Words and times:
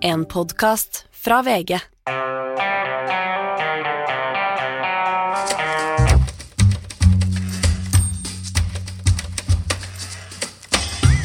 En 0.00 0.24
podkast 0.24 1.04
fra 1.10 1.40
VG. 1.42 1.78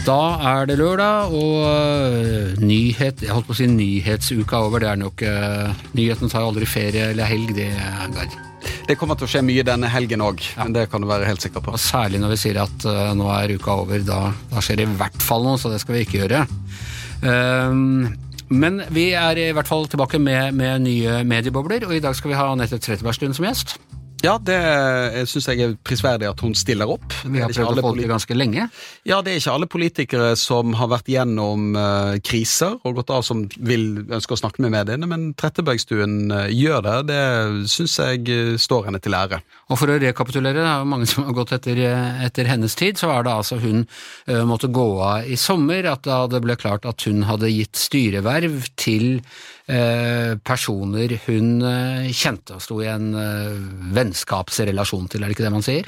Da 0.03 0.21
er 0.41 0.65
det 0.65 0.77
lørdag, 0.79 1.29
og 1.29 1.67
øh, 1.69 2.57
nyhet, 2.57 3.21
jeg 3.21 3.29
holdt 3.29 3.45
på 3.45 3.53
å 3.53 3.59
si 3.59 3.67
nyhetsuka 3.69 4.63
over. 4.65 4.81
Det 4.81 4.89
er 4.89 4.99
nok 5.03 5.21
uh, 5.21 5.85
Nyhetene 5.93 6.33
tar 6.33 6.47
aldri 6.47 6.65
ferie 6.65 7.11
eller 7.13 7.29
helg, 7.29 7.53
det, 7.59 7.69
Gard. 8.17 8.35
Det 8.89 8.97
kommer 8.97 9.19
til 9.19 9.29
å 9.29 9.31
skje 9.35 9.45
mye 9.45 9.63
denne 9.67 9.87
helgen 9.91 10.25
òg, 10.25 10.41
det 10.73 10.89
kan 10.91 11.03
du 11.03 11.07
være 11.07 11.29
helt 11.29 11.45
sikker 11.45 11.61
på. 11.61 11.77
Og 11.77 11.79
særlig 11.79 12.19
når 12.23 12.33
vi 12.33 12.41
sier 12.47 12.63
at 12.65 12.89
uh, 12.89 13.13
nå 13.13 13.29
er 13.37 13.53
uka 13.53 13.77
over, 13.85 14.01
da, 14.01 14.25
da, 14.49 14.65
skjer 14.65 14.81
det 14.81 14.89
i 14.89 14.99
hvert 15.05 15.23
fall 15.23 15.45
noe, 15.45 15.61
så 15.61 15.71
det 15.71 15.83
skal 15.85 15.99
vi 15.99 16.05
ikke 16.07 16.23
gjøre. 16.25 16.45
Uh, 17.23 18.11
men 18.53 18.83
vi 18.93 19.09
er 19.17 19.39
i 19.41 19.49
hvert 19.55 19.69
fall 19.69 19.87
tilbake 19.89 20.21
med, 20.21 20.53
med 20.57 20.85
nye 20.85 21.23
mediebobler, 21.27 21.87
og 21.87 21.95
i 21.97 22.03
dag 22.03 22.15
skal 22.15 22.33
vi 22.33 22.37
ha 22.39 22.51
Anette 22.53 22.79
Trettebergstuen 22.81 23.35
som 23.35 23.47
gjest. 23.47 23.77
Ja, 24.23 24.37
det 24.39 24.55
syns 25.27 25.49
jeg 25.51 25.59
er 25.59 25.73
prisverdig 25.83 26.29
at 26.29 26.39
hun 26.45 26.53
stiller 26.55 26.87
opp. 26.87 27.11
Vi 27.27 27.41
har 27.43 27.51
prøvd 27.51 27.81
å 27.81 27.83
få 27.83 27.91
det 27.97 28.07
ganske 28.07 28.37
lenge. 28.37 28.69
Ja, 29.03 29.17
det 29.19 29.33
er 29.33 29.41
ikke 29.41 29.55
alle 29.57 29.67
politikere 29.67 30.29
som 30.39 30.71
har 30.79 30.87
vært 30.93 31.09
gjennom 31.11 31.73
uh, 31.75 32.15
kriser 32.23 32.77
og 32.87 33.01
gått 33.01 33.11
av 33.11 33.25
som 33.27 33.41
vil 33.59 34.05
ønske 34.07 34.37
å 34.37 34.39
snakke 34.39 34.63
med 34.63 34.71
mediene, 34.77 35.09
men 35.11 35.25
Trettebergstuen 35.35 36.31
uh, 36.31 36.45
gjør 36.47 36.85
det. 36.87 36.95
Det 37.11 37.19
syns 37.73 37.97
jeg 37.99 38.23
uh, 38.31 38.53
står 38.55 38.87
henne 38.87 39.03
til 39.03 39.17
ære. 39.19 39.41
Og 39.67 39.81
for 39.81 39.91
å 39.91 39.99
rekapitulere, 39.99 40.61
det 40.61 40.71
er 40.71 40.85
jo 40.85 40.91
mange 40.93 41.09
som 41.11 41.27
har 41.27 41.35
gått 41.41 41.51
etter, 41.59 41.83
etter 42.23 42.47
hennes 42.47 42.79
tid, 42.79 42.95
så 43.01 43.11
var 43.11 43.27
det 43.27 43.35
altså 43.35 43.59
hun 43.59 43.83
måtte 44.47 44.69
gå 44.71 44.85
av 45.03 45.27
i 45.27 45.35
sommer, 45.39 45.83
at 45.89 46.05
da 46.07 46.23
det 46.31 46.39
ble 46.45 46.55
klart 46.59 46.87
at 46.87 47.03
hun 47.09 47.25
hadde 47.27 47.51
gitt 47.51 47.75
styreverv 47.79 48.71
til 48.79 49.19
personer 49.63 51.13
hun 51.23 51.63
kjente 52.11 52.57
og 52.57 52.63
sto 52.65 52.81
i 52.83 52.89
en 52.91 53.13
vennskapsrelasjon 53.95 55.05
til, 55.07 55.23
er 55.23 55.31
det 55.31 55.37
ikke 55.37 55.45
det 55.45 55.53
man 55.53 55.63
sier? 55.63 55.87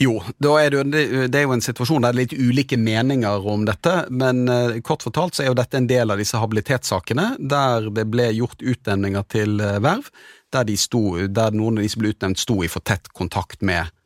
Jo, 0.00 0.14
er 0.56 0.72
det, 0.72 1.02
det, 1.28 1.36
er 1.36 1.44
jo 1.44 1.52
en 1.52 1.64
situasjon 1.64 2.06
der 2.06 2.16
det 2.16 2.22
er 2.22 2.22
litt 2.22 2.36
ulike 2.40 2.78
meninger 2.80 3.44
om 3.52 3.66
dette, 3.68 3.92
men 4.08 4.48
kort 4.80 5.04
fortalt 5.04 5.36
så 5.36 5.44
er 5.44 5.52
jo 5.52 5.58
dette 5.60 5.76
en 5.76 5.90
del 5.90 6.14
av 6.14 6.22
disse 6.22 6.40
habilitetssakene 6.40 7.34
der 7.38 7.90
det 7.92 8.08
ble 8.08 8.30
gjort 8.32 8.64
utnevninger 8.64 9.28
til 9.28 9.60
verv, 9.60 10.08
der, 10.52 10.64
de 10.68 10.80
sto, 10.80 11.04
der 11.28 11.52
noen 11.52 11.82
av 11.82 11.84
de 11.84 11.92
som 11.92 12.00
ble 12.00 12.14
utnevnt 12.16 12.40
sto 12.40 12.62
i 12.64 12.72
for 12.72 12.80
tett 12.80 13.12
kontakt 13.12 13.60
med 13.60 13.92
Eh, 13.92 14.01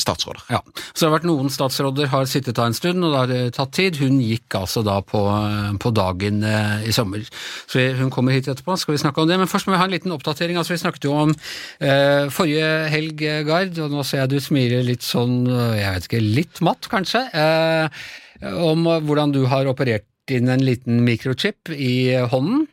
statsråder. 0.00 0.42
Ja, 0.52 0.60
Så 0.92 1.04
det 1.04 1.08
har 1.08 1.16
vært 1.18 1.28
noen 1.28 1.52
statsråder 1.52 2.10
har 2.12 2.28
sittet 2.30 2.58
av 2.58 2.70
en 2.70 2.76
stund, 2.76 3.04
og 3.04 3.14
det 3.14 3.20
har 3.20 3.54
tatt 3.56 3.72
tid. 3.76 4.00
Hun 4.00 4.20
gikk 4.22 4.56
altså 4.58 4.82
da 4.86 4.98
på, 5.04 5.22
på 5.82 5.92
dagen 5.96 6.42
eh, 6.46 6.88
i 6.90 6.94
sommer. 6.94 7.24
Så 7.70 7.84
hun 7.98 8.12
kommer 8.14 8.36
hit 8.36 8.48
etterpå, 8.50 8.76
skal 8.80 8.96
vi 8.96 9.02
snakke 9.02 9.22
om 9.22 9.30
det. 9.30 9.38
Men 9.40 9.50
først 9.50 9.68
må 9.68 9.74
vi 9.74 9.82
ha 9.82 9.88
en 9.88 9.94
liten 9.94 10.14
oppdatering. 10.14 10.58
Altså 10.60 10.74
Vi 10.74 10.82
snakket 10.82 11.08
jo 11.08 11.16
om 11.26 11.34
eh, 11.34 12.26
forrige 12.34 12.70
helg, 12.92 13.26
Gard, 13.48 13.78
og 13.82 13.94
nå 13.94 14.04
ser 14.06 14.24
jeg 14.24 14.34
du 14.34 14.40
smiler 14.42 14.86
litt 14.86 15.06
sånn, 15.06 15.42
jeg 15.76 15.96
vet 15.96 16.08
ikke, 16.08 16.24
litt 16.40 16.62
matt 16.64 16.88
kanskje, 16.90 17.26
eh, 17.36 18.02
om 18.60 18.86
hvordan 19.06 19.34
du 19.34 19.44
har 19.50 19.68
operert 19.70 20.06
inn 20.30 20.48
en 20.52 20.62
liten 20.62 21.02
mikrochip 21.04 21.72
i 21.74 22.14
hånden. 22.30 22.68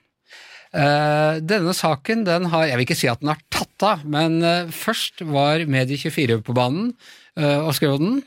Uh, 0.75 1.39
denne 1.39 1.71
saken 1.75 2.25
den 2.27 2.49
har 2.51 2.65
Jeg 2.67 2.75
vil 2.75 2.85
ikke 2.87 2.97
si 2.99 3.07
at 3.07 3.21
den 3.21 3.31
har 3.31 3.39
tatt 3.53 3.85
av, 3.87 4.01
men 4.03 4.41
uh, 4.43 4.71
først 4.73 5.23
var 5.27 5.63
Medie24 5.63 6.41
på 6.43 6.55
banen 6.57 6.91
uh, 7.39 7.63
og 7.63 7.71
skrev 7.77 7.95
den. 8.01 8.19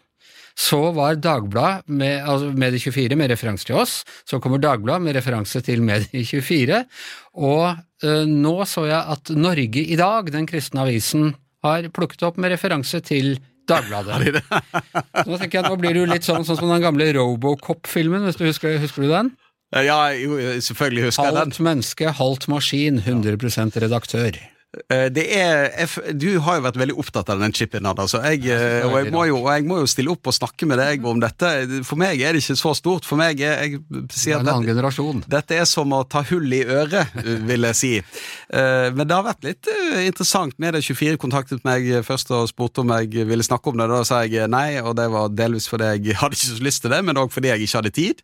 Så 0.61 0.79
var 0.97 1.17
Dagbladet 1.21 1.89
med, 1.89 2.25
altså 2.29 2.51
Medie24 2.53 3.17
med 3.17 3.31
referanse 3.33 3.69
til 3.69 3.79
oss. 3.81 4.01
Så 4.29 4.41
kommer 4.43 4.61
Dagbladet 4.61 5.07
med 5.07 5.17
referanse 5.17 5.63
til 5.65 5.81
Medie24. 5.87 6.83
Og 7.41 7.79
nå 8.29 8.53
så 8.69 8.85
jeg 8.89 9.15
at 9.15 9.31
Norge 9.37 9.85
i 9.85 9.97
dag, 9.97 10.29
den 10.35 10.49
kristne 10.51 10.83
avisen, 10.85 11.31
har 11.65 11.89
plukket 11.95 12.27
opp 12.29 12.37
med 12.41 12.53
referanse 12.53 13.01
til 13.07 13.39
Dagbladet. 13.71 14.43
nå 15.29 15.39
tenker 15.39 15.61
jeg, 15.61 15.65
nå 15.69 15.79
blir 15.81 15.95
det 15.95 16.03
jo 16.03 16.11
litt 16.11 16.27
sånn, 16.27 16.45
sånn 16.45 16.59
som 16.59 16.73
den 16.73 16.85
gamle 16.85 17.09
Robocop-filmen, 17.17 18.27
hvis 18.27 18.41
du 18.41 18.45
husker, 18.49 18.77
husker 18.83 19.07
du 19.07 19.13
den? 19.13 19.33
Ja, 19.73 20.07
jo, 20.07 20.61
selvfølgelig 20.61 21.05
husker 21.05 21.23
jeg 21.23 21.33
den. 21.33 21.39
Halvt 21.39 21.61
menneske, 21.61 22.11
halvt 22.11 22.49
maskin, 22.49 22.99
100% 22.99 23.03
redaktør. 23.83 24.31
Eh, 24.71 25.09
det 25.11 25.25
er, 25.35 25.73
du 26.15 26.37
har 26.45 26.61
jo 26.61 26.63
vært 26.63 26.77
veldig 26.79 26.95
opptatt 27.03 27.31
av 27.33 27.41
den 27.43 27.51
chipen, 27.57 27.89
altså. 27.91 28.21
jeg, 28.23 28.45
eh, 28.55 28.85
og, 28.87 28.93
jeg 29.01 29.11
må 29.11 29.25
jo, 29.27 29.41
jeg 29.51 29.65
må 29.67 29.81
jo 29.81 29.89
stille 29.91 30.13
opp 30.15 30.31
og 30.31 30.37
snakke 30.37 30.69
med 30.71 30.79
deg 30.79 31.07
om 31.11 31.19
dette. 31.23 31.51
For 31.87 31.99
meg 31.99 32.23
er 32.23 32.37
det 32.37 32.45
ikke 32.45 32.59
så 32.61 32.75
stort. 32.79 33.09
For 33.09 33.19
meg 33.19 33.43
er, 33.43 33.65
jeg 33.67 33.81
sier 34.15 34.39
at 34.39 34.47
dette, 34.47 34.69
generasjon. 34.71 35.25
dette 35.27 35.59
er 35.59 35.67
som 35.67 35.91
å 35.97 36.05
ta 36.07 36.23
hull 36.31 36.47
i 36.55 36.63
øret, 36.63 37.19
vil 37.51 37.67
jeg 37.71 37.81
si. 37.81 37.93
Eh, 37.99 38.87
men 38.95 39.09
det 39.11 39.17
har 39.17 39.27
vært 39.27 39.49
litt 39.49 39.73
interessant. 40.05 40.55
Medie24 40.63 41.19
kontaktet 41.21 41.67
meg 41.67 41.91
først 42.07 42.31
og 42.37 42.47
spurte 42.53 42.85
om 42.85 42.95
jeg 42.95 43.27
ville 43.27 43.47
snakke 43.47 43.73
om 43.73 43.83
det. 43.83 43.91
Da 43.91 44.05
sa 44.07 44.23
jeg 44.23 44.47
nei, 44.55 44.79
og 44.85 44.95
det 45.01 45.11
var 45.11 45.35
delvis 45.35 45.67
fordi 45.71 45.97
jeg 45.97 46.19
hadde 46.23 46.39
ikke 46.39 46.55
så 46.55 46.69
lyst 46.71 46.87
til 46.87 46.95
det, 46.95 47.03
men 47.09 47.19
òg 47.19 47.35
fordi 47.35 47.51
jeg 47.51 47.67
ikke 47.67 47.83
hadde 47.83 47.97
tid. 47.99 48.23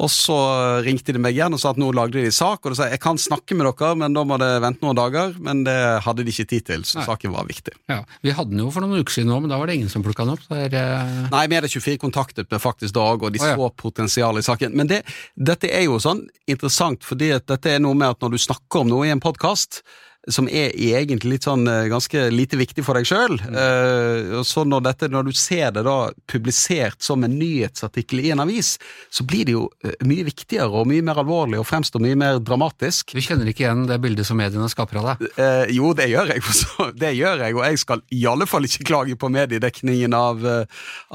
Og 0.00 0.12
så 0.12 0.36
ringte 0.84 1.16
de 1.16 1.18
meg 1.18 1.34
igjen 1.34 1.56
og 1.56 1.60
sa 1.62 1.72
at 1.72 1.80
nå 1.80 1.88
lagde 1.96 2.20
de 2.20 2.30
sak, 2.34 2.60
og 2.62 2.74
de 2.74 2.78
sa 2.78 2.92
jeg 2.92 3.00
kan 3.02 3.18
snakke 3.18 3.56
med 3.56 3.66
dere, 3.66 3.96
men 3.98 4.14
da 4.14 4.22
må 4.28 4.36
det 4.40 4.52
vente 4.62 4.84
noen 4.84 5.00
dager. 5.00 5.34
men 5.40 5.64
det 5.66 5.69
hadde 6.04 6.24
de 6.26 6.32
ikke 6.32 6.48
tid 6.50 6.66
til, 6.68 6.84
så 6.88 7.00
Nei. 7.00 7.06
saken 7.08 7.34
var 7.34 7.48
viktig. 7.48 7.74
Ja, 7.90 8.02
Vi 8.24 8.34
hadde 8.36 8.54
den 8.54 8.62
jo 8.64 8.70
for 8.74 8.84
noen 8.84 9.00
uker 9.00 9.16
siden 9.16 9.32
òg, 9.34 9.44
men 9.44 9.52
da 9.52 9.58
var 9.60 9.70
det 9.70 9.78
ingen 9.78 9.92
som 9.92 10.04
plukka 10.04 10.26
den 10.26 10.34
opp. 10.34 10.44
Der, 10.50 10.74
uh... 10.74 11.24
Nei, 11.32 11.44
Medie24 11.52 12.00
kontaktet 12.02 12.50
meg 12.52 12.62
faktisk 12.62 12.96
Dag, 12.96 13.22
og 13.22 13.34
de 13.34 13.42
oh, 13.42 13.48
ja. 13.52 13.56
så 13.58 13.70
potensial 13.78 14.40
i 14.40 14.44
saken. 14.44 14.76
Men 14.76 14.90
det, 14.90 15.02
dette 15.36 15.70
er 15.70 15.86
jo 15.86 16.00
sånn 16.02 16.24
interessant, 16.50 17.06
fordi 17.06 17.32
dette 17.38 17.74
er 17.74 17.82
noe 17.82 17.98
med 17.98 18.16
at 18.16 18.22
når 18.24 18.36
du 18.36 18.42
snakker 18.42 18.84
om 18.84 18.90
noe 18.92 19.08
i 19.08 19.14
en 19.14 19.22
podkast, 19.22 19.82
som 20.28 20.48
er 20.52 20.74
egentlig 20.76 21.36
litt 21.36 21.46
sånn 21.48 21.64
eh, 21.70 21.86
ganske 21.88 22.26
lite 22.32 22.58
viktig 22.60 22.84
for 22.84 22.98
deg 22.98 23.08
sjøl. 23.08 23.38
Mm. 23.40 23.54
Uh, 23.56 24.40
så 24.44 24.66
når, 24.68 24.82
dette, 24.90 25.08
når 25.12 25.30
du 25.30 25.32
ser 25.36 25.72
det 25.72 25.84
da 25.86 26.10
publisert 26.28 27.00
som 27.00 27.24
en 27.24 27.38
nyhetsartikkel 27.40 28.20
i 28.20 28.32
en 28.34 28.42
avis, 28.44 28.74
så 29.08 29.24
blir 29.24 29.48
det 29.48 29.54
jo 29.54 29.64
uh, 29.70 29.94
mye 30.04 30.26
viktigere 30.28 30.68
og 30.68 30.90
mye 30.90 31.04
mer 31.06 31.22
alvorlig 31.22 31.60
og 31.62 31.64
fremstår 31.70 32.04
mye 32.04 32.18
mer 32.20 32.40
dramatisk. 32.44 33.14
Du 33.16 33.24
kjenner 33.24 33.48
ikke 33.48 33.64
igjen 33.64 33.86
det 33.88 33.96
bildet 34.04 34.28
som 34.28 34.36
mediene 34.40 34.68
skaper 34.72 35.00
av 35.00 35.08
deg? 35.12 35.32
Uh, 35.38 35.72
jo, 35.72 35.94
det 35.96 36.10
gjør 36.12 36.34
jeg. 36.34 36.44
det 37.02 37.14
gjør 37.16 37.46
jeg, 37.46 37.56
og 37.56 37.64
jeg 37.64 37.82
skal 37.86 38.04
i 38.12 38.20
alle 38.28 38.48
fall 38.50 38.68
ikke 38.68 38.88
klage 38.90 39.16
på 39.20 39.32
mediedekningen 39.32 40.16
av, 40.16 40.44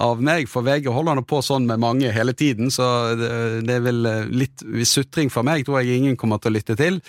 av 0.02 0.26
meg, 0.26 0.50
for 0.50 0.66
VG 0.66 0.90
holder 0.90 1.20
nå 1.20 1.26
på 1.30 1.44
sånn 1.46 1.70
med 1.70 1.84
mange 1.84 2.10
hele 2.16 2.34
tiden, 2.34 2.74
så 2.74 2.90
det, 3.18 3.30
det 3.68 3.78
er 3.78 3.86
vel 3.86 4.02
litt 4.34 4.66
sutring 4.88 5.30
fra 5.34 5.46
meg, 5.46 5.66
tror 5.68 5.84
jeg 5.84 6.02
ingen 6.02 6.18
kommer 6.20 6.42
til 6.42 6.54
å 6.54 6.58
lytte 6.58 6.78
til. 6.80 7.00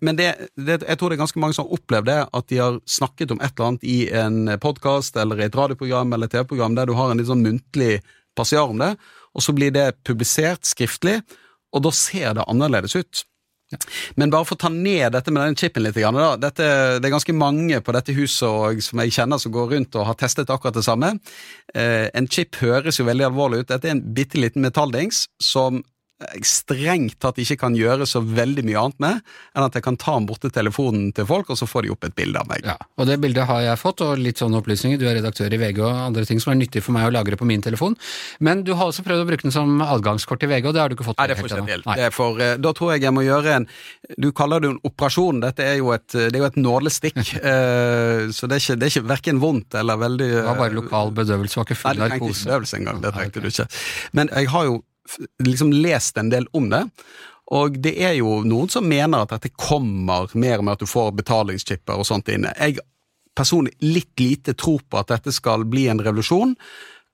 men 0.00 0.18
det, 0.18 0.28
det, 0.56 0.80
jeg 0.80 0.98
tror 0.98 1.10
det 1.10 1.16
er 1.18 1.22
ganske 1.25 1.25
mange 1.34 1.56
som 1.56 1.66
har 1.66 1.74
opplevd 1.74 2.06
det, 2.06 2.18
at 2.38 2.48
de 2.52 2.60
har 2.62 2.78
snakket 2.86 3.34
om 3.34 3.40
et 3.42 3.52
eller 3.52 3.66
annet 3.66 3.84
i 3.84 3.98
en 4.14 4.52
podkast 4.62 5.18
eller 5.18 5.40
i 5.40 5.48
et 5.48 5.58
radioprogram 5.58 6.14
eller 6.14 6.30
TV-program 6.30 6.78
der 6.78 6.86
du 6.86 6.94
har 6.94 7.10
en 7.10 7.18
litt 7.18 7.30
sånn 7.30 7.42
muntlig 7.42 7.98
passiar 8.36 8.70
om 8.70 8.78
det, 8.78 8.92
og 9.34 9.44
så 9.44 9.54
blir 9.56 9.72
det 9.74 9.96
publisert 10.06 10.68
skriftlig, 10.68 11.18
og 11.74 11.82
da 11.84 11.92
ser 11.92 12.36
det 12.38 12.46
annerledes 12.46 12.94
ut. 12.96 13.24
Ja. 13.72 13.80
Men 14.14 14.30
bare 14.30 14.46
for 14.46 14.54
å 14.54 14.62
ta 14.62 14.68
ned 14.70 15.10
dette 15.16 15.32
med 15.34 15.42
den 15.42 15.56
chipen 15.58 15.82
litt. 15.82 15.96
Da. 15.98 16.36
Dette, 16.38 16.66
det 17.00 17.08
er 17.08 17.14
ganske 17.16 17.34
mange 17.34 17.80
på 17.82 17.94
dette 17.96 18.14
huset 18.14 18.46
og, 18.46 18.78
som 18.84 19.02
jeg 19.02 19.14
kjenner 19.16 19.42
som 19.42 19.54
går 19.54 19.72
rundt 19.74 19.98
og 19.98 20.06
har 20.06 20.18
testet 20.20 20.52
akkurat 20.54 20.76
det 20.78 20.84
samme. 20.86 21.16
Eh, 21.74 22.06
en 22.14 22.30
chip 22.30 22.60
høres 22.62 23.00
jo 23.00 23.08
veldig 23.08 23.26
alvorlig 23.26 23.64
ut. 23.64 23.70
Dette 23.72 23.90
er 23.90 23.96
en 23.96 24.04
bitte 24.14 24.38
liten 24.38 24.62
metalldings 24.62 25.24
som 25.42 25.82
strengt 26.46 27.18
tatt 27.20 27.36
ikke 27.42 27.58
kan 27.60 27.74
gjøre 27.76 28.06
så 28.08 28.22
veldig 28.24 28.62
mye 28.64 28.80
annet 28.80 29.02
med 29.04 29.18
enn 29.52 29.64
at 29.66 29.74
jeg 29.76 29.84
kan 29.84 29.98
ta 30.00 30.14
den 30.16 30.28
borte 30.28 30.48
telefonen 30.52 31.10
til 31.16 31.26
folk, 31.28 31.50
og 31.52 31.58
så 31.60 31.68
får 31.68 31.84
de 31.84 31.90
opp 31.92 32.06
et 32.08 32.14
bilde 32.16 32.40
av 32.40 32.48
meg. 32.48 32.64
Ja, 32.64 32.76
og 32.96 33.08
det 33.10 33.18
bildet 33.20 33.44
har 33.50 33.60
jeg 33.60 33.80
fått, 33.80 34.00
og 34.04 34.16
litt 34.20 34.40
sånne 34.40 34.62
opplysninger. 34.62 34.96
Du 35.00 35.04
er 35.10 35.18
redaktør 35.18 35.52
i 35.52 35.58
VG 35.60 35.82
og 35.84 35.90
andre 35.92 36.24
ting 36.28 36.40
som 36.40 36.54
er 36.54 36.60
nyttig 36.62 36.80
for 36.86 36.96
meg 36.96 37.08
å 37.08 37.12
lagre 37.12 37.36
på 37.36 37.48
min 37.48 37.64
telefon. 37.64 37.98
Men 38.40 38.64
du 38.64 38.72
har 38.78 38.88
også 38.88 39.04
prøvd 39.04 39.26
å 39.26 39.28
bruke 39.28 39.44
den 39.44 39.54
som 39.54 39.76
adgangskort 39.84 40.46
i 40.46 40.50
VG, 40.54 40.70
og 40.70 40.76
det 40.76 40.82
har 40.82 40.88
du 40.92 40.96
ikke 40.96 41.08
fått 41.10 41.20
Nei, 41.20 41.28
det 41.28 41.38
får 41.42 41.52
ikke 41.52 41.74
helt 41.74 41.92
ennå. 41.92 42.08
for, 42.16 42.40
eh, 42.40 42.56
da 42.64 42.72
tror 42.80 42.94
jeg 42.94 43.04
jeg 43.04 43.16
må 43.16 43.26
gjøre 43.26 43.54
en 43.60 43.68
Du 44.16 44.30
kaller 44.32 44.60
det 44.60 44.70
en 44.70 44.80
operasjon, 44.86 45.40
dette 45.42 45.64
er 45.64 45.78
jo 45.82 45.92
et, 45.92 46.08
det 46.08 46.32
er 46.32 46.40
jo 46.40 46.48
et 46.48 46.60
nålestikk. 46.60 47.20
Eh, 47.46 48.32
så 48.34 48.48
det 48.48 48.56
er 48.56 48.62
ikke, 48.62 48.74
det 48.80 48.86
er 48.86 48.90
ikke 48.90 49.08
verken 49.08 49.38
vondt 49.40 49.74
eller 49.78 49.98
veldig 50.00 50.28
Det 50.32 50.44
var 50.46 50.58
bare 50.58 50.74
lokal 50.74 51.12
bedøvelse, 51.14 51.58
var 51.60 51.66
ikke 51.68 51.78
full 51.78 52.00
narkose. 52.00 52.08
Nei, 52.08 52.18
du 52.18 52.24
trengte 52.24 52.32
ikke 52.32 52.46
bedøvelse 52.48 52.78
engang, 52.80 53.00
det 53.04 53.12
trengte 53.14 53.42
du 53.42 53.48
ikke. 53.50 53.66
Men 54.18 54.30
jeg 54.32 54.50
har 54.50 54.66
jo 54.66 54.76
liksom 55.42 55.72
lest 55.72 56.18
en 56.18 56.30
del 56.32 56.48
om 56.56 56.70
det. 56.72 56.84
Og 57.54 57.78
det 57.78 57.94
er 58.02 58.16
jo 58.18 58.40
noen 58.46 58.70
som 58.72 58.88
mener 58.88 59.22
at 59.22 59.36
dette 59.36 59.54
kommer 59.54 60.32
mer 60.34 60.64
med 60.64 60.76
at 60.76 60.82
du 60.82 60.90
får 60.90 61.14
betalingschipper 61.20 62.00
og 62.00 62.08
sånt 62.08 62.30
inne. 62.32 62.50
Jeg 62.58 62.80
personlig 63.36 63.76
litt 63.84 64.20
lite 64.20 64.56
tror 64.58 64.82
på 64.88 65.00
at 65.00 65.12
dette 65.12 65.34
skal 65.34 65.66
bli 65.68 65.86
en 65.92 66.02
revolusjon. 66.02 66.56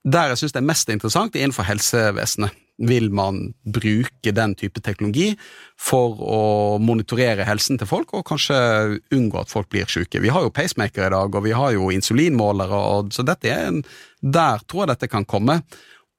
Der 0.03 0.33
jeg 0.33 0.41
syns 0.41 0.55
det 0.55 0.63
er 0.63 0.71
mest 0.71 0.91
interessant, 0.91 1.37
er 1.37 1.47
innenfor 1.47 1.69
helsevesenet. 1.69 2.59
Vil 2.83 3.11
man 3.15 3.53
bruke 3.69 4.33
den 4.35 4.55
type 4.59 4.81
teknologi 4.83 5.29
for 5.79 6.17
å 6.25 6.39
monitorere 6.83 7.45
helsen 7.47 7.77
til 7.79 7.87
folk, 7.87 8.15
og 8.17 8.25
kanskje 8.27 8.57
unngå 9.13 9.43
at 9.43 9.53
folk 9.53 9.69
blir 9.71 9.91
syke? 9.93 10.23
Vi 10.25 10.33
har 10.33 10.43
jo 10.43 10.55
pacemaker 10.55 11.05
i 11.07 11.13
dag, 11.13 11.37
og 11.37 11.45
vi 11.45 11.53
har 11.55 11.77
jo 11.77 11.91
insulinmålere, 11.93 12.81
og, 12.97 13.13
så 13.15 13.23
dette 13.29 13.53
er 13.53 13.69
en, 13.69 13.83
der 14.25 14.65
tror 14.65 14.87
jeg 14.87 14.95
dette 14.95 15.11
kan 15.13 15.29
komme. 15.29 15.61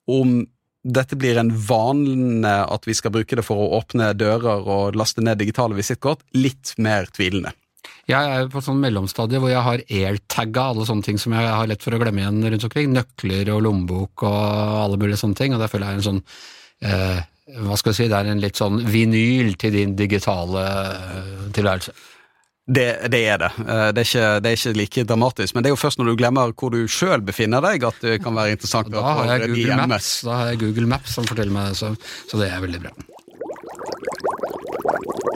Om 0.07 0.43
dette 0.83 1.15
blir 1.15 1.39
en 1.39 1.51
vane 1.67 2.53
at 2.67 2.87
vi 2.87 2.95
skal 2.97 3.13
bruke 3.15 3.37
det 3.39 3.45
for 3.47 3.59
å 3.59 3.79
åpne 3.79 4.11
dører 4.19 4.67
og 4.67 4.97
laste 4.99 5.23
ned 5.23 5.39
digitale 5.39 5.77
visittkort, 5.77 6.25
litt 6.35 6.75
mer 6.77 7.07
tvilende. 7.15 7.53
Jeg 8.07 8.31
er 8.35 8.49
på 8.51 8.59
sånn 8.63 8.81
mellomstadie 8.83 9.39
hvor 9.39 9.51
jeg 9.51 9.63
har 9.63 9.83
airtagga 9.87 10.65
alle 10.73 10.87
sånne 10.87 11.05
ting 11.07 11.19
som 11.21 11.35
jeg 11.35 11.47
har 11.47 11.69
lett 11.71 11.83
for 11.83 11.95
å 11.95 11.99
glemme 12.01 12.19
igjen 12.19 12.41
rundt 12.43 12.65
omkring. 12.67 12.91
Nøkler 12.91 13.51
og 13.53 13.61
lommebok 13.63 14.25
og 14.27 14.39
alle 14.81 14.99
mulige 14.99 15.21
sånne 15.21 15.39
ting, 15.39 15.55
og 15.55 15.63
der 15.63 15.71
føler 15.71 15.87
jeg 15.87 16.01
en 16.01 16.09
sånn 16.09 16.23
eh, 16.83 17.21
Hva 17.63 17.77
skal 17.79 17.93
jeg 17.93 17.97
si, 18.01 18.09
det 18.11 18.19
er 18.19 18.31
en 18.31 18.43
litt 18.43 18.59
sånn 18.59 18.81
vinyl 18.91 19.55
til 19.59 19.75
din 19.75 19.95
digitale 19.99 20.65
eh, 20.67 21.47
tilværelse. 21.55 21.95
Det, 22.63 23.11
det, 23.11 23.19
er 23.27 23.41
det. 23.41 23.49
Eh, 23.59 23.87
det 23.91 24.03
er, 24.03 24.07
ikke, 24.07 24.27
det 24.39 24.51
er, 24.51 24.57
ikke, 24.57 24.77
like 24.79 25.03
dramatisk. 25.07 25.55
Men 25.55 25.63
det 25.63 25.71
er 25.71 25.73
jo 25.75 25.79
først 25.81 25.99
når 25.99 26.13
du 26.13 26.19
glemmer 26.21 26.53
hvor 26.55 26.71
du 26.71 26.85
sjøl 26.87 27.23
befinner 27.25 27.63
deg, 27.63 27.83
at 27.83 27.97
det 28.03 28.21
kan 28.23 28.35
være 28.37 28.55
interessant. 28.55 28.91
Da 28.93 29.03
har, 29.03 29.33
jeg 29.33 29.51
Google 29.51 29.87
Maps, 29.91 30.13
da 30.23 30.37
har 30.39 30.53
jeg 30.53 30.61
Google 30.63 30.87
Maps 30.87 31.17
som 31.17 31.27
forteller 31.27 31.51
meg 31.51 31.73
det, 31.73 31.81
så, 31.81 31.91
så 32.29 32.39
det 32.39 32.47
er 32.47 32.63
veldig 32.63 32.85
bra. 32.85 32.93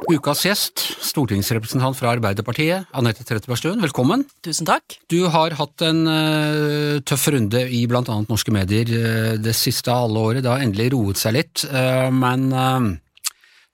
Ukas 0.08 0.46
gjest, 0.46 0.80
stortingsrepresentant 1.04 1.98
fra 2.00 2.14
Arbeiderpartiet, 2.16 2.88
Anette 2.96 3.26
Trettebergstuen, 3.28 3.82
velkommen. 3.84 4.24
Tusen 4.46 4.70
takk. 4.70 4.96
Du 5.12 5.26
har 5.34 5.58
hatt 5.60 5.84
en 5.84 6.00
uh, 6.08 7.02
tøff 7.04 7.26
runde 7.36 7.66
i 7.68 7.82
bl.a. 7.92 8.06
norske 8.06 8.54
medier 8.56 8.88
uh, 8.88 9.34
det 9.36 9.52
siste 9.60 9.92
halve 9.92 10.24
året. 10.30 10.46
Det 10.46 10.54
har 10.54 10.64
endelig 10.64 10.94
roet 10.96 11.20
seg 11.20 11.36
litt, 11.42 11.66
uh, 11.68 12.08
men 12.08 12.48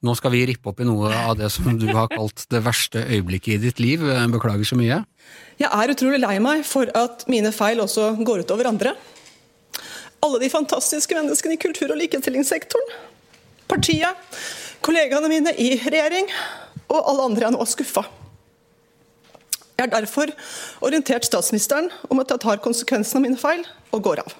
nå 0.04 0.14
skal 0.18 0.34
vi 0.34 0.44
rippe 0.50 0.70
opp 0.70 0.82
i 0.82 0.86
noe 0.86 1.10
av 1.24 1.38
det 1.38 1.48
som 1.52 1.66
du 1.80 1.86
har 1.92 2.10
kalt 2.12 2.44
det 2.52 2.60
verste 2.64 3.02
øyeblikket 3.06 3.56
i 3.56 3.62
ditt 3.62 3.80
liv. 3.82 4.04
Beklager 4.34 4.68
så 4.68 4.76
mye. 4.78 5.00
Jeg 5.60 5.70
er 5.70 5.92
utrolig 5.94 6.20
lei 6.20 6.36
meg 6.42 6.64
for 6.68 6.90
at 6.98 7.24
mine 7.30 7.52
feil 7.54 7.80
også 7.84 8.12
går 8.20 8.44
ut 8.44 8.52
over 8.54 8.68
andre. 8.68 8.94
Alle 10.24 10.40
de 10.42 10.50
fantastiske 10.52 11.16
menneskene 11.16 11.56
i 11.56 11.60
kultur- 11.60 11.92
og 11.92 12.00
likestillingssektoren. 12.00 12.92
Partiet, 13.68 14.36
kollegaene 14.84 15.30
mine 15.32 15.54
i 15.56 15.74
regjering 15.80 16.28
og 16.92 17.00
alle 17.00 17.30
andre 17.30 17.48
er 17.48 17.56
nå 17.56 17.64
skuffa. 17.68 18.04
Jeg 19.74 19.88
har 19.88 19.92
derfor 19.96 20.30
orientert 20.86 21.26
statsministeren 21.26 21.88
om 22.12 22.20
at 22.22 22.30
jeg 22.30 22.44
tar 22.44 22.62
konsekvensen 22.62 23.18
av 23.18 23.24
mine 23.24 23.40
feil 23.40 23.64
og 23.90 24.04
går 24.06 24.22
av. 24.22 24.36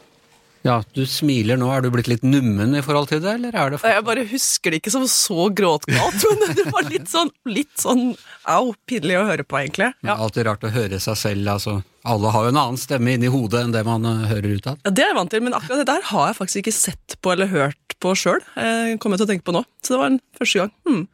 Ja, 0.64 0.78
Du 0.96 1.02
smiler 1.04 1.58
nå. 1.60 1.66
Er 1.74 1.82
du 1.84 1.90
blitt 1.92 2.08
litt 2.08 2.22
nummen 2.24 2.72
i 2.72 2.80
forhold 2.84 3.10
til 3.10 3.20
det, 3.20 3.34
eller 3.36 3.52
er 3.52 3.74
det 3.74 3.80
for... 3.82 3.92
Jeg 3.92 4.04
bare 4.06 4.22
husker 4.30 4.72
det 4.72 4.78
ikke 4.80 4.92
som 4.94 5.04
så 5.12 5.50
gråtgalt, 5.52 6.24
men 6.40 6.54
det 6.56 6.64
var 6.72 6.86
litt 6.88 7.10
sånn, 7.12 7.28
litt 7.44 7.74
sånn 7.80 8.14
au, 8.48 8.72
pinlig 8.88 9.18
å 9.20 9.26
høre 9.28 9.44
på, 9.44 9.58
egentlig. 9.60 9.90
Ja. 10.00 10.14
Men 10.14 10.24
alltid 10.24 10.48
rart 10.48 10.64
å 10.64 10.72
høre 10.72 11.00
seg 11.04 11.20
selv, 11.20 11.50
altså. 11.52 11.76
Alle 12.08 12.32
har 12.32 12.46
jo 12.46 12.54
en 12.54 12.60
annen 12.62 12.80
stemme 12.80 13.12
inni 13.12 13.28
hodet 13.32 13.60
enn 13.66 13.76
det 13.76 13.84
man 13.84 14.08
uh, 14.08 14.24
hører 14.30 14.56
ut 14.56 14.70
av. 14.72 14.80
Ja, 14.88 14.92
Det 14.96 15.04
er 15.04 15.12
jeg 15.12 15.18
vant 15.20 15.34
til, 15.36 15.44
men 15.44 15.58
akkurat 15.60 15.84
det 15.84 15.88
der 15.92 16.08
har 16.14 16.30
jeg 16.30 16.40
faktisk 16.40 16.62
ikke 16.62 16.76
sett 16.78 17.18
på 17.20 17.36
eller 17.36 17.52
hørt 17.52 17.98
på 18.00 18.16
sjøl. 18.16 18.40
Kommer 18.54 19.16
jeg 19.18 19.22
til 19.22 19.28
å 19.28 19.32
tenke 19.34 19.48
på 19.48 19.56
nå. 19.56 19.64
Så 19.84 19.94
det 19.94 20.00
var 20.00 20.10
en 20.14 20.20
første 20.40 20.64
gang. 20.64 20.74
Hmm. 20.88 21.04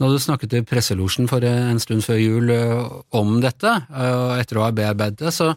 Når 0.00 0.14
du 0.14 0.22
snakket 0.22 0.54
i 0.56 0.62
presselosjen 0.64 1.26
for 1.28 1.44
en 1.44 1.82
stund 1.82 2.06
før 2.06 2.18
jul 2.22 2.50
om 3.14 3.34
dette, 3.42 3.74
og 3.90 4.38
etter 4.40 4.58
å 4.58 4.64
ha 4.64 4.70
bearbeidet 4.74 5.26
det, 5.26 5.34
så 5.36 5.50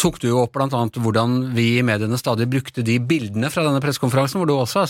tok 0.00 0.20
du 0.22 0.30
jo 0.30 0.40
opp 0.42 0.56
annet 0.60 0.96
hvordan 1.00 1.52
vi 1.56 1.66
i 1.78 1.84
mediene 1.86 2.18
stadig 2.20 2.48
brukte 2.50 2.84
de 2.86 2.96
bildene 3.02 3.50
fra 3.52 3.64
denne 3.66 3.82
pressekonferansen, 3.84 4.40
hvor 4.40 4.48
du 4.48 4.56
også 4.56 4.86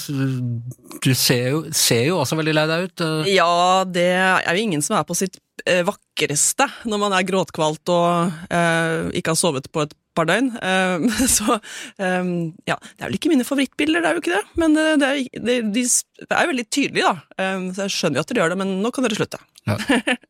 Du 1.03 1.13
ser 1.15 1.47
jo, 1.51 1.63
ser 1.75 2.07
jo, 2.11 2.19
også 2.21 2.39
veldig 2.39 2.55
lei 2.57 2.67
deg 2.71 2.89
ut. 2.89 3.07
Eh. 3.07 3.33
Ja, 3.35 3.85
det 3.87 4.11
er 4.15 4.51
jo 4.55 4.67
ingen 4.67 4.85
som 4.85 4.99
er 4.99 5.07
på 5.09 5.17
sitt 5.19 5.41
eh, 5.67 5.83
vakreste 5.87 6.69
når 6.89 7.03
man 7.03 7.17
er 7.17 7.27
gråtkvalt 7.27 7.93
og 7.95 8.45
eh, 8.53 9.11
ikke 9.19 9.35
har 9.35 9.41
sovet 9.41 9.71
på 9.73 9.87
et 9.87 9.97
par 10.17 10.29
døgn. 10.31 10.53
Eh, 10.57 11.25
så 11.37 11.57
eh, 11.57 12.31
ja, 12.69 12.77
det 12.77 13.01
er 13.01 13.09
vel 13.09 13.19
ikke 13.19 13.33
mine 13.33 13.47
favorittbilder, 13.49 14.05
det 14.05 14.11
er 14.11 14.19
jo 14.19 14.25
ikke 14.25 14.37
det. 14.37 14.45
Men 14.63 14.79
det, 14.79 14.87
det, 15.03 15.11
er, 15.11 15.43
det, 15.49 15.57
de 15.75 15.87
er 16.29 16.45
jo 16.45 16.53
veldig 16.53 16.69
tydelige, 16.69 17.09
da. 17.11 17.41
Eh, 17.41 17.67
så 17.75 17.89
jeg 17.89 17.97
skjønner 17.97 18.21
jo 18.21 18.27
at 18.27 18.31
dere 18.31 18.45
gjør 18.45 18.55
det, 18.55 18.61
men 18.63 18.77
nå 18.85 18.95
kan 18.95 19.07
dere 19.07 19.19
slutte. 19.19 19.43
Ja. 19.67 19.77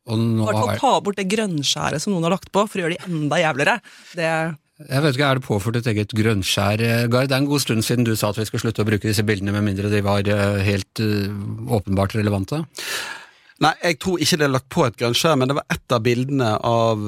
Og 0.09 0.25
nå 0.25 0.49
har... 0.49 0.73
Ta 0.81 0.95
bort 1.03 1.19
det 1.19 1.29
grønnskjæret 1.31 2.03
som 2.03 2.15
noen 2.15 2.25
har 2.29 2.37
lagt 2.39 2.51
på, 2.53 2.65
for 2.65 2.79
å 2.79 2.85
gjøre 2.85 2.97
de 2.97 3.11
enda 3.11 3.41
jævligere. 3.41 3.79
Det 4.17 4.33
jeg 4.89 5.03
vet 5.03 5.15
ikke, 5.15 5.29
Er 5.29 5.39
det 5.39 5.45
påført 5.45 5.79
et 5.79 5.87
eget 5.91 6.13
grønnskjær, 6.17 6.81
eh, 6.81 7.07
Gard? 7.07 7.29
Det 7.29 7.35
er 7.35 7.41
en 7.43 7.49
god 7.49 7.59
stund 7.59 7.83
siden 7.83 8.05
du 8.05 8.15
sa 8.15 8.29
at 8.29 8.37
vi 8.37 8.45
skal 8.45 8.59
slutte 8.59 8.83
å 8.83 8.87
bruke 8.87 9.07
disse 9.07 9.23
bildene 9.23 9.51
med 9.51 9.63
mindre 9.63 9.89
de 9.91 10.01
var 10.01 10.27
eh, 10.27 10.61
helt 10.65 11.01
uh, 11.01 11.29
åpenbart 11.77 12.15
relevante? 12.15 12.63
Nei, 13.61 13.73
jeg 13.83 13.99
tror 14.01 14.21
ikke 14.21 14.37
det 14.41 14.45
er 14.47 14.53
lagt 14.55 14.69
på 14.73 14.85
et 14.87 14.97
grønnskjær, 14.97 15.37
men 15.37 15.51
det 15.51 15.57
var 15.59 15.67
ett 15.69 15.93
av 15.93 16.01
bildene 16.01 16.55
av 16.65 17.03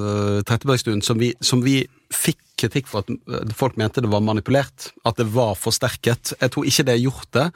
Trettebergstuen 0.46 1.02
som, 1.02 1.18
som, 1.42 1.64
vi 1.66 1.80
fikk 2.14 2.38
kritikk 2.62 2.92
for 2.92 3.02
at 3.02 3.56
folk 3.58 3.80
mente 3.82 4.04
det 4.06 4.12
var 4.12 4.22
manipulert. 4.22 4.92
At 5.02 5.18
det 5.18 5.26
var 5.34 5.58
forsterket. 5.58 6.36
Jeg 6.38 6.54
tror 6.54 6.70
ikke 6.70 6.86
det 6.86 6.94
er 6.94 7.02
gjort 7.08 7.32
det, 7.34 7.48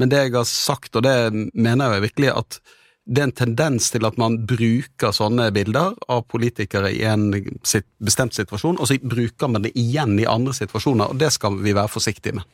men 0.00 0.08
det 0.08 0.22
jeg 0.22 0.32
har 0.38 0.48
sagt, 0.48 0.96
og 0.96 1.04
det 1.04 1.16
mener 1.52 1.98
jeg 1.98 2.06
virkelig, 2.06 2.32
at 2.32 2.58
det 3.06 3.22
er 3.22 3.28
en 3.28 3.36
tendens 3.38 3.90
til 3.94 4.06
at 4.08 4.16
man 4.18 4.40
bruker 4.50 5.14
sånne 5.14 5.48
bilder 5.54 5.94
av 6.10 6.24
politikere 6.26 6.90
i 6.90 7.04
en 7.06 7.28
bestemt 8.02 8.34
situasjon, 8.34 8.80
og 8.82 8.90
så 8.90 8.98
bruker 8.98 9.50
man 9.52 9.62
det 9.66 9.76
igjen 9.78 10.16
i 10.18 10.26
andre 10.26 10.54
situasjoner, 10.56 11.12
og 11.12 11.20
det 11.20 11.30
skal 11.34 11.60
vi 11.62 11.74
være 11.76 11.92
forsiktige 11.92 12.40
med. 12.40 12.46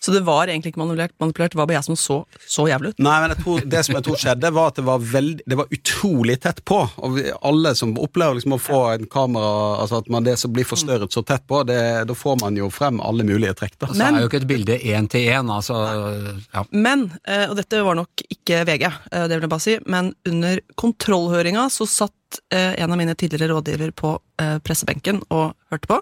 Så 0.00 0.14
det 0.14 0.20
var 0.26 0.46
egentlig 0.46 0.72
ikke 0.72 0.80
manipulert, 0.82 1.14
manipulert 1.18 1.52
det 1.52 1.58
var 1.58 1.66
bare 1.66 1.78
jeg 1.80 1.88
som 1.88 1.98
så 1.98 2.18
så 2.46 2.68
jævlig 2.70 2.92
ut? 2.92 3.00
Nei, 3.02 3.16
men 3.22 3.32
jeg 3.34 3.42
tror, 3.42 3.64
det 3.74 3.80
som 3.86 3.96
jeg 3.96 4.06
tror 4.06 4.20
skjedde, 4.22 4.50
var 4.54 4.70
at 4.70 4.78
det 4.78 4.84
var, 4.86 5.02
veld, 5.14 5.42
det 5.46 5.58
var 5.58 5.74
utrolig 5.74 6.38
tett 6.44 6.62
på. 6.68 6.78
Og 7.02 7.16
vi, 7.16 7.24
alle 7.50 7.74
som 7.78 7.94
opplever 7.98 8.38
liksom 8.38 8.54
å 8.54 8.60
få 8.62 8.80
en 8.94 9.08
kamera, 9.10 9.50
altså 9.82 10.02
at 10.02 10.10
man 10.12 10.26
det 10.26 10.36
som 10.40 10.54
blir 10.54 10.68
forstørret 10.68 11.14
så 11.14 11.24
tett 11.26 11.46
på, 11.50 11.64
det, 11.68 11.80
da 12.08 12.16
får 12.16 12.38
man 12.44 12.58
jo 12.58 12.70
frem 12.74 13.02
alle 13.04 13.26
mulige 13.26 13.56
trekk. 13.58 13.74
da. 13.80 13.90
Så 13.90 14.06
er 14.06 14.22
jo 14.22 14.30
ikke 14.30 14.42
et 14.42 14.50
bilde 14.50 14.78
én 14.78 15.10
til 15.10 15.26
én, 15.32 15.50
altså. 15.52 15.80
Ja. 16.54 16.64
Men, 16.70 17.08
eh, 17.26 17.48
og 17.48 17.56
dette 17.58 17.82
var 17.84 17.98
nok 17.98 18.26
ikke 18.28 18.62
VG, 18.68 18.86
eh, 18.86 19.26
det 19.26 19.34
vil 19.34 19.48
jeg 19.48 19.54
bare 19.56 19.66
si, 19.66 19.78
men 19.86 20.12
under 20.28 20.62
kontrollhøringa 20.78 21.68
så 21.74 21.88
satt 21.90 22.14
eh, 22.52 22.74
en 22.82 22.92
av 22.92 22.98
mine 23.00 23.14
tidligere 23.18 23.52
rådgiver 23.54 23.92
på 23.96 24.14
eh, 24.42 24.56
pressebenken 24.64 25.22
og 25.34 25.54
hørte 25.72 25.90
på, 25.90 25.98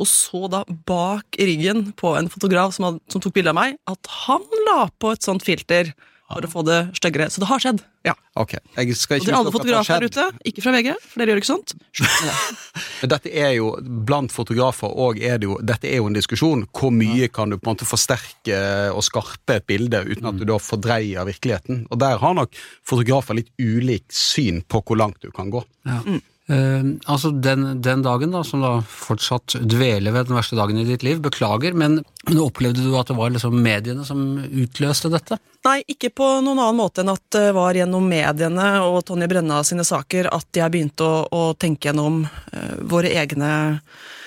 og 0.00 0.08
så 0.08 0.50
da 0.52 0.64
bak 0.88 1.38
ryggen 1.38 1.90
på 1.98 2.14
en 2.18 2.30
fotograf 2.32 2.74
som, 2.76 2.88
hadde, 2.88 3.02
som 3.12 3.22
tok 3.22 3.36
bilde 3.36 3.54
av 3.54 3.58
meg, 3.60 3.78
at 3.90 4.12
han 4.26 4.46
la 4.68 4.84
på 5.00 5.14
et 5.14 5.26
sånt 5.26 5.46
filter 5.46 5.92
for 6.30 6.46
å 6.46 6.50
få 6.50 6.62
det 6.66 6.78
styggere. 6.98 7.26
Så 7.32 7.42
det 7.42 7.48
har 7.50 7.62
skjedd. 7.62 7.82
ja. 8.06 8.14
Ok. 8.38 8.54
Jeg 8.76 8.94
skal 8.96 9.18
ikke 9.18 9.24
og 9.24 9.26
til 9.26 9.36
alle 9.36 9.52
fotografer 9.52 9.98
der 9.98 10.06
ute, 10.06 10.24
ikke 10.46 10.62
fra 10.64 10.72
VG, 10.76 10.92
for 11.02 11.20
dere 11.20 11.32
gjør 11.32 11.40
ikke 11.42 11.48
sånt. 11.50 11.74
Men 13.00 13.12
dette 13.12 13.32
er 13.34 13.50
jo, 13.56 13.72
Blant 14.06 14.32
fotografer 14.32 14.94
og 15.04 15.18
er 15.18 15.40
det 15.42 15.48
jo, 15.48 15.58
dette 15.66 15.90
er 15.90 15.98
jo 15.98 16.06
en 16.08 16.16
diskusjon. 16.16 16.64
Hvor 16.70 16.94
mye 16.94 17.28
kan 17.34 17.50
du 17.50 17.58
på 17.58 17.66
en 17.66 17.74
måte 17.74 17.88
forsterke 17.88 18.60
og 18.94 19.02
skarpe 19.04 19.58
et 19.58 19.66
bilde 19.68 20.04
uten 20.06 20.30
at 20.30 20.38
du 20.38 20.46
da 20.48 20.60
fordreier 20.62 21.26
virkeligheten? 21.28 21.84
Og 21.90 22.00
Der 22.00 22.22
har 22.22 22.38
nok 22.38 22.54
fotografer 22.86 23.36
litt 23.40 23.50
ulik 23.58 24.06
syn 24.14 24.62
på 24.62 24.84
hvor 24.86 25.00
langt 25.02 25.20
du 25.26 25.32
kan 25.34 25.50
gå. 25.52 25.64
Ja. 25.88 26.00
Mm. 26.06 26.22
Uh, 26.50 26.96
altså 27.06 27.30
den, 27.30 27.80
den, 27.84 28.02
dagen, 28.02 28.34
da, 28.34 28.42
som 28.46 28.64
da 28.64 28.72
fortsatt 28.82 29.54
dveler 29.62 30.14
ved 30.16 30.30
den 30.30 30.38
verste 30.38 30.58
dagen 30.58 30.80
i 30.80 30.86
ditt 30.88 31.04
liv, 31.06 31.20
beklager, 31.22 31.76
men, 31.78 32.00
opplevde 32.34 32.82
du 32.84 32.96
at 32.98 33.10
det 33.10 33.16
var 33.18 33.30
liksom 33.32 33.54
mediene 33.62 34.04
som 34.06 34.24
utløste 34.38 35.12
dette? 35.12 35.38
Nei, 35.66 35.80
ikke 35.92 36.10
på 36.16 36.26
noen 36.40 36.58
annen 36.58 36.80
måte 36.80 37.04
enn 37.04 37.12
at 37.12 37.22
det 37.36 37.50
var 37.56 37.76
gjennom 37.76 38.06
mediene 38.08 38.70
og 38.82 39.02
Tonje 39.08 39.28
Brenna 39.30 39.60
sine 39.66 39.84
saker 39.86 40.30
at 40.32 40.48
jeg 40.56 40.72
begynte 40.72 41.06
å, 41.06 41.26
å 41.30 41.42
tenke 41.54 41.90
gjennom 41.90 42.24
uh, 42.26 42.74
våre 42.90 43.12
egne 43.20 43.52
Eh, 43.52 44.19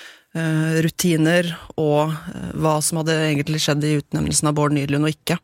rutiner 0.82 1.52
og 1.78 2.10
eh, 2.10 2.54
hva 2.58 2.80
som 2.82 3.00
hadde 3.02 3.16
egentlig 3.28 3.62
skjedd 3.62 3.86
i 3.86 3.96
utnevnelsen 4.00 4.50
av 4.50 4.56
Bård 4.58 4.74
Nydlund 4.74 5.06
og 5.06 5.13
ikke. 5.13 5.38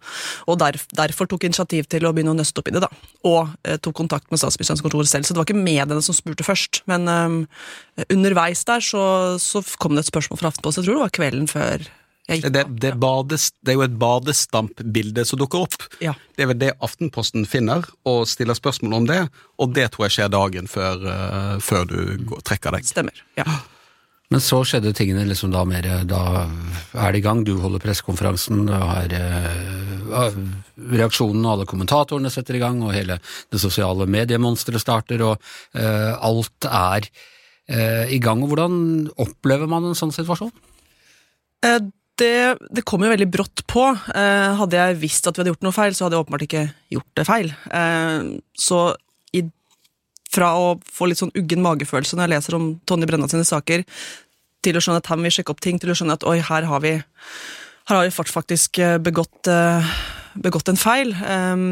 Og 0.50 0.58
derf, 0.62 0.88
derfor 0.98 1.30
tok 1.30 1.46
initiativ 1.46 1.86
til 1.92 2.08
å 2.08 2.14
begynne 2.16 2.34
å 2.34 2.40
nøste 2.40 2.62
opp 2.62 2.72
i 2.72 2.74
det, 2.74 2.82
da. 2.86 2.90
Og 3.30 3.54
eh, 3.64 3.78
tok 3.78 4.00
kontakt 4.02 4.30
med 4.34 4.42
statsministerens 4.42 4.84
kontor 4.86 5.06
selv. 5.06 5.28
Så 5.28 5.36
det 5.36 5.44
var 5.44 5.50
ikke 5.50 5.62
mediene 5.62 6.02
som 6.06 6.18
spurte 6.18 6.48
først. 6.48 6.82
Men 6.90 7.06
um, 7.06 7.40
underveis 8.10 8.66
der 8.66 8.84
så, 8.84 9.04
så, 9.42 9.62
kom 9.80 9.94
det 9.96 10.08
et 10.08 10.12
spørsmål 10.12 10.42
fra 10.42 10.50
Aftenposten, 10.50 10.82
jeg 10.82 10.90
tror 10.90 10.98
det 10.98 11.06
var 11.06 11.18
kvelden 11.20 11.50
før 11.50 11.90
det, 12.30 12.62
det, 12.78 12.92
bades, 13.02 13.48
det, 13.66 13.72
er 13.72 13.78
jo 13.80 13.84
et 13.88 13.96
badestampbilde 13.98 15.24
som 15.26 15.40
dukker 15.42 15.64
opp. 15.66 15.88
Ja. 16.04 16.14
Det 16.38 16.46
er 16.46 16.52
vel 16.52 16.60
det 16.62 16.76
Aftenposten 16.86 17.48
finner, 17.50 17.88
og 18.06 18.28
stiller 18.30 18.58
spørsmål 18.58 19.00
om 19.00 19.08
det. 19.10 19.24
Og 19.58 19.74
det 19.74 19.88
tror 19.96 20.06
jeg 20.06 20.18
skjer 20.20 20.32
dagen 20.36 20.70
før, 20.70 21.02
uh, 21.10 21.58
før 21.64 21.90
du 21.90 22.00
går, 22.30 22.46
trekker 22.46 22.78
deg. 22.78 22.86
Stemmer, 22.90 23.26
ja. 23.40 23.48
Men 24.30 24.42
så 24.46 24.60
skjedde 24.68 24.94
tingene 24.94 25.26
liksom 25.26 25.54
da 25.54 25.64
mer 25.66 25.88
Da 26.08 26.22
er 26.94 27.14
det 27.14 27.22
i 27.22 27.26
gang, 27.26 27.42
du 27.46 27.56
holder 27.62 27.82
pressekonferansen, 27.82 28.68
har 28.70 29.14
uh, 29.14 30.38
reaksjonen, 30.94 31.48
alle 31.50 31.66
kommentatorene 31.70 32.30
setter 32.34 32.60
i 32.60 32.62
gang, 32.62 32.82
og 32.86 32.94
hele 32.94 33.18
det 33.50 33.62
sosiale 33.62 34.06
mediemonsteret 34.10 34.84
starter, 34.84 35.24
og 35.26 35.42
uh, 35.78 36.14
alt 36.26 36.70
er 36.70 37.10
uh, 37.10 38.06
i 38.06 38.22
gang. 38.22 38.44
Og 38.46 38.54
hvordan 38.54 38.76
opplever 39.18 39.70
man 39.70 39.90
en 39.90 39.98
sånn 39.98 40.14
situasjon? 40.14 40.54
Det, 42.20 42.36
det 42.76 42.86
kom 42.88 43.02
jo 43.04 43.10
veldig 43.12 43.30
brått 43.32 43.66
på. 43.68 43.84
hadde 43.90 44.78
jeg 44.78 44.98
visst 45.02 45.28
at 45.28 45.36
vi 45.36 45.42
hadde 45.42 45.54
gjort 45.54 45.66
noe 45.66 45.76
feil, 45.76 45.96
så 45.96 46.06
hadde 46.06 46.18
jeg 46.18 46.26
åpenbart 46.26 46.46
ikke 46.46 46.64
gjort 46.94 47.12
det 47.18 47.26
feil. 47.28 47.52
så 48.60 48.80
fra 50.30 50.52
å 50.58 50.74
få 50.86 51.10
litt 51.10 51.22
sånn 51.22 51.34
uggen 51.38 51.64
magefølelse 51.66 52.18
når 52.18 52.28
jeg 52.28 52.34
leser 52.36 52.58
om 52.60 52.70
Tonje 52.90 53.10
Brenna 53.10 53.30
sine 53.32 53.48
saker, 53.48 53.86
til 54.66 54.78
å 54.78 54.84
skjønne 54.84 55.02
at 55.02 55.10
her 55.10 55.20
må 55.20 55.28
vi 55.28 55.34
sjekke 55.38 55.56
opp 55.56 55.64
ting, 55.64 55.80
til 55.82 55.92
å 55.94 55.98
skjønne 55.98 56.20
at 56.20 56.28
oi, 56.28 56.38
her 56.44 56.68
har 56.70 56.84
vi 56.84 56.98
her 57.90 57.98
har 57.98 58.06
vi 58.06 58.14
faktisk 58.14 58.78
eh, 58.84 58.98
begått, 59.02 59.48
eh, 59.50 59.94
begått 60.38 60.70
en 60.70 60.78
feil, 60.78 61.16
ehm, 61.26 61.72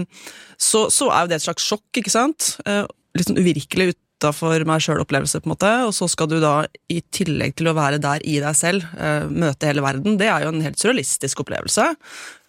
så, 0.58 0.88
så, 0.90 1.12
er 1.14 1.26
jo 1.26 1.30
det 1.30 1.38
et 1.38 1.46
slags 1.46 1.68
sjokk, 1.68 1.86
ikke 2.00 2.14
sant? 2.14 2.56
Eh, 2.66 2.86
litt 3.18 3.30
sånn 3.30 3.38
uvirkelig 3.38 3.92
utafor 4.18 4.66
meg 4.66 4.82
sjøl-opplevelse, 4.82 5.42
på 5.42 5.48
en 5.48 5.54
måte, 5.54 5.72
og 5.86 5.94
så 5.94 6.08
skal 6.10 6.30
du 6.32 6.40
da, 6.42 6.66
i 6.90 7.00
tillegg 7.14 7.54
til 7.60 7.70
å 7.70 7.76
være 7.78 8.00
der 8.02 8.24
i 8.26 8.40
deg 8.42 8.56
selv, 8.58 8.86
møte 9.30 9.70
hele 9.70 9.84
verden. 9.86 10.18
Det 10.18 10.30
er 10.32 10.46
jo 10.46 10.54
en 10.54 10.64
helt 10.66 10.80
surrealistisk 10.82 11.44
opplevelse, 11.44 11.86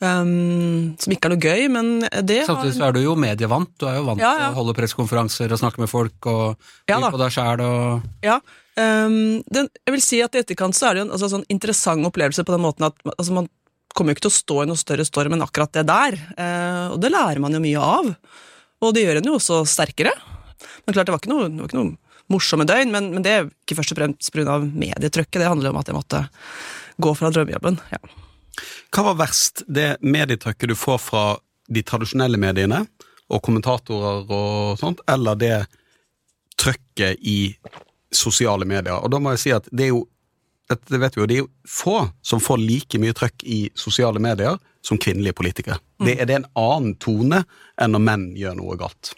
um, 0.00 0.94
som 1.00 1.12
ikke 1.12 1.28
er 1.28 1.34
noe 1.34 1.44
gøy, 1.44 1.66
men 1.74 1.90
det 2.24 2.40
Samtidig 2.48 2.78
så 2.78 2.88
er 2.88 2.96
du 2.96 3.02
jo 3.04 3.18
medievant, 3.20 3.74
du 3.76 3.84
er 3.90 3.98
jo 4.00 4.06
vant 4.08 4.24
ja, 4.24 4.32
ja. 4.32 4.46
til 4.46 4.56
å 4.56 4.60
holde 4.62 4.76
pressekonferanser 4.78 5.52
og 5.52 5.60
snakke 5.60 5.84
med 5.84 5.92
folk 5.92 6.30
og 6.32 6.56
by 6.88 6.96
ja, 6.96 7.02
på 7.04 7.20
deg 7.20 7.36
sjæl 7.36 7.66
og 7.66 8.24
Ja, 8.24 8.40
Um, 8.78 9.40
den, 9.50 9.66
jeg 9.88 9.94
vil 9.96 10.02
si 10.04 10.18
at 10.22 10.36
I 10.36 10.42
etterkant 10.44 10.76
så 10.78 10.86
er 10.86 10.94
det 10.94 11.00
jo 11.00 11.06
en 11.08 11.14
altså, 11.16 11.30
sånn 11.32 11.46
interessant 11.50 12.06
opplevelse 12.06 12.44
på 12.46 12.54
den 12.54 12.62
måten 12.62 12.86
at 12.86 13.00
altså, 13.16 13.34
man 13.34 13.48
kommer 13.96 14.12
jo 14.12 14.18
ikke 14.18 14.26
til 14.28 14.30
å 14.30 14.36
stå 14.36 14.58
i 14.62 14.68
noe 14.70 14.78
større 14.78 15.06
storm 15.08 15.34
enn 15.34 15.42
akkurat 15.42 15.72
det 15.74 15.82
der. 15.88 16.14
Uh, 16.38 16.94
og 16.94 17.00
det 17.02 17.10
lærer 17.10 17.42
man 17.42 17.56
jo 17.56 17.62
mye 17.64 17.82
av. 17.82 18.12
Og 18.86 18.94
det 18.94 19.02
gjør 19.02 19.18
en 19.18 19.30
jo 19.32 19.38
også 19.40 19.64
sterkere. 19.66 20.12
Men 20.88 20.94
klart, 20.96 21.06
det 21.06 21.12
var 21.12 21.20
ikke 21.20 21.28
noe, 21.28 21.48
det 21.52 21.60
var 21.60 21.68
ikke 21.68 21.76
noe 21.76 22.30
morsomme 22.32 22.64
døgn, 22.64 22.92
men, 22.94 23.10
men, 23.12 23.24
det 23.24 23.32
er 23.34 23.48
ikke 23.50 23.76
først 23.76 23.92
og 23.92 23.98
fremst 23.98 24.30
pga. 24.32 24.54
medietrykket. 24.64 25.36
Det 25.42 25.50
handler 25.50 25.74
om 25.74 25.80
at 25.82 25.90
jeg 25.90 25.96
måtte 25.98 26.22
gå 26.96 27.12
fra 27.18 27.28
drømmejobben. 27.34 27.76
Ja. 27.92 28.00
Hva 28.88 29.04
var 29.10 29.18
verst, 29.18 29.66
det 29.68 29.98
medietrykket 30.00 30.72
du 30.72 30.76
får 30.80 31.02
fra 31.04 31.24
de 31.68 31.82
tradisjonelle 31.84 32.40
mediene 32.40 32.86
og 33.28 33.44
kommentatorer 33.44 34.32
og 34.32 34.80
sånt, 34.80 35.04
eller 35.12 35.36
det 35.36 35.52
trykket 36.56 37.20
i 37.20 37.52
sosiale 38.08 38.64
medier. 38.64 38.96
Og 38.96 39.12
da 39.12 39.20
må 39.20 39.36
jeg 39.36 39.44
si 39.44 39.52
at 39.52 39.68
det 39.68 39.90
er 39.90 39.92
jo 39.92 40.06
det 40.68 41.04
vet 41.04 41.14
vi 41.16 41.20
jo, 41.20 41.28
det 41.28 41.36
er 41.36 41.44
jo 41.44 41.52
få 41.68 41.98
som 42.24 42.40
får 42.40 42.64
like 42.64 42.98
mye 43.00 43.12
trøkk 43.16 43.44
i 43.44 43.60
sosiale 43.76 44.24
medier 44.24 44.56
som 44.80 44.96
kvinnelige 44.96 45.36
politikere. 45.36 45.76
Mm. 46.00 46.06
Det, 46.08 46.16
er 46.16 46.28
det 46.28 46.40
en 46.40 46.50
annen 46.56 46.96
tone 46.96 47.44
enn 47.76 47.92
når 47.92 48.04
menn 48.08 48.28
gjør 48.40 48.56
noe 48.56 48.80
galt? 48.80 49.12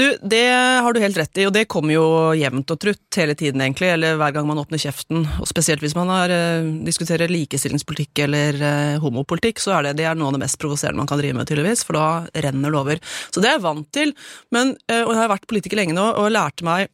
Du, 0.00 0.18
Det 0.22 0.46
har 0.80 0.92
du 0.96 1.00
helt 1.02 1.18
rett 1.20 1.38
i, 1.42 1.44
og 1.44 1.52
det 1.52 1.66
kommer 1.68 1.92
jo 1.92 2.04
jevnt 2.38 2.72
og 2.72 2.78
trutt 2.80 3.18
hele 3.20 3.34
tiden, 3.36 3.60
egentlig, 3.60 3.90
eller 3.92 4.16
hver 4.16 4.32
gang 4.32 4.46
man 4.48 4.62
åpner 4.62 4.80
kjeften. 4.80 5.26
Og 5.42 5.48
spesielt 5.50 5.84
hvis 5.84 5.96
man 5.98 6.08
har, 6.08 6.32
uh, 6.32 6.70
diskuterer 6.86 7.28
likestillingspolitikk 7.28 8.22
eller 8.24 8.56
uh, 8.64 9.02
homopolitikk, 9.02 9.60
så 9.60 9.74
er 9.76 9.90
det, 9.90 9.98
det 10.00 10.06
er 10.08 10.16
noe 10.16 10.30
av 10.30 10.38
det 10.38 10.44
mest 10.46 10.56
provoserende 10.62 11.02
man 11.02 11.10
kan 11.10 11.20
drive 11.20 11.36
med, 11.36 11.50
tydeligvis, 11.50 11.84
for 11.84 12.00
da 12.00 12.06
renner 12.46 12.72
det 12.72 12.80
over. 12.80 13.02
Så 13.28 13.44
det 13.44 13.50
er 13.50 13.58
jeg 13.58 13.66
vant 13.66 13.90
til. 13.92 14.14
Men, 14.56 14.72
uh, 14.88 15.02
og 15.02 15.12
jeg 15.12 15.20
har 15.20 15.34
vært 15.34 15.48
politiker 15.52 15.82
lenge 15.82 15.98
nå, 15.98 16.08
og 16.16 16.32
lærte 16.32 16.64
meg 16.64 16.88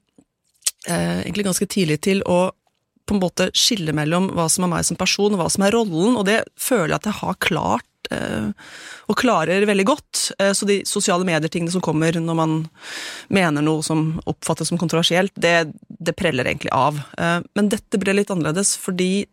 eh, 0.88 1.20
egentlig 1.22 1.46
ganske 1.46 1.68
tidlig 1.70 2.00
til 2.06 2.22
å 2.26 2.50
på 3.06 3.14
en 3.14 3.22
måte 3.22 3.50
skille 3.56 3.94
mellom 3.96 4.30
hva 4.36 4.48
som 4.50 4.66
er 4.66 4.72
meg 4.74 4.86
som 4.86 4.98
person, 4.98 5.34
og 5.34 5.40
hva 5.40 5.50
som 5.52 5.66
er 5.66 5.74
rollen, 5.76 6.16
og 6.18 6.26
det 6.28 6.40
føler 6.58 6.94
jeg 6.94 7.00
at 7.00 7.08
jeg 7.10 7.18
har 7.20 7.38
klart 7.42 8.10
eh, 8.10 8.48
og 9.06 9.20
klarer 9.20 9.66
veldig 9.68 9.86
godt. 9.86 10.22
Eh, 10.40 10.52
så 10.56 10.68
de 10.68 10.80
sosiale 10.88 11.26
medier-tingene 11.28 11.72
som 11.74 11.84
kommer 11.84 12.18
når 12.18 12.38
man 12.38 12.58
mener 13.32 13.64
noe 13.64 13.84
som 13.86 14.18
oppfattes 14.26 14.72
som 14.72 14.80
kontroversielt, 14.80 15.34
det, 15.34 15.70
det 15.86 16.16
preller 16.18 16.50
egentlig 16.50 16.74
av. 16.74 17.00
Eh, 17.18 17.38
men 17.58 17.72
dette 17.72 18.02
ble 18.02 18.18
litt 18.18 18.32
annerledes 18.34 18.76
fordi 18.82 19.26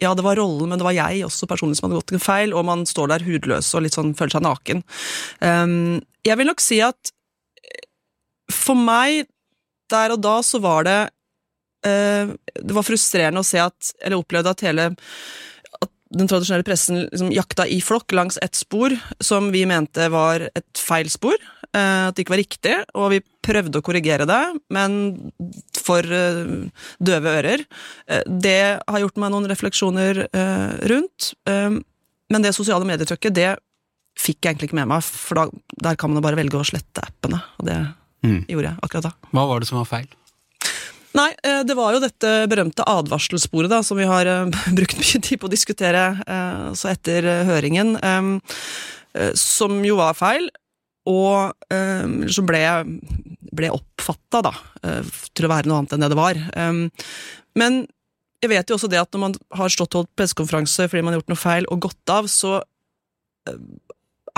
ja, 0.00 0.14
det 0.16 0.24
var 0.24 0.38
rollen, 0.40 0.70
men 0.70 0.80
det 0.80 0.86
var 0.86 0.96
jeg 0.96 1.26
også 1.26 1.46
personlig 1.46 1.78
som 1.78 1.86
hadde 1.86 2.00
gått 2.00 2.14
en 2.16 2.22
feil, 2.22 2.54
og 2.56 2.64
man 2.66 2.86
står 2.88 3.12
der 3.12 3.26
hudløs 3.26 3.68
og 3.76 3.84
litt 3.84 3.94
sånn 3.94 4.14
føler 4.18 4.38
seg 4.38 4.42
naken. 4.46 4.80
Jeg 6.24 6.38
vil 6.40 6.48
nok 6.48 6.62
si 6.64 6.78
at 6.82 7.12
for 8.50 8.80
meg 8.80 9.28
der 9.92 10.14
og 10.14 10.22
da 10.24 10.38
så 10.46 10.62
var 10.64 10.88
det 10.88 10.96
Det 11.82 12.76
var 12.76 12.86
frustrerende 12.86 13.42
å 13.42 13.46
se 13.46 13.58
at 13.58 13.88
Eller 13.98 14.20
opplevde 14.20 14.52
at 14.52 14.62
hele 14.62 14.84
at 15.82 15.90
den 16.14 16.28
tradisjonelle 16.30 16.66
pressen 16.66 17.00
liksom 17.08 17.32
jakta 17.34 17.66
i 17.66 17.80
flokk 17.82 18.14
langs 18.14 18.38
et 18.44 18.54
spor 18.54 18.94
som 19.18 19.50
vi 19.54 19.64
mente 19.66 20.06
var 20.12 20.44
et 20.52 20.78
feil 20.78 21.10
spor. 21.10 21.38
Uh, 21.72 22.10
at 22.10 22.14
det 22.14 22.26
ikke 22.26 22.34
var 22.34 22.42
riktig, 22.42 22.74
og 23.00 23.06
vi 23.14 23.22
prøvde 23.42 23.80
å 23.80 23.84
korrigere 23.84 24.26
det, 24.28 24.40
men 24.76 24.98
for 25.80 26.04
uh, 26.04 26.68
døve 27.00 27.32
ører. 27.40 27.64
det 28.28 28.60
har 28.76 29.02
gjort 29.02 29.18
meg 29.18 29.32
noen 29.32 29.48
refleksjoner 29.50 30.26
rundt. 30.92 31.32
men 31.48 32.44
det 32.44 32.52
sosiale 32.54 32.86
medietrykket, 32.86 33.34
det 33.34 33.50
fikk 34.18 34.44
jeg 34.44 34.52
egentlig 34.52 34.70
ikke 34.70 34.80
med 34.82 34.90
meg, 34.92 35.04
for 35.04 35.40
da, 35.40 35.46
der 35.88 35.98
kan 35.98 36.12
man 36.12 36.20
jo 36.20 36.26
bare 36.26 36.38
velge 36.38 36.60
å 36.60 36.66
slette 36.66 37.04
appene. 37.04 37.40
og 37.58 37.66
det 37.68 37.78
mm. 38.26 38.42
gjorde 38.52 38.68
jeg 38.68 38.82
akkurat 38.86 39.08
da. 39.08 39.12
Hva 39.32 39.46
var 39.50 39.62
det 39.62 39.70
som 39.70 39.80
var 39.80 39.88
feil? 39.90 40.10
Nei, 41.16 41.28
eh, 41.44 41.60
det 41.68 41.76
var 41.76 41.92
jo 41.94 42.00
dette 42.02 42.30
berømte 42.48 42.86
advarselsporet 42.88 43.70
da, 43.72 43.82
som 43.84 43.98
vi 44.00 44.08
har 44.08 44.28
uh, 44.28 44.48
brukt 44.78 44.96
mye 45.00 45.20
tid 45.20 45.40
på 45.40 45.48
å 45.48 45.52
diskutere 45.52 46.04
uh, 46.24 46.70
så 46.78 46.92
etter 46.94 47.28
høringen, 47.48 47.96
um, 48.00 48.34
som 49.36 49.82
jo 49.84 49.98
var 49.98 50.16
feil, 50.16 50.46
og 51.04 51.52
som 52.32 52.46
ble, 52.48 52.60
ble 53.52 53.68
oppfatta 53.74 54.40
da, 54.46 54.52
til 55.34 55.44
å 55.44 55.50
være 55.50 55.68
noe 55.68 55.82
annet 55.82 55.92
enn 55.92 56.04
det 56.04 56.08
det 56.14 56.16
var. 56.16 56.38
Um, 56.56 56.86
men 57.58 57.82
jeg 58.40 58.52
vet 58.54 58.72
jo 58.72 58.78
også 58.78 58.88
det 58.88 59.02
at 59.02 59.12
når 59.12 59.22
man 59.26 59.36
har 59.58 59.74
stått 59.74 59.92
og 59.92 60.04
holdt 60.06 60.14
pressekonferanse 60.16 60.86
fordi 60.86 61.02
man 61.04 61.12
har 61.12 61.20
gjort 61.20 61.34
noe 61.34 61.42
feil 61.42 61.68
og 61.68 61.82
gått 61.90 62.14
av, 62.14 62.30
så 62.32 62.62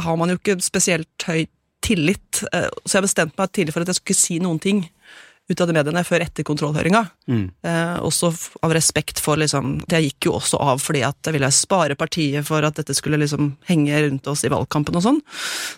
har 0.02 0.18
man 0.18 0.32
jo 0.32 0.40
ikke 0.40 0.58
spesielt 0.64 1.28
høy 1.28 1.44
tillit. 1.84 2.42
Eh, 2.52 2.68
så 2.84 2.98
jeg 2.98 3.08
bestemte 3.08 3.40
meg 3.40 3.52
tidlig 3.54 3.74
for 3.74 3.84
at 3.84 3.90
jeg 3.90 4.00
skulle 4.00 4.14
ikke 4.14 4.24
si 4.24 4.40
noen 4.42 4.60
ting 4.62 4.84
ut 5.48 5.60
av 5.60 5.68
de 5.68 5.74
mediene 5.76 6.02
før 6.06 6.24
etter 6.24 6.46
kontrollhøringa. 6.46 7.02
Mm. 7.28 7.44
Eh, 7.68 7.96
også 8.04 8.30
av 8.64 8.72
respekt 8.72 9.20
for 9.20 9.40
liksom 9.40 9.76
Jeg 9.90 10.06
gikk 10.08 10.28
jo 10.28 10.36
også 10.38 10.60
av 10.60 10.80
fordi 10.80 11.02
at 11.04 11.18
jeg 11.26 11.36
ville 11.36 11.50
spare 11.52 11.96
partiet 12.00 12.46
for 12.48 12.64
at 12.64 12.78
dette 12.78 12.96
skulle 12.96 13.20
liksom 13.20 13.52
henge 13.68 14.00
rundt 14.06 14.30
oss 14.30 14.44
i 14.46 14.52
valgkampen 14.52 14.96
og 14.96 15.04
sånn. 15.04 15.20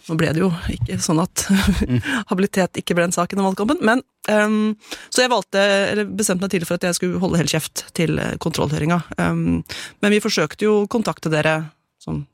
Nå 0.07 0.19
ble 0.21 0.31
det 0.37 0.45
jo 0.45 0.53
ikke 0.73 1.01
sånn 1.03 1.23
at 1.25 1.47
mm. 1.51 1.99
habilitet 2.31 2.83
ikke 2.83 2.95
ble 2.99 3.09
en 3.09 3.17
sak 3.17 3.35
i 3.35 3.41
valgkampen, 3.41 3.83
men 3.87 4.05
um, 4.31 4.77
Så 5.11 5.25
jeg 5.25 5.33
valgte, 5.35 5.63
eller 5.91 6.07
bestemte 6.07 6.47
meg 6.47 6.55
tidlig 6.55 6.71
for 6.71 6.79
at 6.79 6.87
jeg 6.87 7.01
skulle 7.01 7.23
holde 7.23 7.43
helt 7.43 7.53
kjeft 7.53 7.89
til 7.99 8.21
eh, 8.23 8.37
kontrollhøringa. 8.43 9.03
Um, 9.19 9.65
men 10.03 10.15
vi 10.15 10.23
forsøkte 10.23 10.69
jo 10.69 10.83
å 10.85 10.89
kontakte 10.91 11.33
dere 11.33 11.59
sånn 12.03 12.25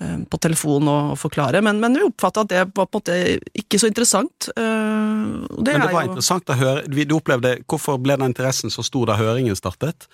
på 0.00 0.38
telefon 0.40 0.88
og, 0.88 1.10
forklare, 1.20 1.60
men, 1.60 1.76
men 1.82 1.98
vi 1.98 2.06
oppfatta 2.06 2.46
at 2.46 2.48
det 2.48 2.62
var 2.72 2.86
på 2.88 2.96
en 2.96 3.02
måte 3.02 3.16
ikke 3.60 3.80
så 3.82 3.90
interessant. 3.90 4.48
Det 4.48 4.64
men 4.64 5.84
det 5.84 5.90
var 5.92 6.06
jo... 6.06 6.08
interessant 6.08 6.48
å 6.48 6.56
høre. 6.56 6.86
Du 6.88 7.16
opplevde, 7.18 7.58
Hvorfor 7.68 8.00
ble 8.00 8.16
den 8.16 8.32
interessen 8.32 8.72
så 8.72 8.84
stor 8.86 9.10
da 9.10 9.18
høringen 9.20 9.58
startet? 9.58 10.08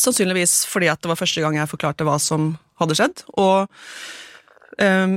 Sannsynligvis 0.00 0.62
fordi 0.66 0.88
at 0.90 1.02
det 1.02 1.12
var 1.12 1.20
første 1.20 1.44
gang 1.44 1.58
jeg 1.58 1.70
forklarte 1.70 2.06
hva 2.08 2.16
som 2.22 2.54
hadde 2.80 2.96
skjedd. 2.98 3.24
Og 3.38 3.68
um, 4.80 5.16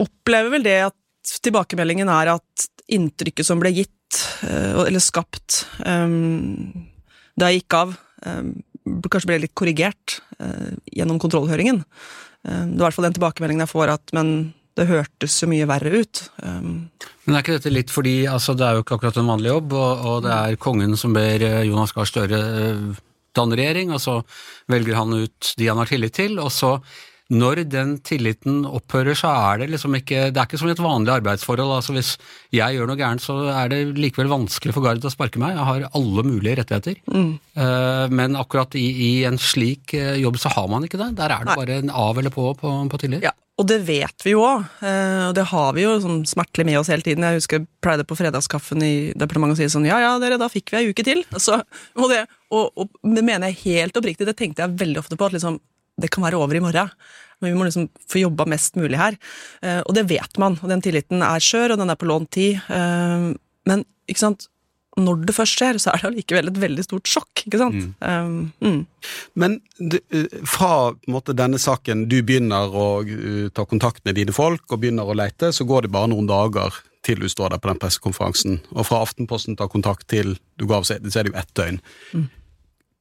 opplever 0.00 0.54
vel 0.54 0.66
det 0.66 0.78
at 0.88 1.38
tilbakemeldingen 1.44 2.10
er 2.12 2.34
at 2.38 2.68
inntrykket 2.88 3.46
som 3.46 3.60
ble 3.60 3.72
gitt, 3.76 4.22
uh, 4.46 4.84
eller 4.86 5.02
skapt, 5.04 5.64
um, 5.84 6.88
da 7.38 7.50
jeg 7.50 7.62
gikk 7.62 7.78
av, 7.82 7.96
um, 8.24 8.54
kanskje 9.08 9.30
ble 9.30 9.42
litt 9.44 9.56
korrigert 9.58 10.18
eh, 10.40 10.76
gjennom 10.96 11.20
kontrollhøringen. 11.22 11.82
Eh, 11.82 12.62
det 12.68 12.76
er 12.76 12.80
i 12.80 12.86
hvert 12.86 12.96
fall 12.96 13.08
den 13.08 13.18
tilbakemeldingen 13.18 13.66
jeg 13.66 13.74
får, 13.74 13.94
at 13.98 14.14
men 14.16 14.32
det 14.78 14.86
hørtes 14.86 15.34
så 15.40 15.48
mye 15.50 15.66
verre 15.66 15.90
ut. 16.04 16.20
Um, 16.38 16.86
men 17.26 17.34
er 17.34 17.42
ikke 17.42 17.56
dette 17.56 17.72
litt 17.72 17.90
fordi 17.90 18.20
altså, 18.30 18.54
det 18.54 18.66
er 18.66 18.76
jo 18.76 18.84
ikke 18.84 18.98
akkurat 18.98 19.18
en 19.18 19.30
vanlig 19.32 19.50
jobb, 19.50 19.74
og, 19.74 20.04
og 20.10 20.20
det 20.26 20.36
er 20.36 20.60
kongen 20.62 20.94
som 21.00 21.16
ber 21.16 21.42
eh, 21.42 21.64
Jonas 21.66 21.94
Gahr 21.96 22.06
Støre 22.08 22.42
danne 23.38 23.58
regjering, 23.58 23.92
og 23.94 24.02
så 24.02 24.20
velger 24.70 24.98
han 24.98 25.14
ut 25.14 25.52
de 25.58 25.68
han 25.68 25.80
har 25.82 25.90
tillit 25.90 26.16
til, 26.18 26.38
og 26.42 26.50
så 26.54 26.76
når 27.28 27.62
den 27.68 27.96
tilliten 28.00 28.62
opphører, 28.64 29.16
så 29.18 29.30
er 29.50 29.62
det 29.62 29.70
liksom 29.74 29.96
ikke 29.98 30.28
Det 30.32 30.40
er 30.40 30.46
ikke 30.48 30.60
som 30.60 30.70
i 30.70 30.72
et 30.72 30.80
vanlig 30.80 31.12
arbeidsforhold. 31.18 31.74
altså 31.76 31.92
Hvis 31.92 32.14
jeg 32.56 32.76
gjør 32.76 32.88
noe 32.88 32.96
gærent, 32.96 33.24
så 33.24 33.36
er 33.52 33.68
det 33.68 33.80
likevel 33.98 34.30
vanskelig 34.32 34.72
for 34.76 34.86
Gard 34.86 35.04
å 35.04 35.12
sparke 35.12 35.40
meg. 35.42 35.56
Jeg 35.56 35.68
har 35.68 35.90
alle 35.92 36.24
mulige 36.24 36.56
rettigheter. 36.62 36.96
Mm. 37.12 37.34
Uh, 37.52 38.06
men 38.08 38.38
akkurat 38.38 38.72
i, 38.80 38.86
i, 39.08 39.10
en 39.28 39.36
slik 39.36 39.92
uh, 39.92 40.16
jobb 40.16 40.40
så 40.40 40.54
har 40.56 40.72
man 40.72 40.88
ikke 40.88 41.00
det. 41.00 41.12
Der 41.20 41.34
er 41.34 41.44
det 41.44 41.52
Nei. 41.52 41.58
bare 41.60 41.78
en 41.82 41.92
av 41.92 42.18
eller 42.18 42.32
på 42.32 42.48
på, 42.56 42.72
på 42.88 43.02
tillit. 43.04 43.28
Ja. 43.28 43.34
Og 43.58 43.66
det 43.66 43.80
vet 43.88 44.22
vi 44.22 44.36
jo 44.36 44.44
òg, 44.46 44.66
eh, 44.86 45.24
og 45.26 45.32
det 45.34 45.48
har 45.50 45.72
vi 45.74 45.82
jo 45.82 45.96
sånn 45.98 46.20
smertelig 46.30 46.64
med 46.68 46.78
oss 46.78 46.90
hele 46.92 47.02
tiden. 47.02 47.24
Jeg 47.26 47.40
husker 47.40 47.58
jeg 47.58 47.66
pleide 47.82 48.04
på 48.06 48.14
fredagskaffen 48.14 48.84
i 48.86 48.92
departementet 49.18 49.58
å 49.58 49.58
si 49.58 49.72
sånn 49.72 49.88
ja 49.88 49.96
ja, 49.98 50.12
dere, 50.22 50.38
da 50.38 50.46
fikk 50.52 50.70
vi 50.70 50.78
ei 50.78 50.92
uke 50.92 51.02
til. 51.02 51.24
Så, 51.42 51.58
og, 51.98 52.06
det, 52.12 52.20
og, 52.54 52.70
og, 52.78 52.92
det 53.02 53.24
mener 53.26 53.50
jeg 53.50 53.58
helt 53.64 53.98
oppriktig, 53.98 54.28
det 54.30 54.36
tenkte 54.38 54.62
jeg 54.62 54.78
veldig 54.78 55.02
ofte 55.02 55.18
på. 55.18 55.26
at 55.26 55.34
liksom, 55.34 55.58
det 55.98 56.10
kan 56.14 56.24
være 56.26 56.38
over 56.40 56.58
i 56.58 56.62
morgen. 56.64 56.92
Men 57.38 57.52
vi 57.52 57.58
må 57.58 57.66
liksom 57.68 57.88
få 58.10 58.22
jobba 58.24 58.48
mest 58.50 58.78
mulig 58.78 58.98
her. 58.98 59.18
Eh, 59.62 59.80
og 59.84 59.94
det 59.94 60.08
vet 60.10 60.38
man, 60.42 60.58
og 60.62 60.70
den 60.72 60.82
tilliten 60.82 61.22
er 61.22 61.42
skjør, 61.42 61.74
og 61.74 61.82
den 61.82 61.92
er 61.92 61.98
på 61.98 62.08
lånt 62.10 62.32
tid. 62.34 62.58
Eh, 62.74 63.28
men 63.68 63.84
ikke 64.10 64.24
sant, 64.24 64.48
når 64.98 65.20
det 65.28 65.34
først 65.36 65.58
skjer, 65.60 65.78
så 65.78 65.92
er 65.92 66.02
det 66.02 66.08
allikevel 66.10 66.50
et 66.50 66.58
veldig 66.58 66.84
stort 66.86 67.10
sjokk. 67.10 67.44
ikke 67.46 67.60
sant? 67.60 67.76
Mm. 67.78 67.92
Um, 68.02 68.52
mm. 68.58 69.12
Men 69.38 69.58
fra 70.48 70.72
måte, 71.06 71.36
denne 71.38 71.60
saken, 71.62 72.06
du 72.10 72.18
begynner 72.26 72.74
å 72.74 72.88
ta 73.54 73.66
kontakt 73.68 74.02
med 74.08 74.18
dine 74.18 74.34
folk 74.34 74.66
og 74.72 74.82
begynner 74.82 75.06
å 75.06 75.14
leite, 75.14 75.52
så 75.54 75.66
går 75.68 75.86
det 75.86 75.94
bare 75.94 76.10
noen 76.10 76.26
dager 76.26 76.74
til 77.06 77.22
du 77.22 77.28
står 77.30 77.54
der 77.54 77.62
på 77.62 77.70
den 77.70 77.80
pressekonferansen. 77.80 78.58
Og 78.74 78.88
fra 78.88 79.04
Aftenposten 79.04 79.56
tar 79.58 79.70
kontakt 79.72 80.08
til 80.10 80.34
du 80.58 80.66
ga 80.66 80.80
av 80.80 80.88
seg, 80.88 81.06
så 81.06 81.20
er 81.20 81.28
det 81.28 81.34
jo 81.34 81.40
ett 81.40 81.54
døgn. 81.56 81.80
Mm. 82.12 82.26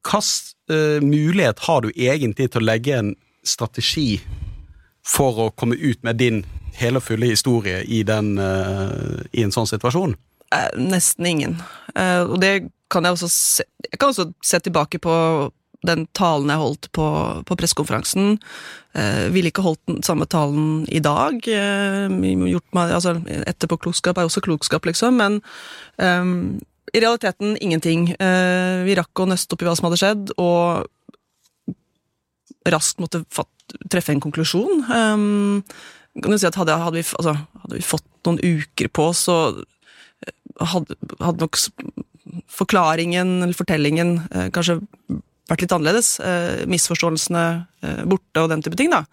Hvilken 0.08 1.08
mulighet 1.08 1.60
har 1.64 1.82
du 1.84 1.92
egentlig 1.96 2.50
til 2.52 2.62
å 2.64 2.68
legge 2.68 2.96
en 2.98 3.14
strategi 3.48 4.18
for 5.08 5.40
å 5.46 5.52
komme 5.56 5.78
ut 5.80 6.04
med 6.04 6.20
din 6.20 6.42
hele 6.78 7.02
og 7.02 7.08
fulle 7.08 7.32
historie 7.32 7.82
i, 7.84 8.04
den, 8.08 8.36
eh, 8.38 9.22
i 9.34 9.46
en 9.46 9.54
sånn 9.54 9.70
situasjon? 9.70 10.16
Eh, 10.56 10.72
nesten 10.80 11.30
ingen. 11.30 11.62
Eh, 11.96 12.24
og 12.24 12.40
det 12.44 12.70
kan 12.92 13.04
jeg 13.04 13.18
også 13.18 13.30
se 13.32 13.64
Jeg 13.88 14.00
kan 14.00 14.10
også 14.10 14.34
se 14.44 14.60
tilbake 14.60 15.00
på 15.00 15.14
den 15.88 16.08
talen 16.18 16.50
jeg 16.50 16.60
holdt 16.60 16.88
på, 16.92 17.06
på 17.48 17.56
pressekonferansen. 17.56 18.38
Eh, 18.98 19.30
ville 19.32 19.52
ikke 19.52 19.64
holdt 19.64 19.84
den 19.88 20.02
samme 20.04 20.26
talen 20.26 20.84
i 20.90 21.00
dag. 21.00 21.40
Eh, 21.48 22.10
gjort 22.52 22.74
meg, 22.76 22.92
altså, 22.92 23.16
Etterpåklokskap 23.48 24.18
er 24.18 24.28
også 24.28 24.44
klokskap, 24.44 24.86
liksom, 24.90 25.22
men 25.22 25.40
eh, 26.02 26.60
i 26.94 27.02
realiteten 27.04 27.58
ingenting. 27.64 28.10
Eh, 28.16 28.84
vi 28.88 28.96
rakk 28.98 29.24
å 29.24 29.28
nøste 29.30 29.56
opp 29.56 29.64
i 29.64 29.68
hva 29.68 29.76
som 29.78 29.90
hadde 29.90 30.00
skjedd, 30.02 30.34
og 30.40 30.88
raskt 32.68 33.02
måtte 33.04 33.24
treffe 33.92 34.14
en 34.14 34.24
konklusjon. 34.24 34.84
Um, 34.88 35.64
kan 36.22 36.34
du 36.34 36.40
si 36.40 36.48
at 36.48 36.58
hadde, 36.58 36.76
hadde, 36.82 37.00
vi, 37.00 37.06
altså, 37.20 37.36
hadde, 37.64 37.76
vi, 37.76 37.84
fått 37.86 38.08
noen 38.28 38.40
uker 38.42 38.90
på 38.92 39.10
så 39.16 39.38
hadde, 40.58 40.98
hadde 41.22 41.46
nok 41.46 41.60
forklaringen 42.52 43.42
eller 43.44 43.56
fortellingen 43.58 44.18
eh, 44.32 44.50
kanskje 44.54 44.80
vært 45.48 45.64
litt 45.64 45.76
annerledes. 45.76 46.18
Eh, 46.20 46.66
misforståelsene 46.70 47.46
eh, 47.84 48.04
borte 48.10 48.44
og 48.44 48.52
den 48.52 48.64
type 48.66 48.80
ting, 48.80 48.92
da. 48.94 49.06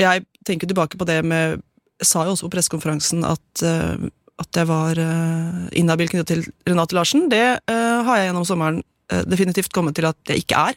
Jeg 0.00 0.24
tenker 0.48 0.68
tilbake 0.68 0.96
på 0.96 1.04
det 1.04 1.18
med 1.28 1.60
Jeg 2.00 2.08
sa 2.08 2.22
jo 2.24 2.32
også 2.32 2.46
på 2.48 2.54
pressekonferansen 2.54 3.26
at, 3.28 3.62
at 4.40 4.60
jeg 4.60 4.68
var 4.70 4.98
uh, 4.98 5.66
inhabil 5.76 6.10
knyttet 6.12 6.30
til 6.32 6.44
Renate 6.68 6.96
Larsen. 6.96 7.28
Det 7.32 7.44
uh, 7.70 8.00
har 8.06 8.20
jeg 8.20 8.30
gjennom 8.30 8.48
sommeren 8.48 8.84
definitivt 9.26 9.72
kommet 9.74 9.96
til 9.98 10.06
at 10.06 10.30
jeg 10.30 10.44
ikke 10.44 10.58
er. 10.70 10.76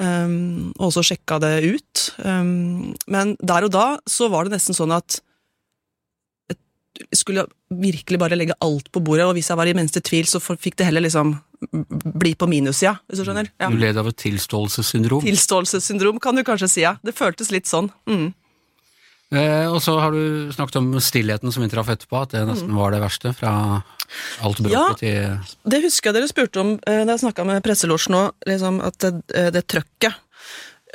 Um, 0.00 0.70
og 0.78 0.86
også 0.86 1.02
sjekka 1.10 1.36
det 1.42 1.50
ut. 1.66 2.04
Um, 2.24 2.94
men 3.12 3.34
der 3.44 3.66
og 3.66 3.72
da 3.74 3.86
så 4.08 4.30
var 4.32 4.46
det 4.46 4.54
nesten 4.54 4.76
sånn 4.76 4.94
at 4.96 5.18
jeg 6.98 7.20
skulle 7.20 7.44
virkelig 7.68 8.18
bare 8.18 8.38
legge 8.38 8.56
alt 8.64 8.88
på 8.94 9.02
bordet, 9.04 9.26
og 9.28 9.36
hvis 9.36 9.50
jeg 9.52 9.58
var 9.60 9.70
i 9.70 9.74
minste 9.76 10.00
tvil, 10.02 10.26
så 10.26 10.40
fikk 10.42 10.78
det 10.80 10.88
heller 10.88 11.04
liksom 11.04 11.36
bli 12.18 12.32
på 12.38 12.48
minussida, 12.50 12.96
hvis 13.06 13.20
du 13.20 13.26
skjønner. 13.26 13.50
Ja. 13.60 13.70
Du 13.70 13.78
led 13.78 13.98
av 14.00 14.08
et 14.10 14.18
tilståelsessyndrom? 14.22 15.22
Tilståelsessyndrom, 15.26 16.18
kan 16.22 16.38
du 16.38 16.44
kanskje 16.46 16.70
si, 16.70 16.82
ja. 16.82 16.96
Det 17.04 17.14
føltes 17.14 17.52
litt 17.54 17.70
sånn. 17.70 17.90
Mm. 18.10 18.32
Eh, 19.28 19.66
og 19.68 19.82
så 19.84 19.98
har 20.00 20.14
du 20.14 20.48
snakket 20.54 20.78
om 20.80 20.94
stillheten 21.04 21.52
som 21.52 21.64
vi 21.64 21.68
traff 21.68 21.90
etterpå, 21.92 22.22
at 22.24 22.32
det 22.32 22.46
nesten 22.48 22.70
mm. 22.72 22.78
var 22.80 22.94
det 22.94 23.02
verste 23.02 23.34
fra 23.36 23.52
alt 24.40 24.62
bråket 24.64 24.72
ja, 24.72 24.86
til 24.96 25.66
Det 25.68 25.82
husker 25.82 26.08
jeg 26.08 26.16
dere 26.16 26.30
spurte 26.30 26.62
om 26.62 26.70
eh, 26.78 27.02
da 27.02 27.12
jeg 27.12 27.26
snakka 27.26 27.44
med 27.48 27.60
presselosjen 27.64 28.16
nå, 28.16 28.22
liksom 28.48 28.80
at 28.84 28.96
det, 29.04 29.12
eh, 29.36 29.50
det 29.52 29.66
trøkket 29.68 30.16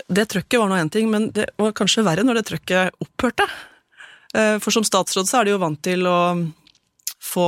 Det 0.10 0.26
trøkket 0.34 0.58
var 0.58 0.72
nå 0.72 0.82
én 0.82 0.90
ting, 0.90 1.12
men 1.14 1.30
det 1.36 1.52
var 1.62 1.76
kanskje 1.78 2.06
verre 2.08 2.26
når 2.26 2.40
det 2.40 2.48
trøkket 2.50 2.98
opphørte. 3.06 3.46
Eh, 4.34 4.58
for 4.58 4.74
som 4.74 4.86
statsråd 4.88 5.30
så 5.30 5.40
er 5.40 5.46
de 5.46 5.54
jo 5.54 5.62
vant 5.62 5.82
til 5.86 6.10
å 6.10 6.18
få 7.22 7.48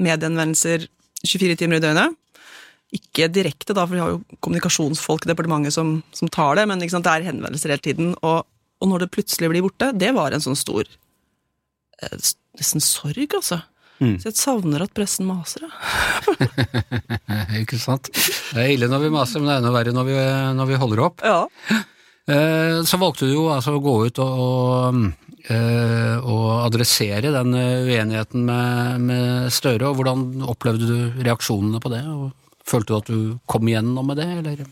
mediehenvendelser 0.00 0.84
24 1.24 1.56
timer 1.60 1.80
i 1.80 1.84
døgnet. 1.84 2.16
Ikke 2.92 3.28
direkte, 3.32 3.72
da, 3.72 3.86
for 3.86 3.96
vi 3.96 4.02
har 4.02 4.12
jo 4.12 4.22
kommunikasjonsfolk 4.42 5.24
i 5.24 5.30
departementet 5.30 5.72
som, 5.72 6.00
som 6.12 6.28
tar 6.28 6.58
det, 6.58 6.66
men 6.68 6.82
det 6.82 6.90
er 6.90 7.28
henvendelser 7.28 7.72
hele 7.72 7.84
tiden. 7.84 8.14
Og, 8.20 8.44
og, 8.80 8.88
når 8.88 9.04
det 9.04 9.12
plutselig 9.14 9.50
blir 9.52 9.64
borte, 9.66 9.90
det 9.96 10.12
var 10.16 10.32
en 10.32 10.44
sånn 10.44 10.58
stor 10.58 10.84
eh, 10.88 12.30
Nesten 12.60 12.82
sorg, 12.82 13.36
altså. 13.36 13.60
Mm. 14.00 14.16
Så 14.18 14.30
jeg 14.30 14.36
savner 14.40 14.82
at 14.82 14.92
pressen 14.96 15.28
maser, 15.28 15.62
da. 15.68 16.34
Ikke 17.60 17.78
sant. 17.80 18.10
Det 18.10 18.58
er 18.58 18.72
ille 18.74 18.88
når 18.90 19.04
vi 19.04 19.10
maser, 19.14 19.40
men 19.40 19.48
det 19.48 19.54
er 19.54 19.62
enda 19.62 19.72
verre 19.72 19.94
når 19.94 20.08
vi, 20.08 20.16
når 20.58 20.68
vi 20.68 20.78
holder 20.82 21.02
opp. 21.04 21.24
Ja. 21.24 21.44
Eh, 22.30 22.80
så 22.88 23.00
valgte 23.00 23.28
du 23.28 23.34
jo 23.34 23.46
altså 23.52 23.76
å 23.76 23.82
gå 23.84 23.94
ut 24.08 24.20
og, 24.24 24.42
og, 24.44 25.30
eh, 25.52 26.16
og 26.20 26.46
adressere 26.66 27.32
den 27.34 27.54
uenigheten 27.54 28.44
med, 28.48 29.06
med, 29.06 29.54
Støre, 29.54 29.90
og 29.90 30.00
hvordan 30.00 30.46
opplevde 30.48 30.88
du 30.90 31.22
reaksjonene 31.22 31.80
på 31.82 31.92
det? 31.92 32.02
Og 32.10 32.66
følte 32.66 32.92
du 32.92 32.98
at 32.98 33.10
du 33.12 33.20
kom 33.50 33.68
igjennom 33.68 34.10
med 34.10 34.20
det, 34.20 34.28
eller? 34.40 34.64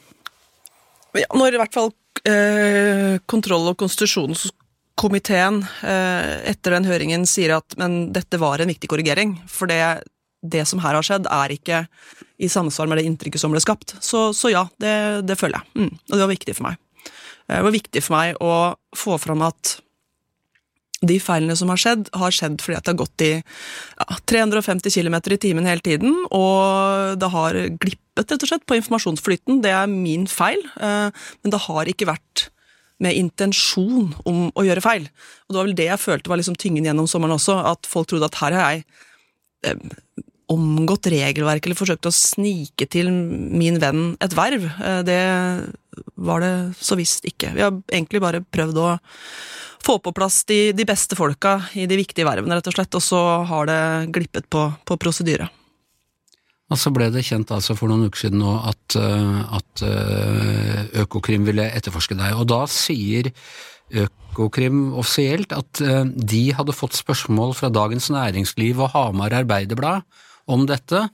Ja, 1.16 1.28
når 1.36 1.56
i 1.56 1.62
hvert 1.62 1.76
fall 1.76 1.92
eh, 2.24 3.18
kontroll- 3.26 3.70
og 3.70 3.78
konstitusjonskomiteen 3.80 5.62
eh, 5.86 6.50
etter 6.52 6.76
den 6.76 6.88
høringen 6.88 7.26
sier 7.28 7.56
at 7.58 7.76
men 7.80 8.12
dette 8.14 8.40
var 8.40 8.60
en 8.60 8.70
viktig 8.70 8.90
korrigering, 8.90 9.36
for 9.50 9.70
det, 9.70 9.82
det 10.42 10.64
som 10.68 10.82
her 10.84 10.98
har 10.98 11.06
skjedd, 11.06 11.28
er 11.30 11.54
ikke 11.54 11.84
i 12.38 12.50
samsvar 12.50 12.90
med 12.90 13.00
det 13.00 13.08
inntrykket 13.10 13.42
som 13.42 13.54
ble 13.54 13.62
skapt. 13.62 13.96
Så, 14.00 14.30
så 14.34 14.52
ja, 14.52 14.66
det, 14.82 14.94
det, 15.28 15.38
føler 15.38 15.60
jeg. 15.60 15.84
Mm, 15.84 15.92
og 15.94 16.14
det 16.14 16.24
var 16.24 16.34
viktig 16.34 16.56
for 16.58 16.70
meg. 16.70 16.80
Det 17.48 17.62
var 17.64 17.72
viktig 17.72 18.04
for 18.04 18.18
meg 18.18 18.42
å 18.44 18.54
få 18.96 19.16
fram 19.20 19.42
at 19.46 19.78
de 21.06 21.18
feilene 21.22 21.54
som 21.58 21.70
har 21.70 21.78
skjedd, 21.78 22.08
har 22.18 22.34
skjedd 22.34 22.58
fordi 22.62 22.78
det 22.80 22.90
har 22.90 22.98
gått 22.98 23.24
i 23.26 23.32
ja, 23.38 24.18
350 24.30 24.90
km 24.90 25.18
i 25.30 25.40
timen 25.40 25.68
hele 25.68 25.84
tiden, 25.84 26.14
og 26.34 27.18
det 27.20 27.30
har 27.34 27.58
glippet 27.78 28.32
rett 28.34 28.42
og 28.42 28.50
slett 28.50 28.66
på 28.66 28.78
informasjonsflyten. 28.80 29.60
Det 29.62 29.70
er 29.70 29.90
min 29.90 30.26
feil, 30.30 30.58
eh, 30.82 31.10
men 31.42 31.54
det 31.54 31.62
har 31.68 31.90
ikke 31.90 32.10
vært 32.10 32.48
med 32.98 33.14
intensjon 33.14 34.10
om 34.26 34.48
å 34.58 34.64
gjøre 34.66 34.82
feil. 34.82 35.06
Og 35.46 35.54
det 35.54 35.60
var 35.60 35.68
vel 35.68 35.78
det 35.78 35.86
jeg 35.86 36.02
følte 36.02 36.32
var 36.32 36.40
liksom 36.40 36.58
tyngen 36.58 36.88
gjennom 36.88 37.06
sommeren 37.10 37.36
også, 37.36 37.60
at 37.70 37.86
folk 37.86 38.10
trodde 38.10 38.26
at 38.26 38.40
her 38.42 38.56
har 38.58 38.72
jeg 38.72 38.84
eh, 39.70 40.24
omgått 40.52 41.10
regelverket 41.12 41.68
eller 41.68 41.78
forsøkt 41.78 42.08
å 42.08 42.14
snike 42.14 42.88
til 42.90 43.10
min 43.12 43.78
venn 43.82 44.14
et 44.24 44.34
verv. 44.36 44.64
Eh, 44.80 45.00
det 45.06 45.20
var 46.16 46.42
det 46.44 46.52
så 46.80 46.96
visst 46.98 47.26
ikke. 47.28 47.52
Vi 47.56 47.64
har 47.64 47.76
egentlig 47.92 48.22
bare 48.24 48.42
prøvd 48.44 48.80
å 48.80 48.88
få 49.84 49.98
på 50.02 50.12
plass 50.16 50.42
de, 50.48 50.72
de 50.76 50.86
beste 50.88 51.16
folka 51.18 51.58
i 51.78 51.86
de 51.88 52.00
viktige 52.00 52.26
vervene, 52.26 52.58
rett 52.58 52.70
og 52.70 52.76
slett, 52.76 52.96
og 52.98 53.04
så 53.04 53.22
har 53.48 53.68
det 53.68 53.80
glippet 54.14 54.48
på, 54.50 54.64
på 54.88 54.98
prosedyre. 55.00 55.48
Og 56.68 56.76
så 56.76 56.92
ble 56.92 57.06
det 57.12 57.24
kjent 57.24 57.52
altså 57.54 57.76
for 57.78 57.88
noen 57.88 58.10
uker 58.10 58.26
siden 58.26 58.42
nå 58.42 58.58
at, 58.68 58.96
eh, 59.00 59.42
at 59.56 59.84
eh, 59.86 61.02
Økokrim 61.04 61.46
ville 61.48 61.68
etterforske 61.76 62.16
deg, 62.18 62.36
og 62.36 62.48
da 62.50 62.62
sier 62.72 63.30
Økokrim 63.88 64.90
offisielt 65.00 65.54
at 65.56 65.80
de 65.80 66.42
hadde 66.52 66.76
fått 66.76 66.98
spørsmål 66.98 67.54
fra 67.56 67.70
Dagens 67.72 68.10
Næringsliv 68.12 68.82
og 68.84 68.92
Hamar 68.92 69.32
Arbeiderblad 69.38 70.04
om 70.50 70.66
dette, 70.68 71.06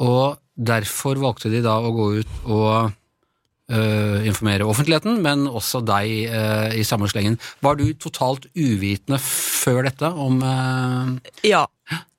og 0.00 0.40
derfor 0.54 1.20
valgte 1.20 1.52
de 1.52 1.62
da 1.64 1.78
å 1.80 1.92
gå 1.96 2.06
ut 2.20 2.34
og 2.48 2.92
uh, 3.72 4.18
informere 4.28 4.68
offentligheten, 4.68 5.20
men 5.24 5.46
også 5.48 5.82
deg 5.86 6.32
uh, 6.32 6.68
i 6.76 6.84
samme 6.86 7.08
slengen. 7.10 7.38
Var 7.64 7.80
du 7.80 7.86
totalt 8.00 8.48
uvitende 8.54 9.20
før 9.24 9.84
dette 9.88 10.12
om 10.12 10.40
uh... 10.44 11.16
Ja. 11.46 11.66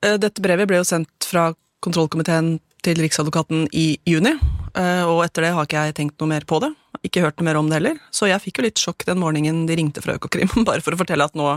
Dette 0.02 0.44
brevet 0.44 0.68
ble 0.68 0.82
jo 0.82 0.88
sendt 0.88 1.30
fra 1.30 1.52
kontrollkomiteen 1.86 2.58
til 2.84 2.98
Riksadvokaten 3.00 3.68
i 3.78 3.94
juni, 4.10 4.34
og 4.74 5.20
etter 5.22 5.46
det 5.46 5.52
har 5.54 5.68
ikke 5.68 5.84
jeg 5.86 5.96
tenkt 6.00 6.16
noe 6.20 6.32
mer 6.34 6.46
på 6.50 6.58
det. 6.64 6.72
Ikke 7.06 7.24
hørt 7.24 7.40
noe 7.40 7.48
mer 7.48 7.60
om 7.60 7.70
det 7.70 7.78
heller. 7.80 8.00
Så 8.14 8.28
jeg 8.30 8.42
fikk 8.44 8.60
jo 8.60 8.66
litt 8.66 8.82
sjokk 8.82 9.06
den 9.08 9.22
morgenen 9.22 9.64
de 9.70 9.78
ringte 9.78 10.04
fra 10.04 10.18
Økokrim, 10.18 10.50
bare 10.68 10.84
for 10.84 10.98
å 10.98 11.00
fortelle 11.00 11.30
at 11.30 11.38
nå 11.38 11.54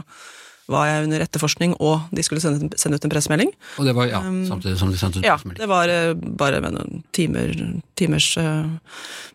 var 0.71 0.87
jeg 0.89 1.07
under 1.07 1.25
etterforskning, 1.25 1.75
og 1.85 2.07
de 2.15 2.25
skulle 2.25 2.43
sende, 2.43 2.71
sende 2.81 2.97
ut 2.97 3.07
en 3.07 3.13
pressemelding. 3.13 3.51
Og 3.81 3.89
det 3.89 3.95
var 3.97 4.09
ja, 4.09 4.21
um, 4.25 4.45
samtidig 4.49 4.79
som 4.81 4.93
de 4.93 5.01
sendte 5.01 5.21
ut 5.21 5.27
ja, 5.27 5.37
pressemelding? 5.37 5.61
Ja, 5.61 5.67
det 5.67 5.73
var 5.73 5.93
uh, 5.93 6.37
bare 6.45 6.61
med 6.65 6.77
noen 6.77 7.03
timer, 7.17 7.53
timers 7.99 8.31
uh, 8.41 8.71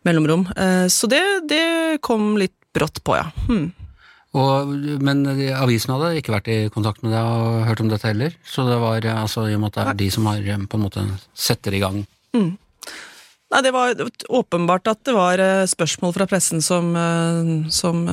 mellomrom. 0.08 0.48
Uh, 0.56 0.88
så 0.92 1.10
det, 1.12 1.22
det, 1.50 1.66
kom 2.06 2.34
litt 2.40 2.56
brått 2.74 3.04
på, 3.06 3.18
ja. 3.20 3.28
Hmm. 3.50 3.70
Og, 4.38 4.74
men 5.02 5.24
avisen 5.58 5.96
hadde 5.96 6.20
ikke 6.20 6.36
vært 6.36 6.50
i 6.54 6.58
kontakt 6.70 7.02
med 7.02 7.16
deg 7.16 7.26
og 7.26 7.64
hørt 7.66 7.82
om 7.82 7.90
dette 7.90 8.12
heller? 8.12 8.36
Så 8.46 8.66
det 8.68 8.78
var 8.82 9.06
altså 9.10 9.48
i 9.50 9.56
og 9.58 9.64
med 9.64 9.72
at 9.72 9.80
det 9.80 9.86
er 9.86 10.02
de 10.04 10.10
som 10.14 10.28
har 10.30 10.44
på 10.70 10.78
en 10.78 10.84
måte 10.86 11.06
setter 11.34 11.74
i 11.74 11.82
gang? 11.82 12.04
Mm. 12.38 12.52
Nei, 13.50 13.62
det 13.66 13.72
var 13.74 13.98
åpenbart 14.30 14.92
at 14.92 15.02
det 15.10 15.16
var 15.18 15.42
spørsmål 15.66 16.14
fra 16.14 16.30
pressen 16.30 16.62
som, 16.62 16.94
som 17.74 18.06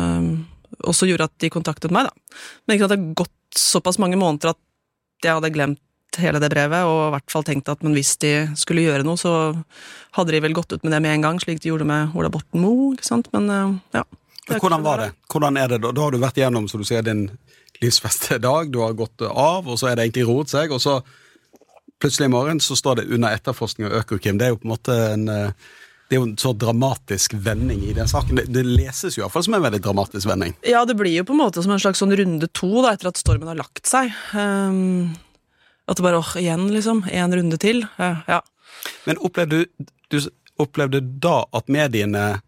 også 0.85 1.09
gjorde 1.09 1.29
at 1.31 1.35
de 1.43 1.51
kontaktet 1.53 1.95
meg, 1.95 2.09
da. 2.09 2.39
Men 2.67 2.77
ikke 2.77 2.87
sant, 2.87 2.95
det 2.95 3.01
har 3.01 3.19
gått 3.23 3.61
såpass 3.61 4.01
mange 4.03 4.19
måneder 4.21 4.53
at 4.53 4.63
jeg 5.25 5.39
hadde 5.39 5.53
glemt 5.55 5.83
hele 6.21 6.41
det 6.41 6.51
brevet, 6.53 6.87
og 6.89 7.01
i 7.09 7.13
hvert 7.17 7.33
fall 7.33 7.45
tenkt 7.45 7.69
at 7.69 7.83
men 7.85 7.97
hvis 7.97 8.15
de 8.23 8.33
skulle 8.57 8.85
gjøre 8.85 9.05
noe, 9.05 9.21
så 9.21 9.33
hadde 10.17 10.33
de 10.33 10.41
vel 10.45 10.55
gått 10.57 10.73
ut 10.73 10.85
med 10.87 10.95
det 10.95 11.03
med 11.05 11.17
en 11.17 11.27
gang, 11.27 11.41
slik 11.43 11.61
de 11.63 11.73
gjorde 11.73 11.89
med 11.89 12.15
Ola 12.17 12.31
Borten 12.33 12.63
Moe, 12.63 12.95
ikke 12.97 13.09
sant, 13.09 13.29
men 13.37 13.51
eh, 13.53 13.75
ja. 13.99 14.07
Hvordan 14.47 14.85
var 14.85 15.03
det? 15.03 15.11
Hvordan 15.33 15.59
er 15.59 15.73
det 15.73 15.81
da? 15.83 15.91
Da 15.91 16.05
har 16.05 16.15
du 16.15 16.23
vært 16.23 16.39
gjennom, 16.39 16.69
som 16.71 16.81
du 16.81 16.87
sier, 16.87 17.03
din 17.05 17.27
livsbeste 17.83 18.39
dag, 18.43 18.71
du 18.73 18.81
har 18.85 18.97
gått 18.97 19.25
av, 19.27 19.67
og 19.67 19.81
så 19.81 19.91
er 19.91 19.99
det 19.99 20.07
egentlig 20.07 20.29
roet 20.29 20.53
seg, 20.53 20.73
og 20.73 20.81
så 20.83 21.01
plutselig 22.01 22.29
i 22.29 22.33
morgen 22.33 22.61
så 22.63 22.77
står 22.79 23.01
det 23.01 23.11
under 23.17 23.35
etterforskning 23.35 23.89
av 23.89 23.99
Økokrim. 24.03 24.39
Det 24.39 24.47
er 24.47 24.55
jo 24.55 24.61
på 24.61 24.69
en 24.69 24.75
måte 24.75 24.97
en 25.11 25.29
uh, 25.33 25.75
det 26.07 26.15
er 26.15 26.21
jo 26.21 26.27
en 26.29 26.37
så 26.39 26.53
dramatisk 26.55 27.35
vending 27.43 27.83
i 27.89 27.95
den 27.97 28.07
saken. 28.07 28.39
Det, 28.39 28.47
det 28.55 28.63
leses 28.67 29.17
jo 29.17 29.25
iallfall 29.25 29.43
som 29.47 29.57
en 29.59 29.65
veldig 29.65 29.81
dramatisk 29.83 30.29
vending. 30.31 30.55
Ja, 30.67 30.85
det 30.87 30.95
blir 30.99 31.11
jo 31.17 31.25
på 31.27 31.35
en 31.35 31.43
måte 31.43 31.65
som 31.65 31.75
en 31.75 31.83
slags 31.83 32.03
sånn 32.03 32.15
runde 32.15 32.49
to 32.55 32.71
da, 32.79 32.93
etter 32.95 33.11
at 33.11 33.19
stormen 33.19 33.51
har 33.51 33.59
lagt 33.59 33.91
seg. 33.91 34.15
Um, 34.31 35.17
at 35.91 35.99
det 35.99 36.07
bare 36.07 36.21
åh, 36.23 36.33
igjen, 36.39 36.69
liksom. 36.71 37.03
Én 37.11 37.35
runde 37.35 37.59
til. 37.63 37.83
Uh, 37.99 38.23
ja. 38.31 38.41
Men 39.09 39.19
opplevde 39.27 39.65
du 39.67 39.83
du 40.07 40.21
opplevde 40.63 41.01
da 41.03 41.41
at 41.57 41.67
mediene 41.73 42.39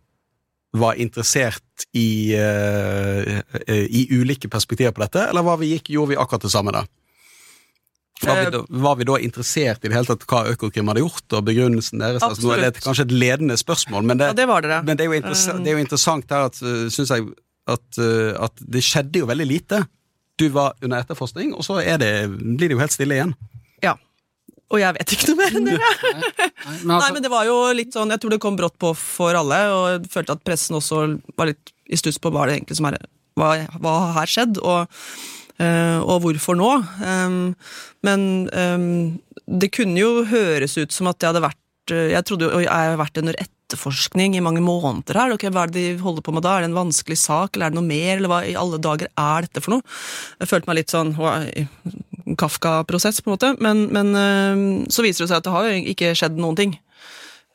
var 0.78 0.98
interessert 1.00 1.88
i, 1.96 2.36
uh, 2.38 3.40
i 3.68 4.06
ulike 4.14 4.50
perspektiver 4.52 4.94
på 4.94 5.02
dette, 5.02 5.24
eller 5.30 5.44
var 5.46 5.58
vi, 5.58 5.72
gikk, 5.74 5.90
gjorde 5.96 6.14
vi 6.14 6.20
akkurat 6.20 6.44
det 6.46 6.52
samme 6.52 6.74
da? 6.76 6.84
Var 8.22 8.38
vi, 8.38 8.46
da, 8.50 8.60
var 8.82 8.96
vi, 8.98 9.06
da, 9.06 9.18
interessert 9.22 9.84
i 9.84 9.90
det 9.90 9.94
hele 9.94 10.08
tatt 10.08 10.24
hva 10.26 10.40
Økokrim 10.50 10.88
hadde 10.90 11.04
gjort, 11.04 11.26
og 11.38 11.44
begrunnelsen 11.46 12.02
deres? 12.02 12.24
Altså, 12.26 12.48
nå 12.48 12.56
er 12.56 12.64
det 12.64 12.82
kanskje 12.82 13.06
et 13.06 13.14
ledende 13.14 13.58
spørsmål, 13.60 14.08
men 14.10 14.18
det, 14.18 14.32
ja, 14.32 14.38
det, 14.40 14.46
det. 14.66 14.80
Men 14.88 14.98
det 14.98 15.06
er, 15.06 15.28
det 15.62 15.70
er 15.70 15.76
jo 15.76 15.84
interessant 15.84 16.34
her 16.34 16.48
at, 16.48 16.58
synes 16.58 17.12
jeg, 17.14 17.28
at, 17.70 18.00
at 18.48 18.66
det 18.74 18.82
skjedde 18.82 19.22
jo 19.22 19.30
veldig 19.30 19.46
lite. 19.46 19.84
Du 20.38 20.48
var 20.54 20.74
under 20.82 21.04
etterforskning, 21.04 21.54
og 21.54 21.66
så 21.66 21.78
det, 22.00 22.10
blir 22.30 22.66
det 22.66 22.74
jo 22.74 22.82
helt 22.82 22.94
stille 22.94 23.20
igjen. 23.20 23.36
Ja. 23.84 23.94
Og 24.68 24.82
jeg 24.82 24.98
vet 24.98 25.14
ikke 25.14 25.30
noe 25.30 25.38
mer 25.38 25.56
enn 25.56 25.70
det. 25.70 25.78
Nei, 26.90 27.10
men 27.14 27.22
det 27.24 27.32
var 27.32 27.46
jo 27.48 27.56
litt 27.76 27.94
sånn, 27.96 28.10
Jeg 28.12 28.20
tror 28.22 28.34
det 28.34 28.42
kom 28.42 28.58
brått 28.58 28.76
på 28.80 28.92
for 28.98 29.38
alle, 29.38 29.62
og 29.72 29.86
jeg 29.94 30.12
følte 30.12 30.36
at 30.36 30.44
pressen 30.44 30.76
også 30.78 31.04
var 31.38 31.52
litt 31.52 31.72
i 31.88 31.96
stuss 31.96 32.20
på 32.20 32.32
hva 32.34 32.44
det 32.48 32.58
egentlig 32.58 32.76
som 32.76 32.90
er, 32.90 32.98
hva, 33.38 33.54
hva 33.80 33.94
har 34.18 34.28
skjedd. 34.28 34.60
og 34.60 34.90
og 35.58 36.20
hvorfor 36.22 36.54
nå? 36.54 36.70
Men 38.06 38.20
det 39.48 39.70
kunne 39.74 40.00
jo 40.00 40.26
høres 40.28 40.76
ut 40.78 40.92
som 40.94 41.08
at 41.10 41.22
jeg 41.22 41.32
hadde 41.32 41.46
vært 41.46 41.94
uh, 41.94 42.08
Jeg 42.12 42.26
trodde 42.28 42.50
jo 42.50 42.64
jeg 42.64 42.68
har 42.68 42.98
vært 43.00 43.20
under 43.22 43.38
etterforskning 43.40 44.36
i 44.36 44.44
mange 44.44 44.62
måneder 44.64 45.16
her. 45.16 45.34
Okay, 45.36 45.52
hva 45.52 45.64
er 45.64 45.72
det 45.72 45.84
de 45.84 46.02
holder 46.02 46.24
på 46.24 46.34
med 46.36 46.44
da? 46.44 46.56
Er 46.56 46.66
det 46.66 46.70
en 46.70 46.78
vanskelig 46.78 47.18
sak, 47.20 47.56
eller 47.56 47.68
er 47.68 47.74
det 47.74 47.80
noe 47.80 47.88
mer? 47.88 48.12
Eller 48.16 48.32
hva 48.32 48.42
i 48.44 48.56
alle 48.58 48.80
dager 48.82 49.10
er 49.12 49.48
dette 49.48 49.64
for 49.64 49.76
noe? 49.76 49.96
Jeg 50.40 50.52
følte 50.52 50.70
meg 50.70 50.80
litt 50.82 50.94
sånn 50.94 51.14
Kafka-prosess, 52.38 53.22
på 53.24 53.30
en 53.30 53.36
måte. 53.36 53.52
Men, 53.64 53.86
men 53.92 54.88
så 54.92 55.04
viser 55.04 55.24
det 55.24 55.30
seg 55.30 55.40
at 55.40 55.48
det 55.48 55.54
har 55.54 55.68
jo 55.68 55.82
ikke 55.94 56.14
skjedd 56.16 56.40
noen 56.40 56.58
ting. 56.60 56.76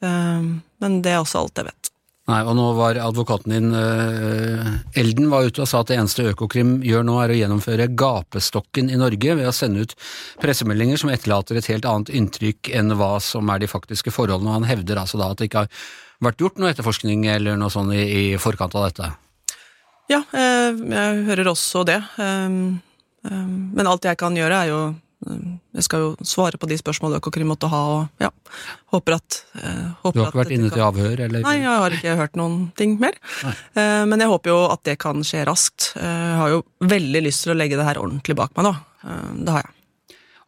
men 0.04 1.02
det 1.06 1.14
er 1.14 1.22
også 1.22 1.44
alt 1.44 1.62
jeg 1.62 1.70
vet. 1.70 1.83
Nei, 2.24 2.38
og 2.48 2.54
nå 2.56 2.66
var 2.78 2.96
advokaten 3.04 3.52
din, 3.52 3.74
uh, 3.76 4.68
Elden, 4.96 5.26
var 5.28 5.44
ute 5.44 5.66
og 5.66 5.68
sa 5.68 5.82
at 5.84 5.90
det 5.90 5.98
eneste 6.00 6.24
Økokrim 6.30 6.78
gjør 6.88 7.04
nå, 7.04 7.18
er 7.20 7.34
å 7.34 7.36
gjennomføre 7.36 7.90
gapestokken 8.00 8.88
i 8.88 9.00
Norge 9.00 9.36
ved 9.36 9.50
å 9.50 9.56
sende 9.56 9.84
ut 9.84 9.96
pressemeldinger 10.40 11.02
som 11.02 11.12
etterlater 11.12 11.60
et 11.60 11.68
helt 11.68 11.88
annet 11.90 12.14
inntrykk 12.16 12.72
enn 12.80 12.96
hva 12.96 13.18
som 13.24 13.52
er 13.52 13.60
de 13.60 13.68
faktiske 13.68 14.14
forholdene. 14.16 14.54
Og 14.54 14.62
han 14.62 14.70
hevder 14.70 15.04
altså 15.04 15.20
da 15.20 15.34
at 15.34 15.42
det 15.42 15.50
ikke 15.50 15.66
har 15.66 15.84
vært 16.24 16.46
gjort 16.46 16.64
noe 16.64 16.72
etterforskning 16.72 17.28
eller 17.34 17.60
noe 17.60 17.74
sånt 17.74 17.92
i, 17.92 18.06
i 18.08 18.24
forkant 18.40 18.80
av 18.80 18.88
dette. 18.88 19.12
Ja, 20.12 20.22
jeg, 20.32 20.80
jeg 20.96 21.24
hører 21.28 21.52
også 21.52 21.84
det. 21.92 22.00
Um, 22.16 22.80
um, 23.28 23.52
men 23.76 23.90
alt 23.90 24.08
jeg 24.08 24.20
kan 24.24 24.40
gjøre, 24.40 24.64
er 24.64 24.72
jo 24.72 24.82
jeg 25.24 25.86
skal 25.88 26.04
jo 26.04 26.10
svare 26.28 26.60
på 26.60 26.68
de 26.70 26.78
spørsmålene 26.80 27.22
Økokrim 27.22 27.50
måtte 27.50 27.70
ha, 27.72 27.82
og 27.96 28.24
ja, 28.24 28.30
håper 28.94 29.18
at 29.18 29.38
eh, 29.60 29.92
håper 30.04 30.18
Du 30.18 30.24
har 30.24 30.32
ikke 30.32 30.42
vært 30.42 30.56
inne 30.56 30.72
til 30.74 30.86
avhør, 30.86 31.24
eller? 31.28 31.46
Nei, 31.46 31.56
jeg 31.62 31.84
har 31.84 31.98
ikke 31.98 32.16
hørt 32.20 32.40
noen 32.40 32.58
ting 32.80 32.98
mer. 33.02 33.18
Eh, 33.44 34.04
men 34.10 34.22
jeg 34.22 34.32
håper 34.32 34.54
jo 34.54 34.60
at 34.70 34.84
det 34.88 34.98
kan 35.02 35.24
skje 35.26 35.46
raskt. 35.50 35.94
Eh, 36.00 36.04
jeg 36.04 36.42
har 36.42 36.52
jo 36.56 36.64
veldig 36.94 37.24
lyst 37.26 37.46
til 37.46 37.56
å 37.56 37.58
legge 37.58 37.80
det 37.80 37.88
her 37.88 38.02
ordentlig 38.02 38.38
bak 38.40 38.54
meg 38.58 38.70
nå. 38.70 38.76
Eh, 39.08 39.32
det 39.42 39.56
har 39.58 39.66
jeg. 39.66 39.78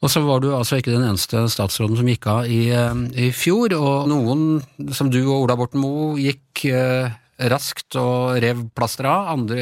Og 0.03 0.11
så 0.11 0.21
var 0.21 0.41
du 0.43 0.51
altså 0.53 0.77
ikke 0.77 0.93
den 0.93 1.07
eneste 1.07 1.45
statsråden 1.49 1.97
som 1.97 2.09
gikk 2.11 2.27
av 2.29 2.49
i, 2.51 2.67
eh, 2.75 3.03
i 3.25 3.31
fjor, 3.33 3.73
og 3.79 4.09
noen, 4.11 4.59
som 4.93 5.09
du 5.09 5.21
og 5.23 5.45
Ola 5.47 5.57
Borten 5.57 5.81
Moe, 5.81 6.13
gikk 6.21 6.67
raskt 7.51 7.97
og 7.99 8.39
rev 8.43 8.65
plaster 8.77 9.07
av. 9.09 9.31
Andre, 9.33 9.61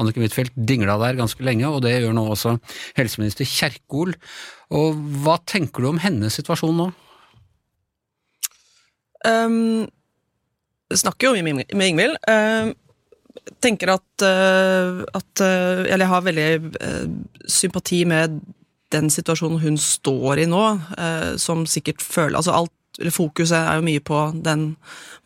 Anniken 0.00 0.24
Huitfeldt 0.24 0.56
dingla 0.56 0.98
der 1.02 1.18
ganske 1.20 1.44
lenge, 1.46 1.68
og 1.70 1.82
det 1.84 1.96
gjør 2.00 2.16
nå 2.16 2.26
også 2.34 2.56
helseminister 2.98 3.48
Kjerkol. 3.48 4.14
Og 4.74 4.96
hva 5.22 5.38
tenker 5.46 5.84
du 5.84 5.92
om 5.92 6.00
hennes 6.02 6.34
situasjon 6.40 6.80
nå? 6.80 6.88
Um, 9.26 9.86
snakker 10.94 11.30
jo 11.30 11.46
mye 11.46 11.62
med 11.62 11.88
Ingvild. 11.90 12.18
Uh, 12.26 12.74
tenker 13.62 13.94
at, 13.96 14.08
uh, 14.24 15.02
at 15.16 15.42
uh, 15.42 15.82
Eller 15.86 16.04
jeg 16.04 16.12
har 16.12 16.26
veldig 16.26 16.50
uh, 16.82 17.08
sympati 17.46 18.04
med 18.08 18.40
den 18.94 19.10
situasjonen 19.10 19.60
hun 19.64 19.76
står 19.82 20.44
i 20.44 20.46
nå, 20.46 20.60
som 21.42 21.64
sikkert 21.66 22.04
føler 22.06 22.36
Altså 22.38 22.52
alt 22.54 22.85
Fokuset 23.12 23.58
er 23.58 23.78
jo 23.78 23.84
mye 23.84 24.02
på 24.04 24.20
den 24.44 24.70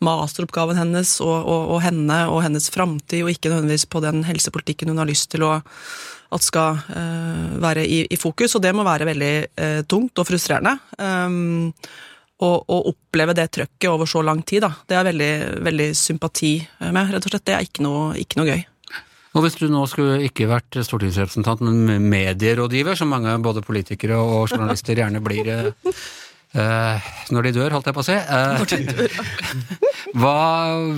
masteroppgaven 0.03 0.79
hennes 0.79 1.15
og, 1.23 1.35
og, 1.39 1.75
og 1.75 1.83
henne 1.85 2.17
og 2.31 2.41
hennes 2.45 2.67
framtid, 2.73 3.23
og 3.23 3.31
ikke 3.31 3.51
nødvendigvis 3.51 3.87
på 3.91 4.01
den 4.03 4.25
helsepolitikken 4.27 4.91
hun 4.91 5.01
har 5.01 5.09
lyst 5.09 5.29
til 5.31 5.45
å, 5.47 5.57
at 6.35 6.45
skal 6.45 6.79
uh, 6.91 7.59
være 7.63 7.85
i, 7.87 8.03
i, 8.11 8.19
fokus. 8.19 8.57
Og 8.57 8.63
det 8.65 8.73
må 8.75 8.85
være 8.87 9.07
veldig 9.11 9.35
uh, 9.51 9.81
tungt 9.87 10.19
og 10.19 10.27
frustrerende. 10.27 10.77
Um, 10.99 11.71
oppleve 12.41 13.35
det 13.37 13.51
trøkket 13.53 13.91
over 13.91 14.09
så 14.09 14.23
lang 14.25 14.41
tid, 14.41 14.63
da. 14.65 14.71
Det 14.89 14.97
er 14.97 15.07
veldig, 15.11 15.33
veldig 15.61 15.89
sympati 15.93 16.55
med, 16.89 17.11
rett 17.13 17.27
og 17.27 17.35
slett. 17.35 17.45
Det 17.45 17.53
er 17.53 17.67
ikke 17.67 17.85
noe, 17.85 18.07
ikke 18.17 18.39
noe 18.41 18.49
gøy. 18.49 18.63
Og 19.31 19.45
Hvis 19.45 19.59
du 19.61 19.67
nå 19.71 19.83
skulle 19.87 20.17
ikke 20.27 20.49
vært 20.49 20.81
stortingsrepresentant, 20.83 21.61
men 21.63 22.09
medierådgiver, 22.11 22.97
som 22.99 23.13
mange 23.13 23.37
både 23.43 23.63
politikere 23.63 24.17
og 24.19 24.49
journalister 24.51 24.99
gjerne 24.99 25.21
blir, 25.23 25.69
eh, 26.57 27.11
når 27.31 27.47
de 27.47 27.53
dør, 27.55 27.75
holdt 27.75 27.89
jeg 27.89 27.95
på 27.97 28.03
å 28.03 28.07
si. 28.07 28.15
Uh, 28.15 28.61
hva, 30.21 30.37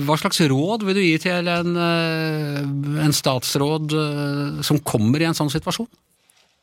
hva, 0.06 0.16
slags 0.20 0.42
råd 0.50 0.86
vil 0.88 0.98
du 0.98 1.02
gi 1.04 1.18
til 1.26 1.50
en, 1.50 1.76
uh, 1.78 3.04
en 3.04 3.14
statsråd 3.14 3.94
som 4.66 4.82
kommer 4.86 5.22
i 5.22 5.28
en 5.28 5.38
sånn 5.38 5.52
situasjon? 5.52 5.88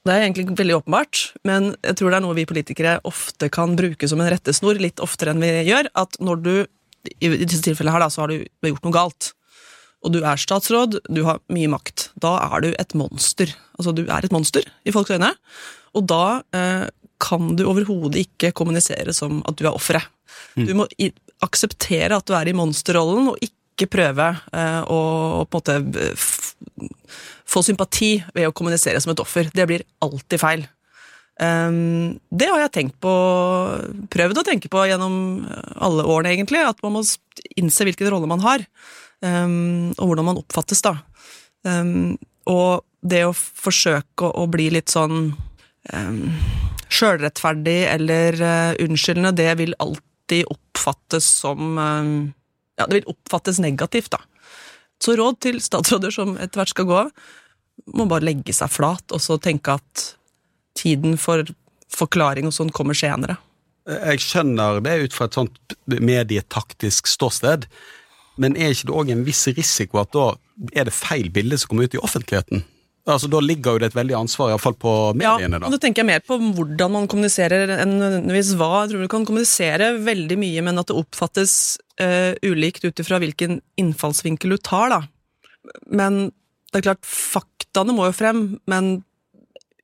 Det 0.02 0.14
er 0.14 0.24
egentlig 0.26 0.48
veldig 0.58 0.80
åpenbart, 0.80 1.20
men 1.46 1.76
jeg 1.86 1.98
tror 2.00 2.10
det 2.10 2.18
er 2.18 2.24
noe 2.26 2.38
vi 2.40 2.48
politikere 2.50 2.96
ofte 3.06 3.52
kan 3.54 3.76
bruke 3.78 4.08
som 4.10 4.22
en 4.24 4.32
rettesnor, 4.34 4.80
litt 4.82 5.02
oftere 5.04 5.36
enn 5.36 5.44
vi 5.44 5.52
gjør. 5.68 5.92
At 6.02 6.18
når 6.18 6.42
du, 6.42 6.56
i 7.22 7.30
disse 7.44 7.62
tilfellene 7.68 7.94
her, 7.94 8.02
da, 8.02 8.10
så 8.10 8.24
har 8.24 8.34
du 8.34 8.72
gjort 8.72 8.88
noe 8.88 8.96
galt. 8.96 9.30
Og 10.02 10.16
du 10.16 10.24
er 10.26 10.42
statsråd, 10.42 11.04
du 11.06 11.22
har 11.28 11.44
mye 11.54 11.70
makt. 11.70 12.10
Da 12.18 12.34
er 12.48 12.66
du 12.66 12.72
et 12.72 12.96
monster. 12.98 13.54
Altså, 13.78 13.94
du 13.94 14.08
er 14.08 14.26
et 14.26 14.34
monster 14.34 14.66
i 14.90 14.94
folks 14.96 15.14
øyne. 15.14 15.36
Og 15.94 16.08
da 16.10 16.42
kan 17.22 17.56
du 17.58 17.66
overhodet 17.70 18.26
ikke 18.26 18.54
kommunisere 18.58 19.14
som 19.16 19.42
at 19.48 19.58
du 19.60 19.66
er 19.68 19.76
offeret. 19.76 20.10
Mm. 20.56 20.66
Du 20.68 20.74
må 20.82 20.88
akseptere 21.46 22.18
at 22.18 22.28
du 22.28 22.36
er 22.38 22.50
i 22.50 22.56
monsterrollen, 22.58 23.32
og 23.32 23.42
ikke 23.46 23.90
prøve 23.92 24.28
uh, 24.54 24.82
å, 24.86 25.00
på 25.50 25.62
en 25.62 25.88
måte 25.88 26.12
få 27.52 27.64
sympati 27.66 28.14
ved 28.36 28.48
å 28.48 28.54
kommunisere 28.56 29.02
som 29.02 29.14
et 29.14 29.24
offer. 29.24 29.50
Det 29.54 29.68
blir 29.70 29.86
alltid 30.04 30.42
feil. 30.42 30.66
Um, 31.42 32.20
det 32.30 32.50
har 32.52 32.62
jeg 32.66 32.74
tenkt 32.76 32.98
på, 33.02 33.12
prøvd 34.14 34.42
å 34.42 34.46
tenke 34.46 34.70
på 34.72 34.84
gjennom 34.86 35.16
alle 35.82 36.06
årene, 36.06 36.36
egentlig. 36.36 36.62
At 36.64 36.82
man 36.86 37.00
må 37.00 37.06
innse 37.58 37.88
hvilken 37.88 38.12
rolle 38.14 38.30
man 38.30 38.44
har, 38.46 38.66
um, 39.26 39.90
og 39.98 40.12
hvordan 40.12 40.30
man 40.30 40.42
oppfattes, 40.44 40.84
da. 40.86 40.98
Um, 41.66 42.20
og 42.50 42.86
det 43.02 43.24
å 43.26 43.34
forsøke 43.34 44.28
å, 44.28 44.44
å 44.44 44.50
bli 44.52 44.70
litt 44.74 44.92
sånn 44.94 45.32
sjølrettferdig 46.92 47.80
eller 47.92 48.38
uh, 48.42 48.74
unnskyldende, 48.84 49.34
det 49.38 49.52
vil 49.62 49.76
alltid 49.84 50.50
oppfattes 50.52 51.28
som 51.42 51.78
uh, 51.80 52.30
Ja, 52.80 52.88
det 52.88 53.02
vil 53.02 53.12
oppfattes 53.12 53.60
negativt, 53.62 54.14
da. 54.16 54.22
Så 55.02 55.16
råd 55.18 55.40
til 55.44 55.60
statsråder 55.62 56.14
som 56.14 56.36
etter 56.38 56.62
hvert 56.62 56.72
skal 56.72 56.88
gå 56.90 56.98
av, 57.04 57.12
må 57.98 58.06
bare 58.10 58.28
legge 58.28 58.54
seg 58.54 58.70
flat 58.72 59.14
og 59.14 59.22
så 59.22 59.38
tenke 59.42 59.76
at 59.80 60.04
tiden 60.78 61.18
for 61.20 61.46
forklaring 61.92 62.48
og 62.48 62.56
sånn 62.56 62.72
kommer 62.74 62.98
senere. 62.98 63.38
Jeg 63.90 64.22
skjønner 64.22 64.80
det 64.86 64.94
ut 65.08 65.16
fra 65.16 65.28
et 65.28 65.38
sånt 65.38 65.76
medietaktisk 65.90 67.10
ståsted, 67.10 67.66
men 68.42 68.56
er 68.56 68.76
ikke 68.76 68.90
det 68.90 68.98
òg 69.02 69.12
en 69.14 69.26
viss 69.26 69.44
risiko 69.50 70.02
at 70.04 70.14
da 70.16 70.28
er 70.78 70.88
det 70.88 70.96
feil 70.96 71.32
bilde 71.34 71.58
som 71.60 71.72
kommer 71.72 71.90
ut 71.90 71.98
i 71.98 72.02
offentligheten? 72.02 72.64
Altså, 73.10 73.30
Da 73.32 73.40
ligger 73.42 73.76
jo 73.76 73.82
det 73.82 73.92
et 73.92 73.98
veldig 73.98 74.14
ansvar, 74.20 74.52
iallfall 74.52 74.76
på 74.78 74.92
mediene. 75.18 75.58
Ja, 75.58 75.66
og 75.66 75.74
da 75.74 75.80
tenker 75.82 76.04
jeg 76.04 76.10
mer 76.12 76.22
på 76.26 76.38
hvordan 76.38 76.94
man 76.94 77.08
kommuniserer 77.10 77.74
enn 77.80 77.96
nødvendigvis 77.98 78.54
hva. 78.60 78.84
Jeg 78.84 78.92
tror 78.92 79.06
du 79.06 79.12
kan 79.12 79.26
kommunisere 79.26 79.88
veldig 80.06 80.38
mye, 80.42 80.66
men 80.68 80.82
at 80.82 80.92
det 80.92 81.00
oppfattes 81.00 81.56
uh, 82.02 82.38
ulikt 82.46 82.86
ut 82.86 83.02
ifra 83.02 83.18
hvilken 83.24 83.58
innfallsvinkel 83.82 84.54
du 84.54 84.60
tar, 84.62 84.94
da. 84.94 85.02
Men 85.90 86.28
det 86.70 86.82
er 86.82 86.92
klart, 86.92 87.08
faktaene 87.08 87.96
må 87.96 88.06
jo 88.10 88.16
frem, 88.16 88.44
men 88.70 88.94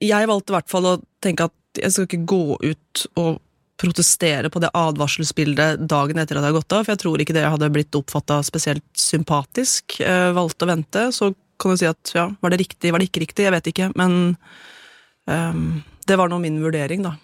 jeg 0.04 0.30
valgte 0.30 0.54
i 0.54 0.58
hvert 0.60 0.72
fall 0.72 0.92
å 0.92 0.96
tenke 1.24 1.50
at 1.50 1.82
jeg 1.82 1.94
skal 1.94 2.06
ikke 2.08 2.30
gå 2.30 2.58
ut 2.62 3.04
og 3.18 3.42
protestere 3.78 4.50
på 4.50 4.62
det 4.62 4.72
advarselsbildet 4.78 5.84
dagen 5.90 6.18
etter 6.18 6.38
at 6.38 6.46
jeg 6.46 6.54
har 6.54 6.58
gått 6.58 6.74
av, 6.74 6.86
for 6.86 6.94
jeg 6.94 7.02
tror 7.04 7.22
ikke 7.22 7.36
det 7.38 7.46
hadde 7.46 7.74
blitt 7.74 7.98
oppfatta 7.98 8.40
spesielt 8.46 8.86
sympatisk. 8.98 10.00
Jeg 10.02 10.34
valgte 10.38 10.66
å 10.66 10.72
vente, 10.72 11.04
så 11.14 11.30
kan 11.60 11.74
du 11.74 11.80
si 11.80 11.90
at 11.90 12.14
ja, 12.16 12.28
var 12.42 12.54
det 12.54 12.62
riktig, 12.62 12.94
var 12.94 13.02
det 13.02 13.10
ikke 13.10 13.26
riktig, 13.26 13.48
jeg 13.48 13.56
vet 13.56 13.70
ikke, 13.72 13.90
men 13.98 14.38
um, 15.26 15.68
det 16.08 16.18
var 16.20 16.32
nå 16.32 16.40
min 16.44 16.62
vurdering, 16.64 17.06
da. 17.06 17.16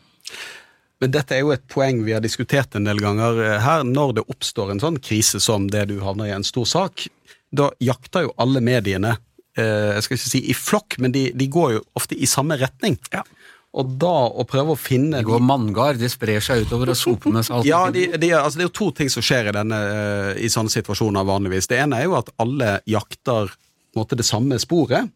Men 1.04 1.12
dette 1.12 1.36
er 1.36 1.44
jo 1.44 1.52
et 1.52 1.66
poeng 1.68 2.04
vi 2.06 2.14
har 2.16 2.24
diskutert 2.24 2.78
en 2.78 2.88
del 2.88 3.02
ganger 3.04 3.42
her. 3.60 3.82
Når 3.84 4.14
det 4.16 4.24
oppstår 4.32 4.72
en 4.72 4.80
sånn 4.80 5.02
krise 5.04 5.42
som 5.44 5.66
det 5.72 5.90
du 5.90 5.98
havner 6.00 6.30
i 6.30 6.36
en 6.36 6.46
stor 6.48 6.68
sak, 6.70 7.08
da 7.52 7.68
jakter 7.84 8.30
jo 8.30 8.36
alle 8.40 8.62
mediene 8.64 9.18
eh, 9.60 9.98
jeg 9.98 10.06
skal 10.06 10.18
ikke 10.18 10.32
si 10.32 10.42
i 10.48 10.56
flokk, 10.58 10.98
men 11.04 11.14
de, 11.14 11.26
de 11.36 11.50
går 11.52 11.76
jo 11.76 11.82
ofte 12.00 12.16
i 12.16 12.30
samme 12.30 12.56
retning. 12.62 12.96
Ja. 13.14 13.26
Og 13.74 13.96
da 13.98 14.14
å 14.30 14.46
prøve 14.46 14.76
å 14.76 14.78
finne 14.78 15.24
De 15.24 15.26
går 15.26 15.42
manngard, 15.42 15.98
de 15.98 16.10
sprer 16.12 16.44
seg 16.46 16.68
utover 16.68 16.92
og 16.94 16.98
soper 16.98 17.34
med 17.34 17.46
salt. 17.48 17.66
Ja, 17.66 17.88
de, 17.94 18.06
de, 18.22 18.30
altså 18.38 18.60
det 18.60 18.68
er 18.68 18.70
jo 18.70 18.78
to 18.78 18.90
ting 18.96 19.10
som 19.10 19.26
skjer 19.26 19.50
i, 19.50 19.56
denne, 19.56 19.80
eh, 19.90 20.32
i 20.46 20.52
sånne 20.54 20.72
situasjoner 20.74 21.26
vanligvis. 21.26 21.68
Det 21.72 21.82
ene 21.82 22.00
er 22.00 22.08
jo 22.08 22.20
at 22.20 22.30
alle 22.44 22.78
jakter 22.90 23.52
måte, 23.98 24.18
det 24.20 24.26
samme 24.28 24.60
sporet. 24.62 25.12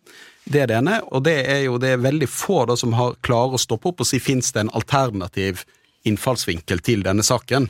Det 0.47 0.61
er 0.63 0.69
det 0.69 0.77
ene. 0.79 0.99
Og 1.11 1.23
det 1.25 1.37
er 1.49 1.65
jo 1.65 1.79
det 1.81 1.95
er 1.95 2.03
veldig 2.03 2.29
få 2.31 2.63
da, 2.69 2.77
som 2.79 2.95
har 2.97 3.17
klarer 3.25 3.57
å 3.57 3.61
stoppe 3.61 3.91
opp 3.91 4.03
og 4.03 4.09
si 4.09 4.19
fins 4.23 4.53
det 4.55 4.65
en 4.65 4.73
alternativ 4.77 5.65
innfallsvinkel 6.07 6.83
til 6.85 7.03
denne 7.03 7.25
saken. 7.25 7.69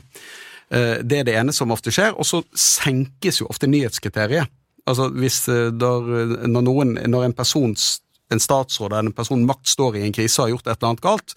Eh, 0.70 0.98
Det 1.02 1.20
er 1.20 1.24
det 1.24 1.36
ene 1.40 1.52
som 1.52 1.72
ofte 1.74 1.90
skjer. 1.94 2.14
Og 2.16 2.26
så 2.26 2.42
senkes 2.54 3.40
jo 3.40 3.48
ofte 3.50 3.70
nyhetskriteriet. 3.70 4.48
Altså 4.88 5.08
hvis 5.12 5.42
eh, 5.48 5.70
der, 5.72 6.46
når, 6.46 6.62
noen, 6.62 6.98
når 7.06 7.28
en 7.28 7.36
person, 7.36 7.74
en 8.32 8.40
statsråd 8.40 8.92
eller 8.92 9.10
en 9.10 9.16
person 9.16 9.46
makt 9.46 9.68
står 9.68 9.98
i 9.98 10.06
en 10.06 10.14
krise 10.14 10.40
og 10.40 10.46
har 10.46 10.54
gjort 10.56 10.68
et 10.68 10.76
eller 10.76 10.92
annet 10.92 11.04
galt, 11.04 11.34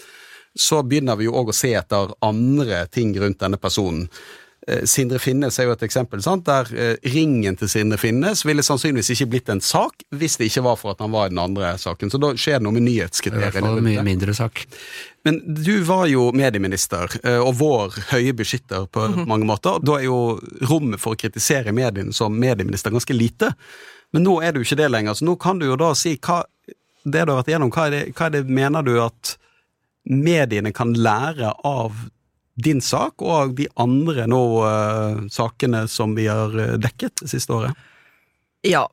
så 0.60 0.82
begynner 0.84 1.16
vi 1.16 1.30
jo 1.30 1.36
òg 1.40 1.52
å 1.52 1.56
se 1.56 1.72
etter 1.80 2.12
andre 2.28 2.84
ting 2.92 3.14
rundt 3.20 3.40
denne 3.40 3.60
personen. 3.62 4.10
Eh, 4.68 4.84
Sindre 4.86 5.18
Finnes 5.20 5.58
er 5.60 5.66
jo 5.66 5.74
et 5.74 5.84
eksempel, 5.88 6.22
sant? 6.22 6.46
der 6.46 6.70
eh, 6.78 7.10
ringen 7.14 7.58
til 7.58 7.70
Sindre 7.72 7.98
Finnes 7.98 8.44
ville 8.46 8.62
sannsynligvis 8.66 9.10
ikke 9.16 9.30
blitt 9.34 9.50
en 9.50 9.62
sak 9.66 10.04
hvis 10.14 10.38
det 10.38 10.52
ikke 10.52 10.66
var 10.68 10.78
for 10.78 10.94
at 10.94 11.02
han 11.02 11.14
var 11.14 11.30
i 11.30 11.34
den 11.34 11.42
andre 11.42 11.74
saken. 11.82 12.12
Så 12.14 12.22
da 12.22 12.34
skjer 12.38 12.60
det 12.60 12.68
noe 12.68 12.76
med 12.78 12.86
er 13.40 13.42
i 13.42 13.46
hvert 13.48 13.58
fall 13.58 13.82
en 13.82 13.88
mye 13.88 14.06
mindre 14.06 14.36
sak. 14.38 14.66
Men 15.26 15.40
du 15.46 15.74
var 15.86 16.06
jo 16.10 16.30
medieminister, 16.38 17.10
eh, 17.24 17.40
og 17.42 17.56
vår 17.58 17.98
høye 18.14 18.36
beskytter 18.38 18.86
på 18.94 19.08
mange 19.32 19.50
måter. 19.50 19.82
Da 19.82 19.98
er 19.98 20.08
jo 20.08 20.22
rommet 20.70 21.02
for 21.02 21.16
å 21.16 21.22
kritisere 21.24 21.74
mediene 21.74 22.14
som 22.14 22.38
medieminister 22.38 22.94
ganske 22.94 23.18
lite. 23.18 23.54
Men 24.14 24.28
nå 24.28 24.40
er 24.44 24.52
det 24.52 24.62
jo 24.62 24.70
ikke 24.70 24.82
det 24.84 24.92
lenger, 24.92 25.18
så 25.18 25.26
nå 25.26 25.38
kan 25.42 25.62
du 25.62 25.70
jo 25.70 25.80
da 25.80 25.94
si 25.98 26.18
hva 26.22 26.44
det 27.02 27.26
du 27.26 27.32
har 27.32 27.40
vært 27.40 27.50
igjennom, 27.50 27.72
hva 27.74 27.88
er 27.88 27.94
det, 27.96 28.02
hva 28.14 28.28
er 28.28 28.34
det 28.36 28.42
mener 28.46 28.86
du 28.86 28.96
at 29.02 29.38
mediene 30.06 30.74
kan 30.76 30.94
lære 30.94 31.54
av 31.66 31.96
din 32.56 32.82
sak 32.84 33.22
og 33.24 33.56
de 33.58 33.68
andre 33.80 34.26
nå 34.30 34.42
uh, 34.62 35.22
sakene 35.32 35.86
som 35.92 36.16
vi 36.18 36.28
har 36.28 36.52
eh, 36.60 36.78
dekket 36.82 37.24
det 37.24 37.30
siste 37.32 37.54
året? 37.56 37.78
Ja, 38.68 38.84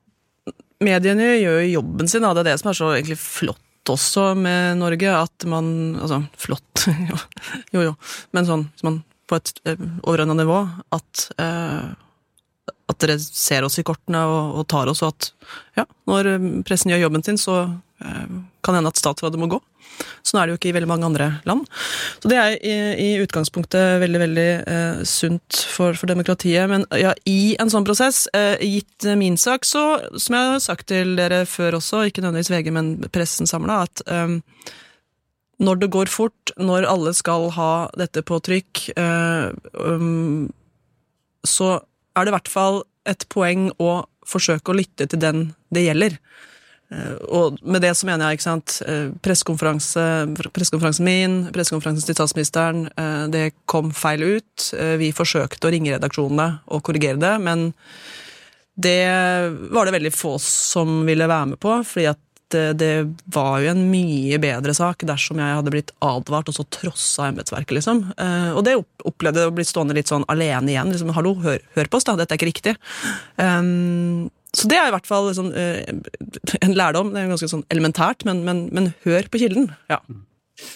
mediene 0.84 1.34
gjør 1.40 1.58
jo 1.62 1.72
jobben 1.78 2.10
sin, 2.10 2.24
da. 2.24 2.32
det 2.36 2.44
er 2.44 2.52
det 2.52 2.60
som 2.62 2.70
er 2.72 2.78
så 2.78 2.92
flott 3.18 3.64
også 3.88 4.32
med 4.36 4.78
Norge, 4.82 5.12
at 5.16 5.46
man 5.48 5.96
Altså, 5.96 6.22
flott, 6.36 6.86
jo, 7.74 7.86
jo, 7.88 7.94
men 8.36 8.48
sånn, 8.48 8.68
man 8.84 9.02
på 9.28 9.36
et 9.36 9.52
eh, 9.68 9.80
overordna 10.04 10.36
nivå, 10.38 10.62
at 10.96 11.24
eh, 11.40 11.88
at 12.68 13.00
dere 13.02 13.18
ser 13.20 13.66
oss 13.66 13.78
i 13.80 13.86
kortene 13.86 14.24
og, 14.28 14.60
og 14.60 14.68
tar 14.70 14.90
oss, 14.90 15.02
og 15.04 15.14
at 15.14 15.30
ja, 15.80 15.86
når 16.10 16.32
eh, 16.34 16.46
pressen 16.68 16.92
gjør 16.92 17.06
jobben 17.06 17.26
sin, 17.26 17.40
så 17.40 17.60
eh, 17.64 18.28
kan 18.62 18.74
det 18.74 18.80
hende 18.80 18.94
at 18.94 19.00
statsrådet 19.00 19.40
må 19.40 19.50
gå. 19.52 19.60
Sånn 20.26 20.40
er 20.40 20.46
det 20.46 20.54
jo 20.54 20.58
ikke 20.60 20.70
i 20.70 20.74
veldig 20.76 20.90
mange 20.90 21.06
andre 21.08 21.28
land. 21.48 21.64
Så 22.22 22.30
det 22.30 22.38
er 22.38 22.56
i, 22.56 22.74
i 23.02 23.08
utgangspunktet 23.22 23.98
veldig 24.02 24.20
veldig 24.22 24.48
eh, 24.60 25.00
sunt 25.08 25.62
for, 25.72 25.96
for 25.98 26.10
demokratiet. 26.10 26.68
Men 26.70 26.86
ja, 26.98 27.14
i 27.28 27.56
en 27.60 27.72
sånn 27.72 27.86
prosess, 27.88 28.26
eh, 28.36 28.60
gitt 28.62 29.08
min 29.18 29.38
sak, 29.40 29.66
så 29.66 29.84
som 30.14 30.38
jeg 30.38 30.52
har 30.54 30.62
sagt 30.62 30.88
til 30.92 31.16
dere 31.18 31.44
før 31.50 31.80
også, 31.80 32.04
ikke 32.08 32.22
nødvendigvis 32.22 32.52
VG, 32.54 32.74
men 32.74 32.92
pressen 33.14 33.50
samla, 33.50 33.82
at 33.88 34.04
eh, 34.06 34.36
når 35.58 35.82
det 35.82 35.90
går 35.94 36.10
fort, 36.12 36.54
når 36.60 36.86
alle 36.86 37.14
skal 37.16 37.48
ha 37.56 37.72
dette 37.98 38.22
på 38.26 38.38
trykk, 38.46 38.84
eh, 38.94 39.48
um, 39.74 40.46
så 41.46 41.78
er 42.18 42.26
det 42.26 42.34
i 42.34 42.36
hvert 42.38 42.52
fall 42.52 42.82
et 43.08 43.24
poeng 43.32 43.70
å 43.80 44.02
forsøke 44.28 44.72
å 44.72 44.76
lytte 44.76 45.08
til 45.08 45.20
den 45.22 45.50
det 45.74 45.86
gjelder. 45.86 46.18
Eh, 46.92 47.16
Og 47.28 47.58
med 47.62 47.82
det 47.84 47.94
så 47.96 48.08
mener 48.08 48.28
jeg, 48.28 48.38
ikke 48.38 48.48
sant, 48.48 48.78
eh, 48.86 49.10
pressekonferanse, 49.24 50.04
pressekonferansen 50.56 51.04
min, 51.04 51.36
pressekonferansen 51.52 52.06
til 52.06 52.16
statsministeren, 52.16 52.86
eh, 52.96 53.26
det 53.28 53.52
kom 53.66 53.92
feil 53.92 54.22
ut. 54.38 54.72
Vi 54.98 55.12
forsøkte 55.12 55.68
å 55.68 55.72
ringe 55.72 55.92
redaksjonene 55.96 56.60
og 56.68 56.82
korrigere 56.82 57.20
det, 57.20 57.40
men 57.40 57.72
det 58.78 59.10
var 59.72 59.84
det 59.84 59.94
veldig 59.96 60.14
få 60.14 60.38
som 60.38 61.04
ville 61.04 61.26
være 61.26 61.48
med 61.50 61.58
på, 61.58 61.82
fordi 61.82 62.06
at 62.06 62.20
det, 62.54 62.64
det 62.80 62.92
var 63.34 63.60
jo 63.62 63.72
en 63.72 63.84
mye 63.90 64.38
bedre 64.42 64.74
sak 64.76 65.04
dersom 65.08 65.40
jeg 65.42 65.58
hadde 65.58 65.72
blitt 65.74 65.92
advart 66.04 66.48
og 66.50 66.56
så 66.56 66.64
trossa 66.72 67.28
embetsverket, 67.28 67.74
liksom. 67.78 68.04
Eh, 68.16 68.50
og 68.54 68.64
det 68.66 68.78
opplevde 69.08 69.44
jeg 69.44 69.52
å 69.52 69.56
bli 69.58 69.66
stående 69.68 69.96
litt 69.98 70.10
sånn 70.10 70.26
alene 70.32 70.72
igjen. 70.72 70.92
liksom, 70.94 71.12
Hallo, 71.16 71.34
hør, 71.44 71.60
hør 71.76 71.90
på 71.90 72.00
oss, 72.00 72.08
da, 72.08 72.16
dette 72.18 72.34
er 72.34 72.40
ikke 72.40 72.50
riktig. 72.50 72.76
Um, 73.36 74.30
så 74.56 74.68
det 74.70 74.78
er 74.80 74.88
i 74.88 74.94
hvert 74.94 75.08
fall 75.08 75.28
liksom, 75.28 75.50
eh, 75.52 75.84
en 76.64 76.76
lærdom. 76.76 77.12
Det 77.12 77.20
er 77.20 77.34
ganske 77.34 77.50
sånn 77.52 77.66
elementært, 77.74 78.24
men, 78.28 78.42
men, 78.48 78.64
men 78.72 78.92
hør 79.04 79.28
på 79.28 79.42
kilden. 79.44 79.70
Ja. 79.92 80.00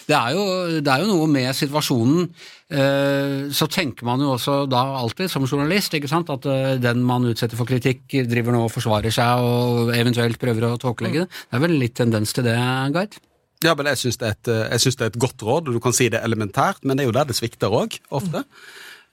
Det 0.07 0.15
er, 0.15 0.29
jo, 0.35 0.43
det 0.79 0.91
er 0.91 1.03
jo 1.03 1.09
noe 1.09 1.27
med 1.27 1.49
situasjonen. 1.57 2.29
Eh, 2.73 3.51
så 3.53 3.67
tenker 3.69 4.07
man 4.07 4.21
jo 4.23 4.31
også 4.33 4.63
da 4.71 4.81
alltid, 4.97 5.29
som 5.29 5.45
journalist, 5.45 5.93
ikke 5.93 6.09
sant, 6.09 6.31
at 6.33 6.47
eh, 6.49 6.71
den 6.81 7.03
man 7.05 7.27
utsetter 7.29 7.59
for 7.59 7.69
kritikk, 7.69 8.07
driver 8.29 8.55
nå 8.55 8.63
og 8.65 8.71
forsvarer 8.73 9.13
seg 9.13 9.43
og 9.45 9.91
eventuelt 9.93 10.39
prøver 10.41 10.65
å 10.71 10.79
tåkelegge 10.81 11.25
det. 11.25 11.29
Det 11.29 11.59
er 11.59 11.63
vel 11.67 11.75
litt 11.77 11.93
tendens 11.99 12.33
til 12.33 12.47
det, 12.47 12.55
Gard? 12.95 13.19
Ja, 13.63 13.75
men 13.77 13.91
jeg 13.91 14.01
syns 14.01 14.17
det, 14.19 14.31
et, 14.33 14.49
eh, 14.49 14.73
det 14.73 15.05
er 15.05 15.11
et 15.11 15.21
godt 15.21 15.45
råd, 15.45 15.69
og 15.69 15.77
du 15.77 15.83
kan 15.83 15.93
si 15.95 16.09
det 16.09 16.23
elementært, 16.25 16.81
men 16.83 16.97
det 16.97 17.05
er 17.05 17.11
jo 17.11 17.15
der 17.19 17.29
det 17.29 17.37
svikter 17.37 17.71
òg, 17.77 17.99
ofte. 18.09 18.41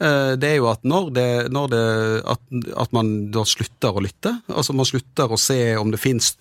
Eh, 0.01 0.33
Det 0.41 0.49
er 0.55 0.57
jo 0.57 0.71
at 0.73 0.81
når 0.83 1.13
det, 1.13 1.29
når 1.53 1.69
det 1.75 1.85
at, 2.33 2.41
at 2.81 2.93
man 2.97 3.31
da 3.31 3.45
slutter 3.45 3.93
å 3.93 4.01
lytte, 4.01 4.39
altså 4.49 4.73
man 4.73 4.89
slutter 4.89 5.29
å 5.29 5.39
se 5.39 5.77
om 5.77 5.93
det 5.93 6.01
fins 6.01 6.33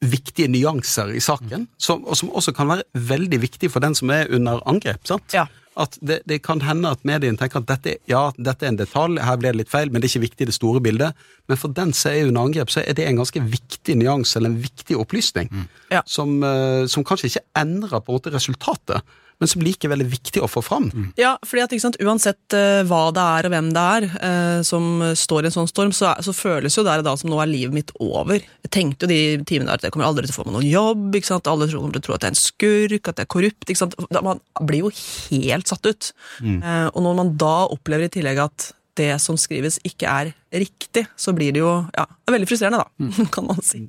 viktige 0.00 0.48
nyanser 0.48 1.10
i 1.12 1.20
saken, 1.20 1.66
som, 1.76 2.06
og 2.06 2.16
som 2.16 2.30
også 2.30 2.54
kan 2.56 2.70
være 2.70 2.86
veldig 2.94 3.40
viktig 3.42 3.68
for 3.74 3.82
den 3.84 3.98
som 3.98 4.08
er 4.14 4.30
under 4.32 4.62
angrep. 4.70 5.02
sant? 5.04 5.26
Ja. 5.34 5.48
At 5.78 5.98
det, 6.02 6.22
det 6.26 6.40
kan 6.42 6.60
hende 6.66 6.90
at 6.90 7.04
mediene 7.06 7.38
tenker 7.38 7.62
at 7.62 7.68
dette, 7.68 7.92
ja, 8.10 8.32
dette 8.36 8.66
er 8.66 8.72
en 8.72 8.78
detalj, 8.80 9.20
her 9.22 9.36
ble 9.38 9.52
det 9.52 9.60
litt 9.60 9.70
feil, 9.70 9.90
men 9.90 10.02
det 10.02 10.08
er 10.08 10.14
ikke 10.16 10.24
viktig 10.26 10.46
i 10.46 10.48
det 10.50 10.56
store 10.56 10.80
bildet. 10.82 11.14
Men 11.48 11.60
for 11.60 11.70
den 11.76 11.92
som 11.94 12.10
er 12.10 12.26
under 12.26 12.48
angrep, 12.48 12.72
så 12.74 12.82
er 12.82 12.96
det 12.98 13.06
en 13.06 13.20
ganske 13.22 13.40
viktig 13.52 13.94
nyanse, 14.00 14.36
eller 14.40 14.50
en 14.50 14.62
viktig 14.64 14.98
opplysning, 14.98 15.50
Ja. 15.90 16.02
som, 16.06 16.42
eh, 16.42 16.86
som 16.86 17.04
kanskje 17.04 17.30
ikke 17.30 17.46
endrer 17.56 18.00
på 18.02 18.10
en 18.10 18.18
måte 18.18 18.34
resultatet, 18.34 19.02
men 19.40 19.50
som 19.50 19.62
likevel 19.64 20.04
er 20.04 20.10
viktig 20.12 20.42
å 20.44 20.48
få 20.50 20.62
fram. 20.64 20.90
Ja, 21.18 21.34
fordi 21.46 21.64
at 21.64 21.74
sant, 21.82 21.98
uansett 22.04 22.56
uh, 22.56 22.82
hva 22.88 23.02
det 23.16 23.24
er 23.24 23.48
og 23.48 23.54
hvem 23.54 23.70
det 23.74 23.84
er 23.96 24.08
uh, 24.12 24.60
som 24.66 25.02
står 25.16 25.46
i 25.46 25.50
en 25.50 25.56
sånn 25.56 25.70
storm, 25.70 25.94
så, 25.96 26.10
er, 26.12 26.24
så 26.26 26.34
føles 26.36 26.76
jo 26.76 26.84
der 26.86 27.00
og 27.02 27.08
da 27.08 27.16
som 27.16 27.32
nå 27.32 27.40
er 27.40 27.50
livet 27.50 27.76
mitt 27.76 27.94
over. 27.98 28.42
Jeg 28.66 28.72
tenkte 28.76 29.08
jo 29.08 29.12
de 29.12 29.20
timene 29.48 29.72
der 29.72 29.80
at 29.80 29.88
jeg 29.88 29.94
kommer 29.96 30.10
aldri 30.10 30.28
til 30.28 30.36
å 30.36 30.40
få 30.42 30.46
meg 30.48 30.58
noen 30.58 30.68
jobb, 30.68 31.06
ikke 31.16 31.32
sant? 31.32 31.48
alle 31.50 31.68
tror- 31.70 31.80
kommer 31.80 31.96
til 31.96 32.02
å 32.02 32.06
tro 32.08 32.16
at 32.18 32.26
jeg 32.26 32.30
er 32.30 32.36
en 32.36 32.42
skurk, 32.42 33.08
at 33.08 33.22
jeg 33.22 33.26
er 33.26 33.32
korrupt. 33.34 33.66
Ikke 33.66 33.80
sant? 33.80 33.96
Man 34.20 34.42
blir 34.68 34.84
jo 34.84 34.92
helt 34.92 35.70
satt 35.70 35.88
ut. 35.88 36.12
Eh, 36.44 36.86
og 36.92 37.00
når 37.04 37.16
man 37.18 37.32
da 37.40 37.54
opplever 37.72 38.08
i 38.08 38.12
tillegg 38.12 38.42
at 38.44 38.70
det 39.00 39.12
som 39.22 39.38
skrives 39.40 39.78
ikke 39.86 40.10
er 40.10 40.32
riktig, 40.52 41.06
så 41.16 41.34
blir 41.36 41.54
det 41.56 41.62
jo 41.62 41.72
ja, 41.96 42.06
det 42.06 42.30
er 42.30 42.36
veldig 42.36 42.50
frustrerende, 42.50 42.84
da, 42.84 43.26
kan 43.34 43.48
man 43.48 43.62
si. 43.64 43.84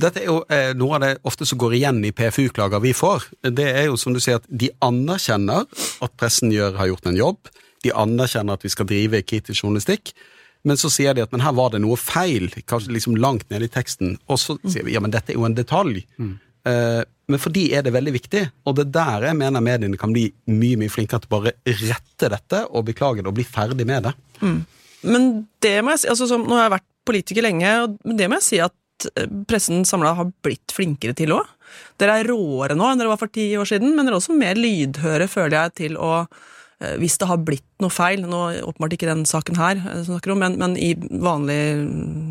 Dette 0.00 0.22
er 0.22 0.30
jo 0.30 0.40
eh, 0.52 0.72
noe 0.78 0.98
av 0.98 1.04
det 1.04 1.12
ofte 1.28 1.46
som 1.48 1.60
går 1.60 1.76
igjen 1.78 2.00
i 2.06 2.12
PFU-klager 2.14 2.82
vi 2.84 2.94
får. 2.96 3.28
Det 3.54 3.66
er 3.70 3.88
jo 3.88 3.98
som 4.00 4.14
du 4.14 4.22
sier 4.22 4.40
at 4.40 4.48
de 4.48 4.70
anerkjenner 4.84 5.66
at 6.04 6.16
pressen 6.20 6.54
gjør, 6.54 6.78
har 6.78 6.92
gjort 6.92 7.10
en 7.10 7.18
jobb. 7.18 7.52
De 7.84 7.92
anerkjenner 7.92 8.56
at 8.56 8.64
vi 8.64 8.72
skal 8.72 8.88
drive 8.88 9.22
kritisk 9.26 9.64
journalistikk. 9.64 10.14
Men 10.64 10.78
så 10.80 10.88
sier 10.88 11.12
de 11.12 11.20
at 11.20 11.32
men 11.34 11.42
her 11.44 11.52
var 11.56 11.74
det 11.74 11.82
noe 11.84 11.96
feil, 12.00 12.48
kanskje 12.64 12.94
liksom 12.96 13.18
langt 13.20 13.50
nede 13.52 13.68
i 13.68 13.72
teksten. 13.72 14.16
Og 14.32 14.40
så 14.40 14.56
sier 14.64 14.86
vi 14.86 14.94
ja, 14.94 15.02
men 15.04 15.12
dette 15.12 15.34
er 15.34 15.36
jo 15.36 15.44
en 15.44 15.56
detalj. 15.56 16.00
Eh, 16.16 16.32
men 16.64 17.40
for 17.40 17.52
de 17.52 17.66
er 17.76 17.84
det 17.84 17.92
veldig 17.92 18.12
viktig, 18.14 18.40
og 18.64 18.76
det 18.78 18.86
er 18.86 18.94
der 18.94 19.26
jeg 19.28 19.36
mener 19.36 19.64
mediene 19.64 19.98
kan 20.00 20.12
bli 20.12 20.26
mye 20.48 20.78
mye 20.80 20.92
flinkere 20.92 21.20
til 21.20 21.28
å 21.28 21.34
bare 21.38 21.52
rette 21.82 22.30
dette 22.32 22.62
og 22.70 22.86
beklage 22.88 23.20
det 23.20 23.28
og 23.28 23.36
bli 23.36 23.44
ferdig 23.48 23.84
med 23.88 24.06
det. 24.08 24.14
Men 25.04 25.28
det 25.64 25.76
må 25.84 25.94
jeg 25.94 26.04
si, 26.04 26.10
altså 26.12 26.28
som, 26.30 26.46
nå 26.48 26.56
har 26.56 26.66
jeg 26.66 26.76
vært 26.78 26.88
politiker 27.08 27.44
lenge, 27.44 27.74
og 27.84 28.16
det 28.16 28.28
må 28.30 28.38
jeg 28.40 28.46
si 28.46 28.60
at 28.64 29.08
eh, 29.12 29.28
pressen 29.48 29.84
samla 29.88 30.14
har 30.18 30.32
blitt 30.44 30.72
flinkere 30.72 31.16
til 31.16 31.34
òg. 31.36 31.50
Dere 32.00 32.20
er 32.20 32.30
råere 32.30 32.76
nå 32.78 32.88
enn 32.88 33.00
dere 33.00 33.12
var 33.12 33.20
for 33.20 33.32
ti 33.32 33.50
år 33.60 33.68
siden, 33.68 33.92
men 33.94 34.06
dere 34.06 34.16
er 34.16 34.22
også 34.22 34.36
mer 34.38 34.60
lydhøre, 34.60 35.28
føler 35.30 35.58
jeg, 35.58 35.74
til 35.82 35.98
å 36.00 36.12
eh, 36.24 36.42
hvis 37.00 37.18
det 37.20 37.26
har 37.30 37.40
blitt 37.44 37.64
noe 37.82 37.90
feil, 37.92 38.22
nå 38.28 38.40
åpenbart 38.64 38.94
ikke 38.96 39.08
den 39.10 39.24
saken 39.28 39.58
her, 39.58 39.80
eh, 39.90 40.02
snakker 40.06 40.32
om, 40.34 40.40
men, 40.44 40.58
men 40.60 40.76
i 40.80 40.92
vanlige 40.98 41.74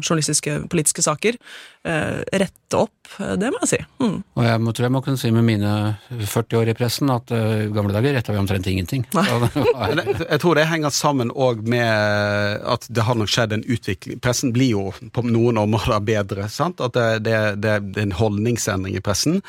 journalistiske, 0.03 0.55
politiske 0.71 1.03
saker, 1.05 1.37
eh, 1.85 2.21
rette 2.43 2.79
opp. 2.79 2.95
eh, 3.19 3.35
Det 3.39 3.51
må 3.53 3.59
jeg 3.63 3.71
si. 3.73 3.79
Mm. 3.99 4.15
Og 4.37 4.47
jeg 4.47 4.61
må, 4.63 4.73
tror 4.73 4.87
jeg 4.87 4.95
må 4.95 5.01
kunne 5.05 5.21
si 5.21 5.31
med 5.35 5.45
mine 5.47 5.73
40 6.09 6.59
år 6.61 6.71
i 6.71 6.77
pressen 6.77 7.11
at 7.13 7.33
eh, 7.35 7.65
i 7.65 7.69
gamle 7.75 7.93
dager 7.95 8.15
retta 8.17 8.33
vi 8.35 8.41
omtrent 8.41 8.67
ingenting. 8.71 9.05
Jeg, 9.13 10.07
jeg 10.29 10.39
tror 10.43 10.57
det 10.57 10.67
henger 10.71 10.93
sammen 10.95 11.31
òg 11.33 11.61
med 11.67 12.65
at 12.73 12.87
det 12.89 13.03
har 13.07 13.19
nok 13.19 13.31
skjedd 13.31 13.53
en 13.57 13.65
utvikling. 13.67 14.19
Pressen 14.23 14.53
blir 14.55 14.73
jo 14.73 14.87
på 15.13 15.25
noen 15.27 15.59
områder 15.61 16.03
bedre. 16.07 16.49
sant? 16.51 16.81
At 16.83 16.95
det, 16.97 17.07
det, 17.27 17.37
det, 17.63 17.77
det 17.93 18.01
er 18.03 18.09
en 18.09 18.17
holdningsendring 18.19 18.97
i 18.97 19.03
pressen. 19.03 19.41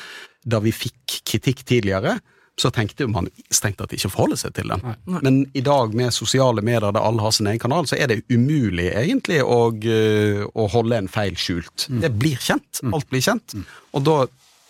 Da 0.45 0.59
vi 0.61 0.75
fikk 0.77 1.21
kritikk 1.25 1.63
tidligere, 1.65 2.19
så 2.61 2.71
tenkte 2.71 3.07
man 3.11 3.27
strengt 3.51 3.81
tatt 3.81 3.93
ikke 3.97 4.11
forholde 4.13 4.39
seg 4.39 4.55
til 4.55 4.71
den. 4.71 4.83
Men 5.11 5.41
i 5.59 5.63
dag 5.65 5.95
med 5.97 6.15
sosiale 6.15 6.63
medier 6.63 6.95
der 6.95 7.03
alle 7.03 7.25
har 7.25 7.35
sin 7.35 7.49
egen 7.51 7.63
kanal, 7.63 7.89
så 7.91 7.99
er 7.99 8.13
det 8.13 8.21
umulig 8.31 8.93
egentlig 8.93 9.41
å, 9.43 9.59
eh, 9.75 10.45
å 10.47 10.69
holde 10.71 11.01
en 11.03 11.11
feil 11.11 11.35
skjult. 11.35 11.89
Det 11.89 12.13
blir 12.15 12.39
kjent. 12.39 12.83
Alt 12.95 13.11
blir 13.11 13.25
kjent. 13.25 13.57
Og 13.93 14.07
da 14.07 14.19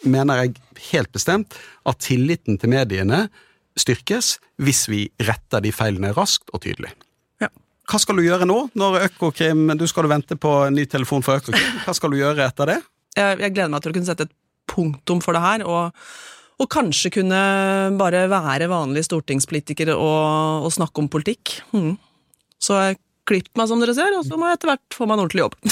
mener 0.08 0.44
jeg 0.44 0.54
helt 0.92 1.12
bestemt 1.12 1.56
at 1.84 2.00
tilliten 2.04 2.58
til 2.60 2.72
mediene 2.72 3.26
styrkes 3.76 4.38
hvis 4.62 4.84
vi 4.88 5.04
retter 5.26 5.64
de 5.64 5.72
feilene 5.74 6.14
raskt 6.16 6.52
og 6.54 6.62
tydelig. 6.64 6.92
Ja. 7.42 7.50
Hva 7.90 8.00
skal 8.00 8.16
du 8.16 8.24
gjøre 8.24 8.46
nå, 8.48 8.58
når 8.78 9.10
Økokrim 9.10 9.66
Du 9.76 9.84
skal 9.90 10.08
vente 10.08 10.38
på 10.40 10.52
en 10.68 10.76
ny 10.78 10.86
telefon 10.88 11.24
fra 11.26 11.40
Økokrim. 11.40 11.82
Hva 11.84 11.96
skal 11.96 12.14
du 12.14 12.20
gjøre 12.20 12.46
etter 12.46 12.72
det? 12.72 12.78
Jeg, 13.14 13.40
jeg 13.44 13.54
gleder 13.56 13.74
meg 13.74 13.84
til 13.84 13.92
å 13.92 13.96
kunne 13.98 14.08
sette 14.08 14.28
et 14.28 14.36
punktum 14.70 15.20
for 15.22 15.36
det 15.36 15.42
her, 15.44 15.64
og, 15.68 16.06
og 16.60 16.70
kanskje 16.70 17.10
kunne 17.16 17.38
bare 17.98 18.26
være 18.30 18.70
vanlig 18.70 19.04
stortingspolitiker 19.08 19.94
og, 19.96 20.66
og 20.68 20.74
snakke 20.74 21.02
om 21.02 21.10
politikk. 21.10 21.56
Mm. 21.74 21.96
Så 22.62 22.78
jeg 22.78 23.00
klippet 23.28 23.56
meg, 23.58 23.68
som 23.70 23.80
dere 23.82 23.96
ser, 23.96 24.14
og 24.18 24.26
så 24.26 24.38
må 24.38 24.48
jeg 24.48 24.58
etter 24.58 24.70
hvert 24.72 24.96
få 24.96 25.08
meg 25.08 25.16
en 25.16 25.24
ordentlig 25.24 25.46
jobb. 25.46 25.58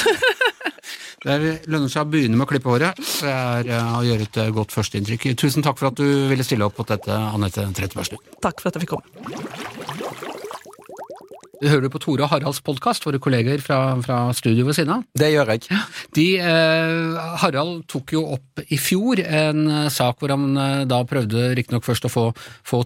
Det 1.22 1.36
lønner 1.70 1.86
seg 1.86 2.02
å 2.02 2.10
begynne 2.10 2.34
med 2.34 2.48
å 2.48 2.50
klippe 2.50 2.72
håret. 2.72 2.98
Det 2.98 3.30
er 3.30 3.68
eh, 3.70 3.92
å 3.94 4.02
gjøre 4.02 4.26
et 4.26 4.38
eh, 4.42 4.50
godt 4.56 4.74
førsteinntrykk. 4.74 5.28
Tusen 5.38 5.62
takk 5.62 5.78
for 5.78 5.92
at 5.92 6.00
du 6.00 6.26
ville 6.32 6.46
stille 6.46 6.66
opp 6.66 6.74
på 6.80 6.86
dette, 6.88 7.14
Anette 7.14 7.68
Trettebergstuen. 7.78 8.34
Takk 8.42 8.58
for 8.58 8.72
at 8.72 8.80
jeg 8.80 8.88
fikk 8.88 8.96
komme. 8.96 9.81
Hører 11.62 11.84
du 11.84 11.92
på 11.94 12.00
Tore 12.02 12.24
og 12.24 12.32
Haralds 12.32 12.58
podkast, 12.64 13.04
våre 13.06 13.20
kolleger 13.22 13.60
fra, 13.62 13.76
fra 14.02 14.16
studio 14.34 14.64
ved 14.66 14.74
siden 14.74 14.96
av? 14.96 15.02
Det 15.14 15.28
gjør 15.30 15.52
jeg. 15.52 15.76
De, 16.16 16.24
eh, 16.42 17.18
Harald 17.38 17.84
tok 17.90 18.14
jo 18.16 18.22
opp 18.34 18.62
i 18.66 18.78
fjor 18.82 19.20
en 19.22 19.60
eh, 19.70 19.86
sak 19.94 20.18
hvor 20.18 20.32
han 20.34 20.58
eh, 20.58 20.82
da 20.90 20.98
prøvde 21.06 21.52
riktignok 21.54 21.86
først 21.86 22.08
å 22.08 22.10
få, 22.10 22.24
få 22.66 22.80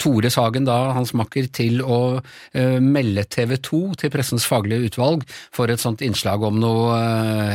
Tore 0.00 0.30
Sagen, 0.32 0.64
da 0.64 0.94
hans 0.96 1.12
makker, 1.12 1.50
til 1.52 1.82
å 1.84 1.98
eh, 2.56 2.78
melde 2.80 3.26
TV 3.28 3.58
2 3.60 3.82
til 4.00 4.14
Pressens 4.14 4.48
faglige 4.48 4.88
utvalg 4.88 5.26
for 5.52 5.68
et 5.68 5.82
sånt 5.84 6.00
innslag 6.04 6.46
om 6.48 6.56
noe 6.62 6.96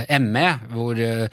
eh, 0.05 0.21
ME, 0.21 0.45
hvor 0.75 1.01
eh, 1.01 1.25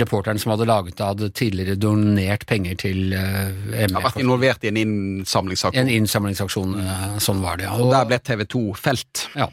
reporteren 0.00 0.40
som 0.40 0.54
hadde 0.54 0.68
laget 0.70 0.96
det, 0.96 1.10
hadde 1.10 1.30
tidligere 1.36 1.76
donert 1.76 2.48
penger 2.48 2.80
til 2.86 3.12
Jeg 3.12 3.92
har 3.92 4.04
vært 4.08 4.22
involvert 4.22 4.64
i 4.64 4.72
en 4.72 4.80
innsamlingsaksjon. 4.80 5.82
En 5.84 5.92
innsamlingsaksjon, 5.92 6.74
sånn 7.20 7.44
var 7.44 7.60
det. 7.60 7.68
ja. 7.68 7.76
Og 7.76 7.92
der 7.92 8.08
ble 8.08 8.22
TV 8.24 8.48
2 8.48 8.77
felt. 8.82 9.28
Ja, 9.38 9.48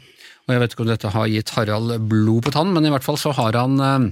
og 0.46 0.54
jeg 0.54 0.62
vet 0.62 0.74
ikke 0.74 0.84
om 0.84 0.90
dette 0.92 1.10
har 1.10 1.26
gitt 1.26 1.50
Harald 1.56 1.92
blod 2.06 2.44
på 2.46 2.52
tann, 2.54 2.70
men 2.74 2.86
i 2.86 2.90
hvert 2.92 3.02
fall 3.02 3.16
så 3.18 3.32
har 3.34 3.56
han 3.58 3.80
eh, 3.82 4.04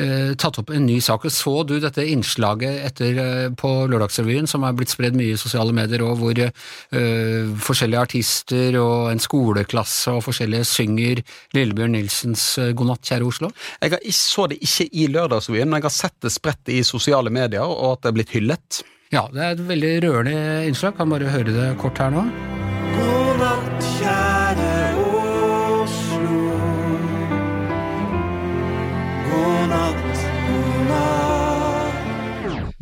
eh, 0.00 0.30
tatt 0.40 0.56
opp 0.62 0.72
en 0.72 0.86
ny 0.88 0.96
sak. 1.04 1.26
Så 1.28 1.58
du 1.68 1.74
dette 1.82 2.06
innslaget 2.08 2.78
etter, 2.88 3.20
eh, 3.20 3.48
på 3.52 3.72
Lørdagsrevyen 3.92 4.48
som 4.48 4.64
er 4.64 4.72
blitt 4.78 4.94
spredd 4.94 5.18
mye 5.18 5.34
i 5.34 5.40
sosiale 5.40 5.76
medier, 5.76 6.06
og 6.06 6.16
hvor 6.22 6.40
eh, 6.40 7.52
forskjellige 7.68 8.06
artister 8.08 8.80
og 8.80 9.10
en 9.12 9.20
skoleklasse 9.20 10.16
og 10.16 10.24
forskjellige 10.24 10.70
synger 10.72 11.20
Lillebjørn 11.56 11.98
Nilsens 11.98 12.46
Godnatt, 12.56 12.80
God 12.84 12.90
natt, 12.94 13.04
kjære 13.08 13.28
Oslo? 13.28 13.52
Jeg 13.84 14.16
så 14.16 14.48
det 14.48 14.62
ikke 14.64 14.88
i 14.88 15.06
Lørdagsrevyen, 15.12 15.68
men 15.68 15.82
jeg 15.82 15.88
har 15.90 15.96
sett 15.98 16.18
det 16.24 16.32
spredt 16.32 16.72
i 16.72 16.80
sosiale 16.84 17.32
medier, 17.32 17.64
og 17.64 17.98
at 17.98 18.04
det 18.04 18.12
er 18.12 18.18
blitt 18.22 18.36
hyllet. 18.36 18.82
Ja, 19.12 19.28
det 19.32 19.44
er 19.44 19.54
et 19.54 19.64
veldig 19.68 19.94
rørende 20.08 20.42
innslag. 20.68 20.96
Kan 20.96 21.12
bare 21.12 21.32
høre 21.32 21.52
det 21.52 21.72
kort 21.80 22.00
her 22.00 22.12
nå. 22.14 22.28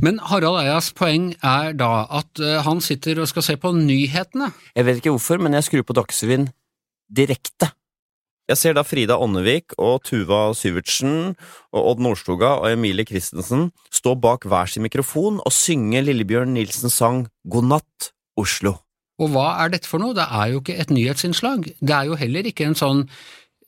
Men 0.03 0.19
Harald 0.27 0.59
Eias 0.59 0.91
poeng 0.99 1.31
er 1.47 1.77
da 1.79 2.09
at 2.11 2.41
eh, 2.43 2.59
han 2.67 2.83
sitter 2.83 3.21
og 3.23 3.29
skal 3.31 3.45
se 3.47 3.55
på 3.61 3.71
nyhetene. 3.77 4.51
Jeg 4.75 4.89
vet 4.89 4.99
ikke 4.99 5.15
hvorfor, 5.15 5.39
men 5.39 5.55
jeg 5.55 5.69
skrur 5.69 5.87
på 5.87 5.95
Dagsrevyen 5.95 6.49
direkte. 7.07 7.71
Jeg 8.51 8.59
ser 8.59 8.75
da 8.75 8.83
Frida 8.83 9.15
Åndevik 9.23 9.77
og 9.79 10.03
Tuva 10.03 10.49
Syvertsen 10.59 11.37
og 11.71 11.93
Odd 11.93 12.03
Nordstoga 12.03 12.57
og 12.59 12.73
Emilie 12.73 13.07
Christensen 13.07 13.69
stå 13.95 14.17
bak 14.19 14.49
hver 14.51 14.67
sin 14.67 14.83
mikrofon 14.83 15.39
og 15.39 15.55
synge 15.55 16.03
Lillebjørn 16.03 16.57
Nilsens 16.57 16.99
sang 16.99 17.29
God 17.47 17.71
natt, 17.71 18.11
Oslo. 18.37 18.81
Og 19.23 19.31
hva 19.31 19.53
er 19.63 19.71
dette 19.71 19.87
for 19.87 20.03
noe? 20.03 20.17
Det 20.19 20.27
er 20.27 20.51
jo 20.51 20.65
ikke 20.65 20.81
et 20.83 20.91
nyhetsinnslag. 20.91 21.71
Det 21.79 21.95
er 21.95 22.11
jo 22.11 22.19
heller 22.19 22.49
ikke 22.51 22.67
en 22.67 22.79
sånn 22.79 23.05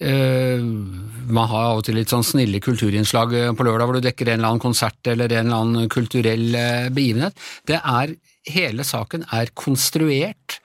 Man 0.03 1.49
har 1.49 1.71
av 1.71 1.81
og 1.81 1.87
til 1.87 1.97
litt 1.99 2.11
sånn 2.13 2.27
snille 2.27 2.61
kulturinnslag 2.63 3.35
eh, 3.39 3.53
på 3.55 3.67
lørdag 3.67 3.89
hvor 3.89 3.99
du 3.99 4.05
dekker 4.05 4.29
en 4.29 4.41
eller 4.41 4.55
annen 4.55 4.63
konsert 4.63 5.11
eller 5.11 5.33
en 5.33 5.47
eller 5.47 5.63
annen 5.63 5.91
kulturell 5.93 6.47
eh, 6.59 6.91
begivenhet. 6.95 7.39
Det 7.67 7.81
er 7.81 8.17
Hele 8.45 8.85
saken 8.85 9.23
er 9.33 9.49
konstruert 9.57 10.59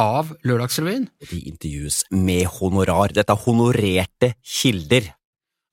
av 0.00 0.30
Lørdagsrevyen. 0.48 1.02
De 1.28 1.42
intervjues 1.50 1.98
med 2.08 2.46
honorar. 2.54 3.12
Dette 3.12 3.34
er 3.34 3.42
honorerte 3.42 4.30
kilder. 4.40 5.10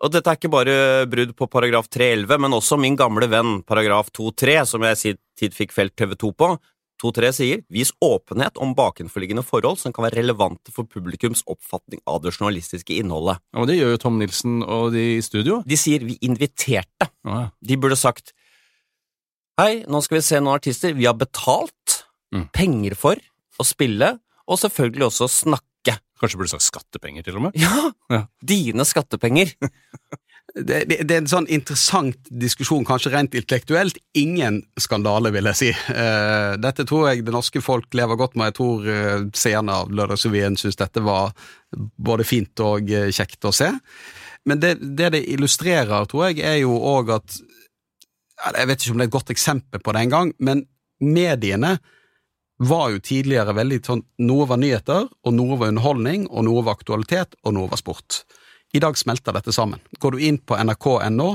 Og 0.04 0.12
dette 0.12 0.28
er 0.28 0.36
ikke 0.36 0.52
bare 0.52 0.76
brudd 1.08 1.32
på 1.39 1.48
paragraf 1.48 1.88
311, 1.88 2.41
men 2.44 2.58
også 2.58 2.76
min 2.82 2.98
gamle 3.00 3.30
venn 3.32 3.62
paragraf 3.63 4.12
2.3, 4.12 4.58
som 4.68 4.84
jeg 4.84 4.98
i 4.98 5.00
sin 5.00 5.22
tid 5.39 5.56
fikk 5.56 5.72
felt 5.78 5.96
TV2 5.96 6.34
på. 6.36 6.50
2.3 7.03 7.29
sier 7.36 7.63
vis 7.69 7.91
åpenhet 8.03 8.58
om 8.63 8.71
bakenforliggende 8.77 9.43
forhold 9.43 9.77
som 9.81 9.91
kan 9.93 10.05
være 10.08 10.21
relevante 10.21 10.71
for 10.71 10.88
publikums 10.88 11.41
oppfatning 11.51 11.99
av 12.08 12.21
det 12.23 12.31
journalistiske 12.38 12.95
innholdet. 13.01 13.38
Ja, 13.53 13.60
men 13.60 13.67
Det 13.67 13.77
gjør 13.79 13.91
jo 13.95 14.01
Tom 14.05 14.17
Nilsen 14.21 14.62
og 14.63 14.93
de 14.95 15.03
i 15.17 15.21
studio. 15.25 15.62
De 15.67 15.75
sier 15.79 15.99
vi 16.08 16.15
inviterte. 16.23 17.10
Ja. 17.27 17.49
De 17.62 17.77
burde 17.77 17.97
sagt 17.99 18.31
Hei, 19.60 19.86
nå 19.88 20.01
skal 20.03 20.17
vi 20.17 20.23
se 20.27 20.39
noen 20.41 20.58
artister. 20.58 20.91
Vi 20.97 21.05
har 21.08 21.15
betalt 21.15 22.01
Mm. 22.34 22.49
penger 22.51 22.95
for 22.99 23.15
å 23.62 23.63
spille, 23.63 24.19
og 24.49 24.58
selvfølgelig 24.60 25.05
også 25.08 25.27
snakke. 25.31 25.93
Kanskje 26.19 26.38
burde 26.41 26.49
sagt 26.51 26.65
skattepenger, 26.65 27.23
til 27.23 27.38
og 27.38 27.43
med. 27.45 27.55
Ja! 27.55 27.91
Ja. 28.12 28.25
Dine 28.43 28.84
skattepenger. 28.84 29.53
Det, 30.56 30.86
det, 30.88 31.02
det 31.04 31.15
er 31.18 31.20
en 31.20 31.28
sånn 31.28 31.48
interessant 31.52 32.30
diskusjon, 32.32 32.86
kanskje 32.88 33.12
rent 33.12 33.34
intellektuelt. 33.36 33.98
Ingen 34.15 34.62
skandale, 34.80 35.34
vil 35.36 35.50
jeg 35.52 35.60
si. 35.60 35.72
Uh, 35.89 36.56
dette 36.63 36.86
tror 36.88 37.10
jeg 37.10 37.26
det 37.28 37.34
norske 37.36 37.60
folk 37.63 37.91
lever 37.98 38.15
godt 38.20 38.38
med. 38.39 38.54
Jeg 38.54 38.58
tror 38.62 38.86
uh, 38.88 39.26
seerne 39.36 39.82
av 39.82 39.91
Lørdagsrevyen 39.91 40.56
syns 40.60 40.80
dette 40.80 41.04
var 41.04 41.34
både 41.76 42.24
fint 42.28 42.63
og 42.63 42.88
uh, 42.88 43.10
kjekt 43.12 43.44
å 43.44 43.52
se. 43.56 43.68
Men 44.48 44.62
det, 44.63 44.78
det 44.80 45.12
det 45.18 45.26
illustrerer, 45.34 46.08
tror 46.08 46.30
jeg, 46.30 46.39
er 46.46 46.62
jo 46.62 46.78
òg 46.78 47.12
at 47.18 47.41
Jeg 48.56 48.68
vet 48.70 48.82
ikke 48.82 48.94
om 48.94 49.00
det 49.00 49.06
er 49.06 49.12
et 49.12 49.18
godt 49.18 49.36
eksempel 49.36 49.84
på 49.84 49.91
det 49.96 50.06
engang, 50.06 50.32
men 50.39 50.63
mediene 51.04 51.76
var 52.63 52.89
jo 52.94 53.04
tidligere 53.04 53.56
veldig 53.56 53.80
sånn 53.84 54.04
Noe 54.24 54.48
var 54.48 54.60
nyheter, 54.62 55.08
og 55.12 55.36
noe 55.36 55.60
var 55.60 55.74
underholdning, 55.74 56.28
og 56.30 56.48
noe 56.48 56.63
var 56.63 56.78
aktualitet, 56.78 57.36
og 57.44 57.58
noe 57.58 57.72
var 57.72 57.82
sport. 57.82 58.24
I 58.76 58.80
dag 58.84 58.98
smelter 59.00 59.36
dette 59.36 59.54
sammen. 59.56 59.80
Går 60.04 60.16
du 60.16 60.24
inn 60.28 60.38
på 60.44 60.58
nrk.no, 60.60 61.30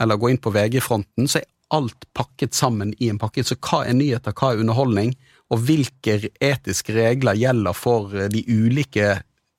eller 0.00 0.18
går 0.20 0.34
inn 0.34 0.42
på 0.44 0.52
VG-fronten, 0.52 1.28
så 1.30 1.40
er 1.40 1.48
alt 1.72 2.04
pakket 2.12 2.54
sammen 2.54 2.92
i 3.00 3.08
en 3.08 3.20
pakke. 3.20 3.44
Så 3.46 3.56
hva 3.56 3.84
er 3.88 3.96
nyheter, 3.96 4.34
hva 4.36 4.52
er 4.52 4.60
underholdning, 4.60 5.14
og 5.52 5.62
hvilke 5.64 6.18
etiske 6.42 6.96
regler 6.96 7.38
gjelder 7.40 7.76
for 7.76 8.12
eh, 8.16 8.28
de 8.32 8.42
ulike 8.48 9.14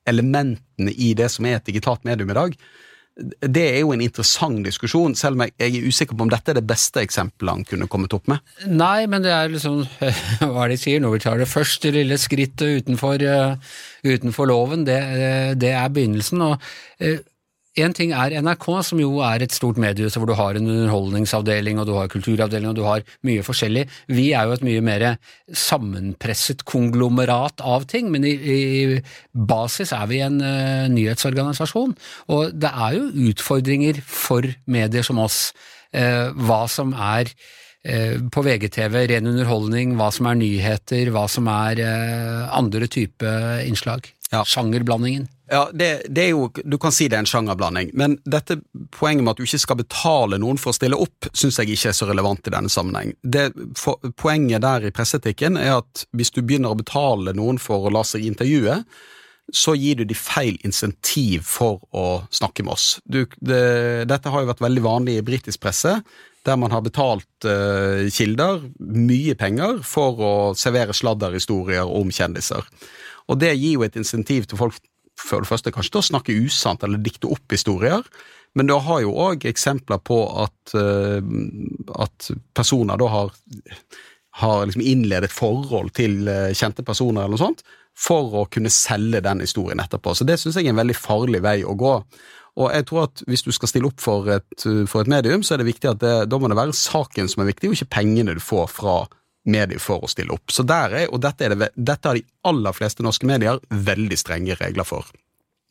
elementene 0.06 0.94
i 0.94 1.14
det 1.18 1.32
som 1.34 1.48
er 1.50 1.58
et 1.58 1.70
digitalt 1.72 2.06
medium 2.06 2.30
i 2.30 2.38
dag? 2.38 2.58
Det 3.16 3.64
er 3.64 3.78
jo 3.80 3.94
en 3.96 4.04
interessant 4.04 4.60
diskusjon, 4.66 5.14
selv 5.16 5.38
om 5.38 5.46
jeg 5.46 5.54
er 5.64 5.88
usikker 5.88 6.18
på 6.18 6.26
om 6.26 6.32
dette 6.32 6.52
er 6.52 6.58
det 6.60 6.66
beste 6.68 7.00
eksempelet 7.00 7.54
han 7.54 7.68
kunne 7.68 7.88
kommet 7.92 8.16
opp 8.18 8.28
med. 8.28 8.44
Nei, 8.68 9.06
men 9.08 9.24
det 9.24 9.32
er 9.32 9.54
liksom 9.54 9.86
Hva 10.42 10.66
er 10.66 10.74
det 10.74 10.76
de 10.76 10.82
sier? 10.82 11.04
Når 11.04 11.16
vi 11.16 11.22
tar 11.24 11.40
det 11.40 11.48
første 11.48 11.94
lille 11.96 12.18
skrittet 12.20 12.84
utenfor, 12.84 13.24
eh, 13.24 13.78
utenfor 14.04 14.52
loven, 14.52 14.84
det, 14.90 15.00
eh, 15.00 15.54
det 15.56 15.72
er 15.72 15.96
begynnelsen. 15.96 16.44
og 16.44 16.60
en 17.76 17.96
ting 17.96 18.14
er 18.16 18.36
NRK, 18.40 18.66
som 18.88 19.00
jo 19.02 19.18
er 19.26 19.44
et 19.44 19.54
stort 19.56 19.80
mediehus 19.82 20.16
hvor 20.16 20.30
du 20.30 20.36
har 20.38 20.56
en 20.56 20.70
underholdningsavdeling, 20.70 21.80
og 21.82 21.90
du 21.90 21.96
har 21.98 22.12
kulturavdeling, 22.12 22.70
og 22.72 22.78
du 22.78 22.86
har 22.88 23.04
mye 23.28 23.44
forskjellig. 23.44 23.84
Vi 24.16 24.30
er 24.32 24.48
jo 24.48 24.56
et 24.56 24.64
mye 24.66 24.84
mer 24.86 25.06
sammenpresset 25.52 26.64
konglomerat 26.70 27.64
av 27.66 27.88
ting, 27.92 28.08
men 28.14 28.28
i, 28.28 28.36
i 28.36 29.36
basis 29.36 29.92
er 29.96 30.08
vi 30.12 30.24
en 30.24 30.40
uh, 30.40 30.88
nyhetsorganisasjon. 30.94 31.98
Og 32.32 32.56
det 32.56 32.72
er 32.72 32.96
jo 32.96 33.30
utfordringer 33.32 34.00
for 34.08 34.48
medier 34.72 35.04
som 35.06 35.20
oss, 35.24 35.50
uh, 35.96 36.32
hva 36.32 36.64
som 36.72 36.96
er 36.96 37.34
eh, 37.84 38.18
på 38.32 38.42
VGTV, 38.46 39.02
ren 39.12 39.34
underholdning, 39.36 39.98
hva 40.00 40.08
som 40.16 40.32
er 40.32 40.40
nyheter, 40.40 41.12
hva 41.14 41.28
som 41.32 41.52
er 41.52 41.84
andre 42.56 42.88
type 42.88 43.36
innslag. 43.68 44.15
Ja. 44.32 44.42
Sjangerblandingen. 44.46 45.28
Ja, 45.52 45.70
det, 45.74 46.02
det 46.10 46.24
er 46.24 46.32
jo, 46.34 46.48
Du 46.64 46.78
kan 46.82 46.94
si 46.96 47.06
det 47.08 47.20
er 47.20 47.22
en 47.22 47.30
sjangerblanding, 47.30 47.92
men 47.94 48.18
dette 48.26 48.58
poenget 48.96 49.24
med 49.24 49.36
at 49.36 49.42
du 49.42 49.46
ikke 49.46 49.62
skal 49.62 49.78
betale 49.78 50.40
noen 50.42 50.58
for 50.58 50.74
å 50.74 50.78
stille 50.78 50.98
opp, 50.98 51.30
syns 51.38 51.60
jeg 51.62 51.76
ikke 51.76 51.92
er 51.92 51.98
så 51.98 52.08
relevant 52.10 52.50
i 52.50 52.54
denne 52.56 52.72
sammenheng. 52.74 53.14
Det, 53.22 53.52
for, 53.78 54.02
poenget 54.18 54.66
der 54.66 54.88
i 54.90 54.94
presseetikken 54.96 55.60
er 55.62 55.78
at 55.78 56.08
hvis 56.18 56.34
du 56.34 56.42
begynner 56.42 56.74
å 56.74 56.80
betale 56.80 57.36
noen 57.38 57.62
for 57.62 57.86
å 57.86 57.94
la 57.94 58.02
seg 58.08 58.26
intervjue, 58.26 58.80
så 59.54 59.76
gir 59.78 60.00
du 60.00 60.08
de 60.10 60.18
feil 60.18 60.58
insentiv 60.66 61.46
for 61.46 61.84
å 61.94 62.26
snakke 62.34 62.66
med 62.66 62.74
oss. 62.74 62.88
Du, 63.06 63.28
det, 63.38 64.08
dette 64.10 64.32
har 64.34 64.42
jo 64.42 64.50
vært 64.50 64.64
veldig 64.66 64.86
vanlig 64.86 65.20
i 65.20 65.26
britisk 65.26 65.62
presse, 65.62 66.00
der 66.46 66.58
man 66.62 66.74
har 66.74 66.82
betalt 66.86 67.46
uh, 67.46 68.06
kilder 68.14 68.66
mye 68.82 69.38
penger 69.38 69.82
for 69.86 70.22
å 70.22 70.36
servere 70.58 70.94
sladderhistorier 70.98 71.90
om 71.90 72.10
kjendiser. 72.14 72.66
Og 73.32 73.40
det 73.42 73.56
gir 73.56 73.78
jo 73.78 73.86
et 73.86 73.98
insentiv 74.00 74.46
til 74.50 74.60
folk 74.60 74.78
for 75.20 75.44
det 75.44 75.50
første 75.50 75.72
kanskje 75.74 75.94
til 75.94 76.02
å 76.02 76.10
snakke 76.10 76.36
usant 76.46 76.84
eller 76.84 77.02
dikte 77.02 77.32
opp 77.32 77.52
historier, 77.56 78.04
Men 78.56 78.70
du 78.70 78.74
har 78.80 79.02
jo 79.04 79.12
òg 79.12 79.44
eksempler 79.50 80.00
på 80.00 80.16
at, 80.46 80.76
eh, 80.80 81.20
at 82.00 82.30
personer 82.56 82.96
da 82.96 83.08
har, 83.12 83.34
har 84.40 84.66
liksom 84.66 84.82
innledet 84.82 85.28
forhold 85.32 85.92
til 85.92 86.30
eh, 86.32 86.54
kjente 86.56 86.86
personer 86.88 87.26
eller 87.26 87.36
noe 87.36 87.42
sånt, 87.42 87.66
for 87.92 88.32
å 88.32 88.46
kunne 88.48 88.72
selge 88.72 89.20
den 89.20 89.44
historien 89.44 89.84
etterpå. 89.84 90.16
Så 90.16 90.24
det 90.24 90.40
syns 90.40 90.56
jeg 90.56 90.70
er 90.70 90.72
en 90.72 90.80
veldig 90.80 90.96
farlig 90.96 91.44
vei 91.44 91.66
å 91.68 91.76
gå. 91.76 91.98
Og 92.56 92.72
jeg 92.72 92.88
tror 92.88 93.10
at 93.10 93.26
hvis 93.28 93.44
du 93.44 93.52
skal 93.52 93.74
stille 93.74 93.92
opp 93.92 94.00
for 94.00 94.32
et, 94.32 94.68
for 94.88 95.04
et 95.04 95.12
medium, 95.12 95.44
så 95.44 95.56
er 95.56 95.60
det 95.60 95.74
viktig 95.74 95.92
at 95.92 96.00
det, 96.00 96.16
da 96.32 96.40
må 96.40 96.48
det 96.48 96.56
være 96.56 96.80
saken 96.80 97.28
som 97.28 97.44
er 97.44 97.52
viktig, 97.52 97.74
og 97.74 97.76
ikke 97.76 97.92
pengene 97.98 98.38
du 98.38 98.44
får 98.44 98.72
fra 98.72 99.02
mediet 99.46 99.82
for 99.84 100.04
å 100.06 100.10
stille 100.12 100.34
opp. 100.36 100.52
Så 100.52 100.66
der 100.68 100.96
er, 101.04 101.12
og 101.14 101.22
dette, 101.26 101.46
er 101.46 101.56
det, 101.56 101.72
dette 101.76 102.10
har 102.10 102.18
de 102.18 102.26
aller 102.46 102.74
fleste 102.76 103.06
norske 103.06 103.28
medier 103.30 103.62
veldig 103.70 104.18
strenge 104.20 104.58
regler 104.62 104.88
for. 104.88 105.06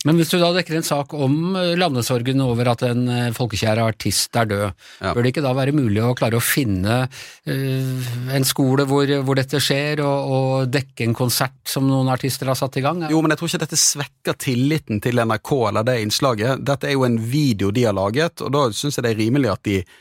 Men 0.04 0.18
hvis 0.20 0.34
du 0.34 0.36
da 0.36 0.50
dekker 0.52 0.76
en 0.76 0.84
sak 0.84 1.14
om 1.16 1.54
eh, 1.56 1.70
landesorgen 1.80 2.42
over 2.44 2.68
at 2.74 2.82
en 2.84 3.06
folkekjære 3.32 3.86
artist 3.88 4.36
er 4.36 4.50
død, 4.50 4.82
Ja. 5.00 5.14
bør 5.16 5.24
det 5.24 5.30
ikke 5.32 5.44
da 5.46 5.54
være 5.56 5.72
mulig 5.72 6.02
å 6.04 6.10
klare 6.18 6.36
å 6.36 6.44
finne 6.44 7.06
uh, 7.08 8.10
en 8.36 8.44
skole 8.44 8.84
hvor, 8.90 9.08
hvor 9.24 9.38
dette 9.40 9.56
skjer, 9.64 10.02
og, 10.04 10.28
og 10.36 10.68
dekke 10.74 11.06
en 11.08 11.16
konsert 11.16 11.56
som 11.72 11.88
noen 11.88 12.12
artister 12.12 12.52
har 12.52 12.58
satt 12.60 12.76
i 12.76 12.84
gang? 12.84 13.00
Jo, 13.08 13.22
men 13.24 13.32
jeg 13.32 13.40
tror 13.40 13.48
ikke 13.54 13.64
dette 13.64 13.80
svekker 13.80 14.36
tilliten 14.44 15.00
til 15.00 15.24
NRK 15.24 15.52
eller 15.70 15.88
det 15.88 15.96
innslaget. 16.04 16.60
Dette 16.68 16.90
er 16.90 16.98
jo 16.98 17.08
en 17.08 17.16
video 17.18 17.72
de 17.72 17.88
har 17.88 17.96
laget, 17.96 18.44
og 18.44 18.52
da 18.52 18.66
syns 18.76 19.00
jeg 19.00 19.08
det 19.08 19.14
er 19.14 19.22
rimelig 19.24 19.54
at 19.56 19.64
de 19.64 19.78
eh, 19.80 19.94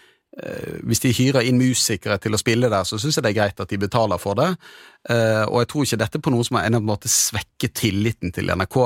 hvis 0.81 1.03
de 1.03 1.11
hyrer 1.13 1.45
inn 1.45 1.59
musikere 1.61 2.17
til 2.21 2.33
å 2.33 2.39
spille 2.41 2.69
der, 2.71 2.87
så 2.89 2.97
syns 2.97 3.19
jeg 3.19 3.25
det 3.25 3.33
er 3.33 3.37
greit 3.37 3.59
at 3.61 3.69
de 3.69 3.77
betaler 3.77 4.21
for 4.21 4.37
det. 4.39 4.49
Eh, 5.09 5.43
og 5.45 5.59
jeg 5.61 5.69
tror 5.69 5.85
ikke 5.85 5.99
dette 6.01 6.21
på 6.23 6.33
noen 6.33 6.47
som 6.47 6.57
har 6.57 6.79
måte 6.81 7.11
svekket 7.11 7.75
tilliten 7.83 8.33
til 8.33 8.49
NRK. 8.49 8.79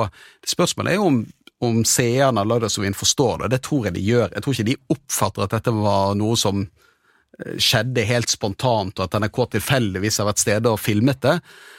Spørsmålet 0.52 0.92
er 0.92 0.98
jo 0.98 1.06
om, 1.08 1.22
om 1.64 1.80
seerne 1.88 2.42
av 2.42 2.50
Lørdagsrevyen 2.50 2.96
forstår 2.98 3.44
det. 3.44 3.54
Det 3.54 3.62
tror 3.64 3.88
jeg 3.88 3.96
de 3.96 4.04
gjør. 4.04 4.34
Jeg 4.34 4.44
tror 4.44 4.58
ikke 4.58 4.68
de 4.68 4.76
oppfatter 4.96 5.46
at 5.46 5.56
dette 5.56 5.74
var 5.78 6.20
noe 6.20 6.36
som 6.40 6.60
eh, 6.66 7.56
skjedde 7.56 8.06
helt 8.12 8.34
spontant, 8.34 8.98
og 8.98 9.08
at 9.08 9.18
NRK 9.22 9.42
tilfeldigvis 9.56 10.20
har 10.20 10.28
vært 10.28 10.44
stede 10.44 10.74
og 10.74 10.82
filmet 10.84 11.24
det. 11.24 11.38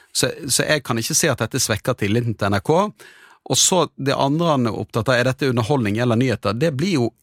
Så, 0.09 0.32
så 0.49 0.65
jeg 0.65 0.82
kan 0.82 0.97
ikke 0.97 1.17
se 1.17 1.30
at 1.30 1.45
dette 1.45 1.61
svekker 1.61 1.99
tilliten 1.99 2.34
til 2.34 2.57
NRK. 2.57 2.74
Og 3.49 3.57
så 3.57 3.86
det 3.97 4.17
andre 4.17 4.53
han 4.53 4.70
er 4.70 4.78
opptatt 4.78 5.09
av, 5.09 5.17
er 5.17 5.30
dette 5.30 5.49
underholdning 5.49 5.97
eller 6.01 6.17
nyheter? 6.20 6.57
Det 6.57 6.74
blir 6.78 6.95
jo 6.97 7.09
eh, 7.09 7.18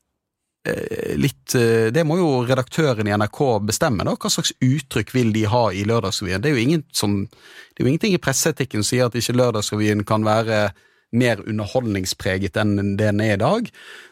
litt 1.20 1.54
eh, 1.58 1.88
Det 1.94 2.04
må 2.06 2.18
jo 2.20 2.30
redaktøren 2.48 3.08
i 3.08 3.14
NRK 3.16 3.40
bestemme, 3.68 4.06
da. 4.06 4.16
Hva 4.16 4.30
slags 4.32 4.54
uttrykk 4.64 5.12
vil 5.14 5.32
de 5.34 5.46
ha 5.50 5.68
i 5.72 5.84
Lørdagsrevyen? 5.88 6.42
Det 6.42 6.50
er 6.50 6.56
jo 6.56 6.64
ingen 6.64 6.84
som, 6.94 7.22
det 7.26 7.80
er 7.80 7.86
jo 7.86 7.92
ingenting 7.92 8.16
i 8.16 8.22
presseetikken 8.22 8.82
som 8.82 8.90
sier 8.90 9.10
at 9.10 9.18
ikke 9.18 9.36
Lørdagsrevyen 9.36 10.04
kan 10.08 10.26
være 10.26 10.70
mer 11.16 11.40
underholdningspreget 11.46 12.58
enn 12.60 12.96
det 12.98 13.06
den 13.06 13.22
er 13.24 13.36
i 13.36 13.42
dag. 13.42 13.68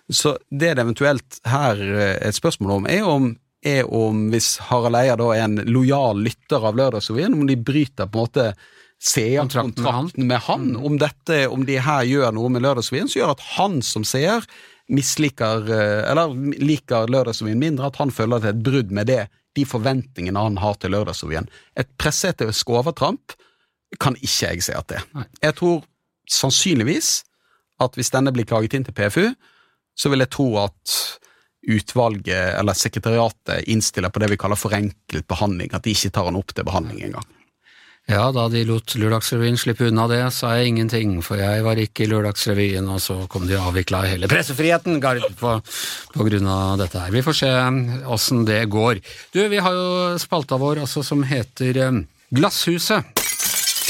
Så 0.08 0.36
det 0.50 0.76
det 0.76 0.84
eventuelt 0.84 1.40
her 1.48 1.80
eh, 1.80 2.12
er 2.18 2.28
et 2.30 2.38
spørsmål 2.38 2.78
om, 2.80 2.90
er 2.90 3.08
om 3.08 3.32
er 3.64 3.86
om 3.88 4.26
hvis 4.28 4.58
Harald 4.68 4.98
Eia 4.98 5.14
da 5.16 5.30
er 5.32 5.46
en 5.46 5.62
lojal 5.72 6.18
lytter 6.20 6.66
av 6.68 6.76
Lørdagsrevyen, 6.76 7.32
om 7.32 7.46
de 7.48 7.56
bryter 7.56 8.10
på 8.12 8.20
en 8.20 8.26
måte 8.26 8.48
Kontrakten 9.04 9.74
med 9.76 9.90
han. 9.92 10.08
seerkontrakten 10.08 10.26
med 10.26 10.40
han. 10.46 10.76
Om, 10.76 10.98
dette, 10.98 11.38
om 11.48 11.64
de 11.66 11.78
her 11.82 12.04
gjør 12.08 12.32
noe 12.32 12.48
med 12.52 12.62
Lørdagsrevyen 12.64 13.10
som 13.10 13.20
gjør 13.20 13.32
at 13.34 13.42
han 13.56 13.82
som 13.84 14.04
seer 14.04 14.46
misliker, 14.92 15.64
eh, 15.72 16.10
eller 16.10 16.34
liker 16.60 17.08
Lørdagsrevyen 17.08 17.60
mindre, 17.60 17.88
at 17.88 17.96
han 18.00 18.12
føler 18.12 18.36
at 18.36 18.44
det 18.44 18.50
er 18.50 18.58
et 18.58 18.66
brudd 18.66 18.92
med 18.92 19.08
det, 19.10 19.22
de 19.54 19.64
forventningene 19.64 20.40
han 20.40 20.58
har 20.58 20.78
til 20.80 20.92
Lørdagsrevyen. 20.94 21.48
Et 21.78 21.90
presseetisk 21.98 22.70
overtramp 22.74 23.36
kan 24.00 24.16
ikke 24.18 24.50
jeg 24.50 24.64
se 24.66 24.74
at 24.74 24.88
det 24.90 25.00
er. 25.00 25.28
Jeg 25.42 25.56
tror 25.60 25.84
sannsynligvis 26.30 27.22
at 27.84 27.94
hvis 27.98 28.10
denne 28.14 28.32
blir 28.34 28.48
klaget 28.48 28.74
inn 28.74 28.86
til 28.86 28.96
PFU, 28.96 29.28
så 29.94 30.10
vil 30.10 30.24
jeg 30.24 30.32
tro 30.34 30.48
at 30.62 30.94
utvalget 31.64 32.58
eller 32.58 32.76
sekretariatet 32.76 33.68
innstiller 33.72 34.12
på 34.12 34.20
det 34.20 34.32
vi 34.32 34.38
kaller 34.40 34.58
forenklet 34.58 35.26
behandling, 35.30 35.72
at 35.72 35.86
de 35.86 35.94
ikke 35.94 36.12
tar 36.12 36.28
han 36.28 36.38
opp 36.38 36.52
til 36.52 36.66
behandling 36.66 37.00
engang. 37.06 37.28
Ja, 38.04 38.26
da 38.36 38.50
de 38.52 38.60
lot 38.68 38.92
Lørdagsrevyen 39.00 39.56
slippe 39.56 39.86
unna 39.88 40.04
det, 40.10 40.20
sa 40.36 40.50
jeg 40.58 40.74
ingenting, 40.74 41.16
for 41.24 41.40
jeg 41.40 41.64
var 41.64 41.78
ikke 41.80 42.04
i 42.04 42.08
Lørdagsrevyen, 42.10 42.90
og 42.92 43.00
så 43.00 43.16
kom 43.32 43.46
de 43.48 43.56
og 43.56 43.70
avvikla 43.70 44.02
hele 44.10 44.28
pressefriheten 44.28 45.00
på, 45.40 45.54
på 46.12 46.26
grunn 46.28 46.50
av 46.52 46.76
dette 46.82 47.00
her. 47.00 47.14
Vi 47.14 47.24
får 47.24 47.38
se 47.40 47.52
åssen 48.04 48.44
det 48.44 48.60
går. 48.68 49.00
Du, 49.32 49.40
vi 49.48 49.62
har 49.64 49.72
jo 49.72 50.18
spalta 50.20 50.60
vår 50.60 50.84
altså, 50.84 51.00
som 51.06 51.24
heter 51.24 51.80
eh, 51.80 52.02
Glasshuset. 52.34 53.23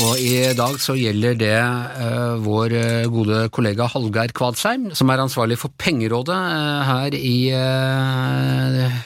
Og 0.03 0.19
i 0.19 0.41
dag 0.59 0.75
så 0.83 0.97
gjelder 0.99 1.37
det 1.39 1.55
uh, 1.55 2.35
vår 2.43 2.73
eh, 2.75 3.05
gode 3.13 3.45
kollega 3.55 3.87
Hallgeir 3.93 4.33
Kvadsheim, 4.35 4.89
som 4.91 5.11
er 5.13 5.21
ansvarlig 5.23 5.55
for 5.61 5.71
pengerådet 5.79 6.35
uh, 6.35 6.81
her 6.89 7.15
i 7.15 7.37
uh, 7.55 8.97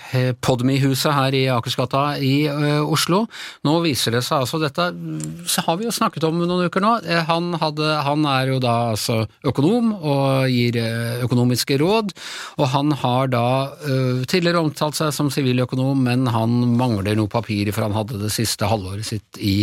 Podme-huset 0.40 1.12
her 1.12 1.36
i 1.36 1.42
Akersgata 1.52 2.16
i 2.24 2.48
Oslo. 2.48 3.26
Nå 3.68 3.74
viser 3.84 4.16
det 4.16 4.22
seg 4.24 4.46
altså 4.46 4.60
dette 4.62 4.86
så 5.48 5.64
har 5.66 5.76
vi 5.76 5.84
jo 5.84 5.92
snakket 5.92 6.24
om 6.24 6.38
noen 6.40 6.70
uker 6.70 6.82
nå. 6.82 6.94
Han, 7.28 7.50
hadde, 7.60 7.90
han 8.06 8.24
er 8.30 8.54
jo 8.54 8.58
da 8.62 8.74
altså 8.94 9.20
økonom 9.46 9.92
og 9.98 10.48
gir 10.48 10.78
økonomiske 11.26 11.76
råd, 11.82 12.14
og 12.56 12.70
han 12.72 12.94
har 13.02 13.30
da 13.32 13.44
tidligere 14.30 14.62
omtalt 14.64 14.98
seg 14.98 15.12
som 15.14 15.30
siviløkonom, 15.32 16.00
men 16.08 16.26
han 16.32 16.56
mangler 16.80 17.18
noe 17.18 17.30
papir, 17.32 17.72
for 17.74 17.86
han 17.86 17.96
hadde 17.96 18.22
det 18.22 18.32
siste 18.34 18.68
halvåret 18.70 19.08
sitt 19.08 19.40
i 19.42 19.60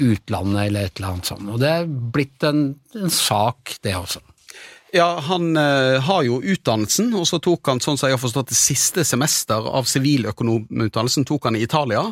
utlandet 0.00 0.61
eller 0.66 0.88
et 0.88 0.98
eller 0.98 1.14
annet 1.14 1.30
sånt. 1.30 1.48
Og 1.50 1.60
det 1.62 1.70
er 1.70 1.88
blitt 1.88 2.44
en, 2.46 2.68
en 2.98 3.12
sak, 3.12 3.76
det 3.84 3.96
også. 3.98 4.22
Ja, 4.92 5.08
han 5.24 5.56
eh, 5.56 5.98
har 6.04 6.24
jo 6.26 6.42
utdannelsen, 6.44 7.14
og 7.16 7.24
så 7.28 7.40
tok 7.40 7.70
han, 7.70 7.80
sånn 7.80 7.96
som 7.96 8.10
jeg 8.10 8.18
har 8.18 8.20
forstått, 8.20 8.50
det 8.52 8.58
siste 8.60 9.06
semester 9.08 9.70
av 9.72 9.88
siviløkonomutdannelsen 9.88 11.24
tok 11.28 11.48
han 11.48 11.56
i 11.56 11.64
Italia. 11.64 12.04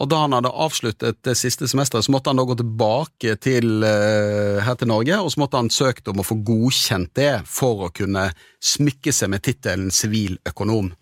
Og 0.00 0.08
da 0.08 0.22
han 0.22 0.32
hadde 0.32 0.52
avsluttet 0.64 1.18
det 1.26 1.34
siste 1.36 1.68
semesteret, 1.68 2.06
så 2.06 2.12
måtte 2.14 2.32
han 2.32 2.40
da 2.40 2.46
gå 2.48 2.56
tilbake 2.56 3.34
til, 3.44 3.82
eh, 3.84 4.60
her 4.64 4.78
til 4.80 4.88
Norge, 4.88 5.18
og 5.20 5.28
så 5.32 5.42
måtte 5.42 5.60
han 5.60 5.68
søkt 5.68 6.08
om 6.08 6.22
å 6.22 6.24
få 6.24 6.38
godkjent 6.40 7.12
det 7.14 7.42
for 7.44 7.84
å 7.84 7.92
kunne 7.92 8.30
smykke 8.64 9.12
seg 9.12 9.28
med 9.28 9.44
tittelen 9.44 9.90
siviløkonom. 9.92 10.92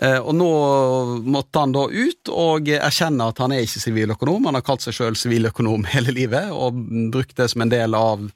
Eh, 0.00 0.18
og 0.18 0.34
nå 0.38 0.50
måtte 1.26 1.58
han 1.58 1.74
da 1.74 1.88
ut 1.90 2.30
og 2.30 2.70
erkjenne 2.78 3.26
at 3.26 3.42
han 3.42 3.52
er 3.52 3.66
ikke 3.66 3.82
siviløkonom. 3.82 4.46
Han 4.46 4.54
har 4.54 4.62
kalt 4.62 4.86
seg 4.86 4.94
sjøl 4.94 5.18
siviløkonom 5.18 5.88
hele 5.90 6.14
livet, 6.14 6.52
og 6.54 6.78
brukt 7.10 7.34
det 7.34 7.50
som 7.50 7.66
en 7.66 7.74
del 7.74 7.98
av 7.98 8.30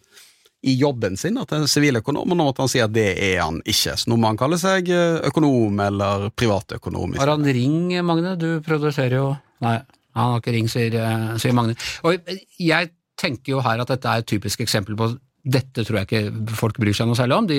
i 0.63 0.75
jobben 0.79 1.17
sin 1.17 1.39
at 1.39 1.51
han 1.51 1.63
er 1.63 1.71
siviløkonom, 1.71 2.27
og 2.27 2.39
nå 2.39 2.45
måtte 2.47 2.63
han 2.63 2.71
si 2.71 2.83
at 2.83 2.93
det 2.95 3.17
er 3.19 3.41
han 3.43 3.63
ikke. 3.63 3.97
Så 3.99 4.11
nå 4.11 4.19
må 4.19 4.31
han 4.31 4.39
kalle 4.39 4.59
seg 4.59 4.91
eh, 4.91 5.23
økonom 5.31 5.79
eller 5.87 6.29
privatøkonom. 6.35 7.15
Har 7.23 7.35
han 7.37 7.47
ring, 7.47 7.95
Magne? 8.03 8.35
Du 8.39 8.59
produserer 8.67 9.19
jo 9.19 9.31
Nei, 9.63 9.77
han 10.17 10.33
har 10.35 10.41
ikke 10.43 10.55
ring, 10.57 10.71
sier, 10.71 10.95
eh, 11.01 11.29
sier 11.41 11.55
Magne. 11.57 11.77
Og 12.05 12.33
jeg 12.61 12.93
tenker 13.21 13.55
jo 13.55 13.63
her 13.65 13.83
at 13.83 13.93
dette 13.93 14.09
er 14.09 14.23
et 14.23 14.29
typisk 14.29 14.65
eksempel 14.65 14.99
på 14.99 15.13
dette 15.43 15.83
tror 15.83 15.99
jeg 15.99 16.07
ikke 16.07 16.55
folk 16.55 16.77
bryr 16.79 16.95
seg 16.95 17.09
noe 17.09 17.19
særlig 17.19 17.35
om. 17.35 17.49
De, 17.51 17.59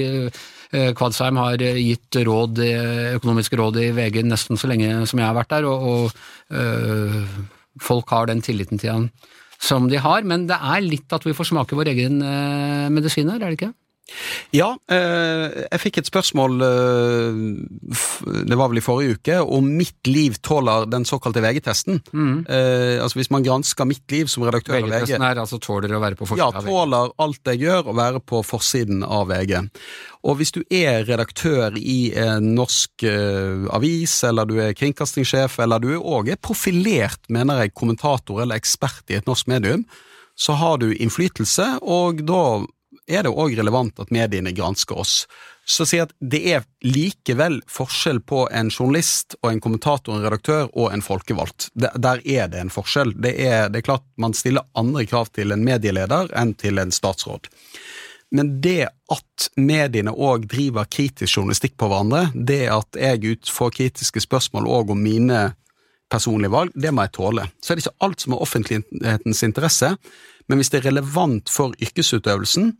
eh, 0.72 0.92
Kvadsheim 0.96 1.40
har 1.42 1.60
gitt 1.60 2.16
råd, 2.16 2.62
eh, 2.64 3.16
økonomiske 3.18 3.60
råd 3.60 3.80
i 3.82 3.92
VG 3.92 4.24
nesten 4.24 4.60
så 4.60 4.70
lenge 4.72 5.06
som 5.10 5.20
jeg 5.20 5.28
har 5.28 5.36
vært 5.36 5.52
der, 5.52 5.68
og, 5.68 5.84
og 5.84 6.12
øh, 6.56 7.28
folk 7.82 8.10
har 8.10 8.28
den 8.28 8.42
tilliten 8.42 8.80
til 8.80 8.92
han 8.92 9.10
som 9.60 9.90
de 9.90 10.00
har. 10.00 10.24
Men 10.24 10.48
det 10.48 10.56
er 10.56 10.80
litt 10.86 11.12
at 11.12 11.28
vi 11.28 11.36
får 11.36 11.52
smake 11.52 11.76
vår 11.76 11.92
egen 11.92 12.24
medisin 12.94 13.30
her, 13.30 13.42
er 13.42 13.52
det 13.52 13.60
ikke? 13.60 13.74
Ja, 14.54 14.74
eh, 14.92 15.64
jeg 15.64 15.80
fikk 15.82 15.98
et 16.02 16.10
spørsmål, 16.10 16.58
eh, 16.68 17.38
det 18.50 18.58
var 18.60 18.70
vel 18.70 18.82
i 18.82 18.84
forrige 18.84 19.18
uke, 19.18 19.38
om 19.42 19.70
mitt 19.80 20.10
liv 20.10 20.36
tåler 20.44 20.86
den 20.92 21.08
såkalte 21.08 21.42
VG-testen. 21.42 22.02
Eh, 22.14 23.00
altså 23.02 23.22
hvis 23.22 23.32
man 23.34 23.46
gransker 23.46 23.88
mitt 23.90 24.04
liv 24.12 24.30
som 24.30 24.44
redaktør 24.44 24.78
av 24.78 24.84
VG. 24.84 24.92
VG-testen 24.92 25.26
her 25.26 25.42
altså 25.42 25.60
tåler 25.64 25.96
å 25.96 26.04
være 26.04 26.20
på 26.20 26.28
forsiden 26.30 26.46
av 26.52 26.60
VG. 26.60 26.68
Ja, 26.68 26.76
tåler 26.76 27.16
alt 27.26 27.54
jeg 27.54 27.64
gjør 27.64 27.90
å 27.90 27.98
være 27.98 28.24
på 28.34 28.44
forsiden 28.46 29.04
av 29.08 29.32
VG. 29.32 29.58
Og 30.24 30.40
hvis 30.40 30.54
du 30.56 30.62
er 30.70 31.04
redaktør 31.08 31.76
i 31.80 32.14
en 32.20 32.54
norsk 32.56 33.04
avis, 33.76 34.14
eller 34.28 34.48
du 34.48 34.56
er 34.64 34.78
kringkastingssjef, 34.78 35.58
eller 35.64 35.84
du 35.84 35.94
òg 35.98 36.32
er 36.32 36.40
profilert, 36.40 37.20
mener 37.28 37.64
jeg, 37.64 37.76
kommentator 37.76 38.44
eller 38.44 38.60
ekspert 38.60 39.12
i 39.12 39.20
et 39.20 39.28
norsk 39.28 39.50
medium, 39.52 39.84
så 40.36 40.56
har 40.58 40.80
du 40.82 40.94
innflytelse, 40.96 41.66
og 41.82 42.24
da 42.26 42.64
er 43.08 43.26
det 43.26 43.32
òg 43.32 43.56
relevant 43.58 44.00
at 44.00 44.12
mediene 44.14 44.54
gransker 44.56 45.00
oss. 45.00 45.24
Så 45.66 45.86
si 45.88 46.00
at 46.04 46.12
det 46.20 46.42
er 46.52 46.66
likevel 46.84 47.62
forskjell 47.72 48.20
på 48.28 48.46
en 48.52 48.72
journalist 48.72 49.38
og 49.42 49.52
en 49.54 49.62
kommentator, 49.64 50.16
en 50.16 50.26
redaktør 50.26 50.68
og 50.74 50.92
en 50.92 51.04
folkevalgt. 51.04 51.70
Der, 51.74 52.20
er 52.26 52.50
det 52.52 52.60
en 52.60 52.74
forskjell. 52.74 53.16
Det 53.16 53.34
er, 53.40 53.70
det 53.72 53.82
er 53.82 53.88
klart 53.88 54.06
man 54.20 54.36
stiller 54.36 54.68
andre 54.76 55.06
krav 55.08 55.32
til 55.36 55.56
en 55.56 55.64
medieleder 55.64 56.34
enn 56.40 56.56
til 56.60 56.84
en 56.84 56.92
statsråd. 56.92 57.48
Men 58.34 58.56
det 58.66 58.90
at 59.14 59.50
mediene 59.62 60.12
òg 60.12 60.48
driver 60.50 60.88
kritisk 60.90 61.38
journalistikk 61.38 61.78
på 61.78 61.88
hverandre, 61.88 62.26
det 62.34 62.66
at 62.74 62.98
jeg 62.98 63.38
får 63.46 63.76
kritiske 63.78 64.24
spørsmål 64.26 64.68
òg 64.68 64.94
om 64.96 65.04
mine 65.06 65.52
personlige 66.12 66.54
valg, 66.54 66.74
det 66.76 66.92
må 66.92 67.06
jeg 67.06 67.14
tåle. 67.16 67.46
Så 67.62 67.72
er 67.72 67.78
det 67.78 67.86
ikke 67.86 68.06
alt 68.06 68.24
som 68.24 68.36
er 68.36 68.46
offentlighetens 68.46 69.44
interesse, 69.46 69.94
men 70.50 70.60
hvis 70.60 70.74
det 70.74 70.82
er 70.82 70.90
relevant 70.90 71.50
for 71.50 71.78
yrkesutøvelsen, 71.82 72.74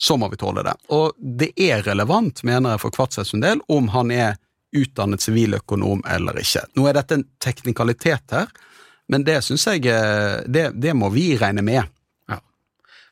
så 0.00 0.16
må 0.16 0.30
vi 0.32 0.38
tåle 0.40 0.64
det. 0.64 0.74
Og 0.96 1.12
det 1.18 1.52
er 1.60 1.84
relevant, 1.84 2.42
mener 2.48 2.74
jeg 2.74 2.82
for 2.84 2.94
Kvartseth 2.94 3.30
sin 3.30 3.44
del, 3.44 3.60
om 3.68 3.90
han 3.94 4.12
er 4.14 4.38
utdannet 4.76 5.22
siviløkonom 5.22 6.04
eller 6.08 6.38
ikke. 6.40 6.64
Nå 6.78 6.86
er 6.88 6.96
dette 6.96 7.18
en 7.18 7.26
teknikalitet 7.42 8.36
her, 8.36 8.52
men 9.10 9.26
det 9.26 9.40
syns 9.44 9.66
jeg 9.66 9.88
eh, 9.90 10.40
det, 10.46 10.70
det 10.78 10.94
må 10.96 11.10
vi 11.12 11.32
regne 11.40 11.64
med. 11.66 11.88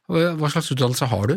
Og 0.09 0.39
Hva 0.41 0.49
slags 0.49 0.70
utdannelse 0.72 1.05
har 1.11 1.26
du? 1.28 1.34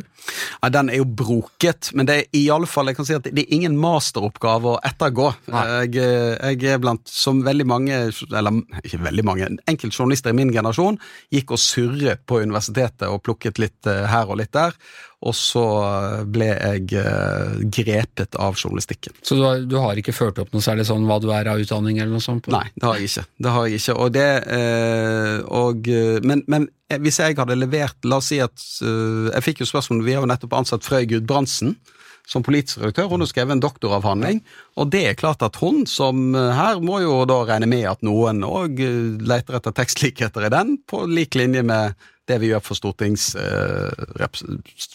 Ja, 0.62 0.70
den 0.72 0.90
er 0.94 1.02
jo 1.02 1.06
broket, 1.06 1.90
men 1.92 2.08
det 2.08 2.16
er 2.16 2.38
i 2.40 2.46
alle 2.56 2.70
fall, 2.72 2.88
jeg 2.88 2.96
kan 3.02 3.08
si 3.08 3.18
at 3.18 3.28
det 3.28 3.44
er 3.44 3.56
ingen 3.58 3.76
masteroppgave 3.80 4.70
å 4.72 4.80
ettergå. 4.88 5.28
Jeg, 5.52 5.98
jeg 6.00 6.72
er 6.72 6.80
blant, 6.80 7.04
som 7.12 7.42
veldig 7.44 7.68
mange, 7.68 7.98
eller 8.30 8.62
ikke 8.80 9.02
veldig 9.04 9.26
mange, 9.28 9.50
enkelte 9.68 9.92
journalister 9.92 10.32
i 10.32 10.40
min 10.40 10.54
generasjon, 10.56 11.02
gikk 11.36 11.52
og 11.52 11.60
surret 11.60 12.24
på 12.24 12.40
universitetet 12.46 13.10
og 13.10 13.20
plukket 13.28 13.60
litt 13.60 13.92
eh, 13.92 14.06
her 14.08 14.32
og 14.32 14.40
litt 14.40 14.56
der, 14.56 14.78
og 15.22 15.36
så 15.38 15.64
ble 16.34 16.48
jeg 16.50 16.96
eh, 16.98 17.60
grepet 17.70 18.38
av 18.42 18.56
journalistikken. 18.58 19.14
Så 19.22 19.38
du 19.38 19.44
har, 19.46 19.62
du 19.70 19.76
har 19.78 20.00
ikke 20.02 20.16
ført 20.18 20.42
opp 20.42 20.50
noe 20.54 20.66
særlig 20.66 20.88
sånn 20.90 21.06
hva 21.06 21.20
du 21.22 21.30
er 21.30 21.52
av 21.52 21.62
utdanning 21.62 22.00
eller 22.00 22.16
noe 22.16 22.26
sånt? 22.26 22.50
Nei, 22.50 22.66
det 22.74 22.88
har 22.88 22.98
jeg 22.98 23.12
ikke. 23.12 23.26
Det 23.46 23.54
har 23.54 23.68
jeg 23.70 23.82
ikke. 23.82 23.98
Og 24.02 24.16
det, 24.16 24.30
eh, 24.58 25.36
og, 25.46 25.92
eh, 25.94 26.18
men, 26.26 26.42
men 26.50 26.66
hvis 27.06 27.22
jeg 27.22 27.38
hadde 27.38 27.56
levert 27.56 28.10
La 28.10 28.18
oss 28.20 28.28
si 28.34 28.42
at 28.44 28.60
Jeg 28.84 29.44
fikk 29.46 29.62
jo 29.62 29.68
spørsmål 29.70 30.02
Vi 30.04 30.12
har 30.12 30.26
jo 30.26 30.28
nettopp 30.28 30.58
ansatt 30.58 30.84
Frøy 30.84 31.06
Gudbrandsen 31.08 31.78
som 32.28 32.44
politisk 32.44 32.82
redaktør. 32.82 33.08
Hun 33.14 33.24
har 33.24 33.30
skrevet 33.32 33.56
en 33.56 33.62
doktoravhandling. 33.64 34.42
Og 34.80 34.90
det 34.92 35.02
er 35.08 35.16
klart 35.20 35.42
at 35.44 35.58
hun 35.60 35.86
som 35.90 36.36
her 36.36 36.82
må 36.84 37.00
jo 37.04 37.16
da 37.28 37.40
regne 37.48 37.70
med 37.72 37.88
at 37.90 38.04
noen 38.06 38.44
òg 38.48 38.80
leter 39.24 39.58
etter 39.58 39.76
tekstlikheter 39.76 40.46
i 40.48 40.52
den, 40.54 40.76
på 40.88 41.02
lik 41.10 41.36
linje 41.40 41.64
med 41.66 41.98
det 42.32 42.40
vi 42.42 42.50
gjør 42.52 42.64
for, 42.64 42.80
stortings, 42.80 43.32
eh, 43.40 44.26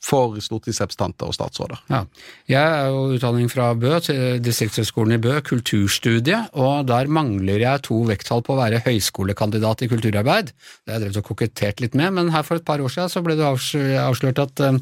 for 0.04 0.36
stortingsrepresentanter 0.42 1.28
og 1.28 1.36
statsråder. 1.36 1.82
Ja. 1.92 2.02
Jeg 2.50 2.62
er 2.64 2.90
jo 2.92 3.16
utdanning 3.16 3.50
fra 3.52 3.70
Bø 3.78 3.94
til 4.04 4.40
Distriktshøgskolen 4.44 5.16
i 5.16 5.20
Bø, 5.22 5.36
kulturstudie, 5.46 6.42
og 6.58 6.88
der 6.90 7.10
mangler 7.12 7.62
jeg 7.62 7.84
to 7.86 8.00
vekttall 8.08 8.44
på 8.46 8.56
å 8.56 8.60
være 8.60 8.82
høyskolekandidat 8.86 9.86
i 9.86 9.90
kulturarbeid. 9.92 10.52
Det 10.52 10.92
har 10.92 10.98
jeg 10.98 11.06
drevet 11.06 11.20
og 11.22 11.28
kokettert 11.30 11.82
litt 11.84 11.98
med, 11.98 12.14
men 12.18 12.32
her 12.34 12.46
for 12.46 12.60
et 12.60 12.66
par 12.66 12.82
år 12.82 12.92
siden 12.92 13.12
så 13.12 13.24
ble 13.26 13.38
det 13.38 13.46
avslørt 13.46 14.42
at 14.42 14.64
eh, 14.66 14.80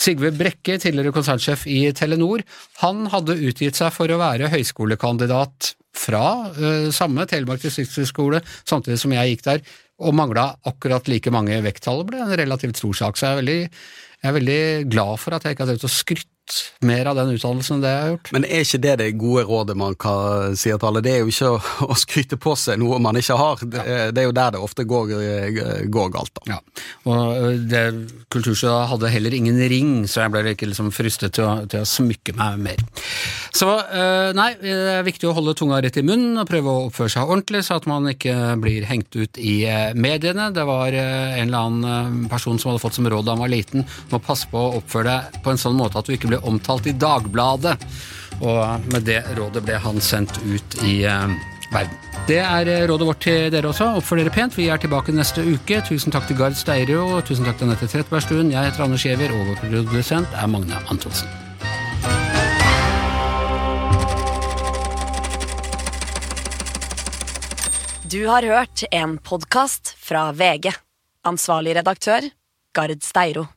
Sigve 0.00 0.32
Brekke, 0.36 0.78
tidligere 0.82 1.14
konsernsjef 1.16 1.66
i 1.70 1.82
Telenor, 1.96 2.44
han 2.82 3.06
hadde 3.12 3.40
utgitt 3.48 3.78
seg 3.78 3.92
for 3.94 4.10
å 4.12 4.20
være 4.20 4.52
høyskolekandidat 4.52 5.74
fra 5.96 6.24
uh, 6.52 6.88
samme 6.94 7.26
Telemark 7.30 7.62
distriktshøgskole, 7.64 8.42
samtidig 8.68 9.00
som 9.00 9.14
jeg 9.16 9.34
gikk 9.34 9.46
der, 9.46 9.62
og 9.96 10.16
mangla 10.16 10.50
akkurat 10.68 11.08
like 11.08 11.32
mange 11.32 11.58
vekttall. 11.64 12.04
Ble 12.08 12.20
en 12.24 12.36
relativt 12.36 12.80
stor 12.80 12.96
sak, 13.04 13.16
så 13.16 13.28
jeg 13.28 13.32
er 13.36 13.40
veldig, 13.42 13.60
jeg 14.22 14.30
er 14.30 14.36
veldig 14.38 14.62
glad 14.92 15.22
for 15.22 15.36
at 15.36 15.46
jeg 15.46 15.56
ikke 15.56 15.64
har 15.64 15.72
drevet 15.72 15.88
og 15.88 15.94
skrytt 15.96 16.32
mer 16.86 17.08
av 17.10 17.16
den 17.18 17.32
utdannelsen 17.34 17.76
enn 17.78 17.82
det 17.84 17.90
jeg 17.94 18.02
har 18.02 18.12
gjort. 18.14 18.30
Men 18.36 18.44
er 18.46 18.64
ikke 18.66 18.80
det 18.84 18.94
det 19.00 19.08
gode 19.20 19.44
rådet 19.48 19.76
man 19.78 19.94
kan 20.00 20.56
si 20.56 20.70
til 20.72 20.86
alle? 20.88 21.02
Det 21.04 21.12
er 21.16 21.22
jo 21.24 21.30
ikke 21.32 21.50
å, 21.56 21.60
å 21.90 21.96
skryte 21.98 22.38
på 22.40 22.54
seg 22.58 22.78
noe 22.82 22.98
man 23.02 23.18
ikke 23.20 23.36
har. 23.40 23.62
Det, 23.64 23.82
er- 23.82 24.12
det 24.16 24.22
er 24.22 24.28
jo 24.30 24.36
der 24.36 24.54
det 24.56 24.62
ofte 24.62 24.84
går, 24.88 25.12
går 25.92 26.12
galt. 26.14 26.32
da. 26.40 26.56
Ja, 26.56 26.60
og 27.10 27.36
ø, 27.36 27.50
det, 27.70 27.82
Kulturstudiet 28.32 28.90
hadde 28.92 29.10
heller 29.12 29.34
ingen 29.36 29.58
ring, 29.70 29.92
så 30.10 30.22
jeg 30.24 30.34
ble 30.34 30.44
ikke 30.54 30.68
liksom 30.70 30.92
frystet 30.94 31.34
til 31.38 31.46
å, 31.46 31.54
til 31.70 31.82
å 31.82 31.88
smykke 31.88 32.34
meg 32.38 32.58
mer. 32.68 32.82
Så 33.56 33.68
nei, 34.36 34.50
det 34.60 34.72
er 34.98 35.04
viktig 35.06 35.28
å 35.30 35.34
holde 35.36 35.54
tunga 35.56 35.78
rett 35.80 35.96
i 35.96 36.04
munnen 36.04 36.36
og 36.42 36.48
prøve 36.50 36.68
å 36.72 36.86
oppføre 36.90 37.12
seg 37.14 37.30
ordentlig, 37.30 37.62
så 37.64 37.78
at 37.78 37.86
man 37.88 38.04
ikke 38.10 38.34
blir 38.60 38.84
hengt 38.88 39.14
ut 39.16 39.38
i 39.40 39.54
mediene. 39.96 40.50
Det 40.54 40.64
var 40.68 40.92
en 40.92 41.46
eller 41.46 41.56
annen 41.70 42.26
person 42.32 42.58
som 42.60 42.72
hadde 42.72 42.82
fått 42.82 42.98
som 42.98 43.08
råd 43.08 43.24
da 43.26 43.32
han 43.36 43.40
var 43.44 43.52
liten, 43.52 43.86
må 44.12 44.20
passe 44.22 44.48
på 44.52 44.60
å 44.60 44.74
oppføre 44.80 45.08
deg 45.08 45.40
på 45.46 45.54
en 45.54 45.60
sånn 45.62 45.78
måte 45.78 45.98
at 46.02 46.08
du 46.10 46.12
ikke 46.16 46.28
blir 46.34 46.35
omtalt 46.42 46.88
i 46.90 46.94
Dagbladet. 46.96 47.76
Og 48.40 48.90
med 48.92 49.06
det 49.08 49.22
rådet 49.36 49.62
ble 49.64 49.78
han 49.80 50.00
sendt 50.04 50.36
ut 50.44 50.76
i 50.84 50.98
ø, 51.08 51.14
verden. 51.72 52.02
Det 52.26 52.40
er 52.42 52.68
eh, 52.68 52.84
rådet 52.90 53.06
vårt 53.06 53.22
til 53.22 53.48
dere 53.54 53.70
også. 53.70 53.92
Oppfør 54.00 54.20
dere 54.20 54.34
pent. 54.34 54.56
Vi 54.58 54.68
er 54.72 54.80
tilbake 54.82 55.14
neste 55.14 55.44
uke. 55.46 55.80
Tusen 55.86 56.14
takk 56.14 56.26
til 56.28 56.38
Gard 56.40 56.58
Steiro, 56.58 57.20
tusen 57.26 57.46
takk 57.46 57.60
til 57.60 57.70
Anette 57.70 57.88
Trettebergstuen. 57.88 58.52
Jeg 58.52 58.70
heter 58.70 58.86
Anders 58.86 59.06
Giæver, 59.06 59.34
og 59.34 59.52
vår 59.52 59.60
produsent 59.64 60.34
er 60.34 60.50
Magne 60.50 60.80
Antonsen. 60.90 61.30
Du 68.06 68.20
har 68.26 68.42
hørt 68.46 68.84
en 68.94 69.18
podkast 69.18 69.96
fra 69.98 70.28
VG. 70.32 70.70
Ansvarlig 71.26 71.74
redaktør, 71.76 72.28
Gard 72.74 73.02
Steiro. 73.02 73.48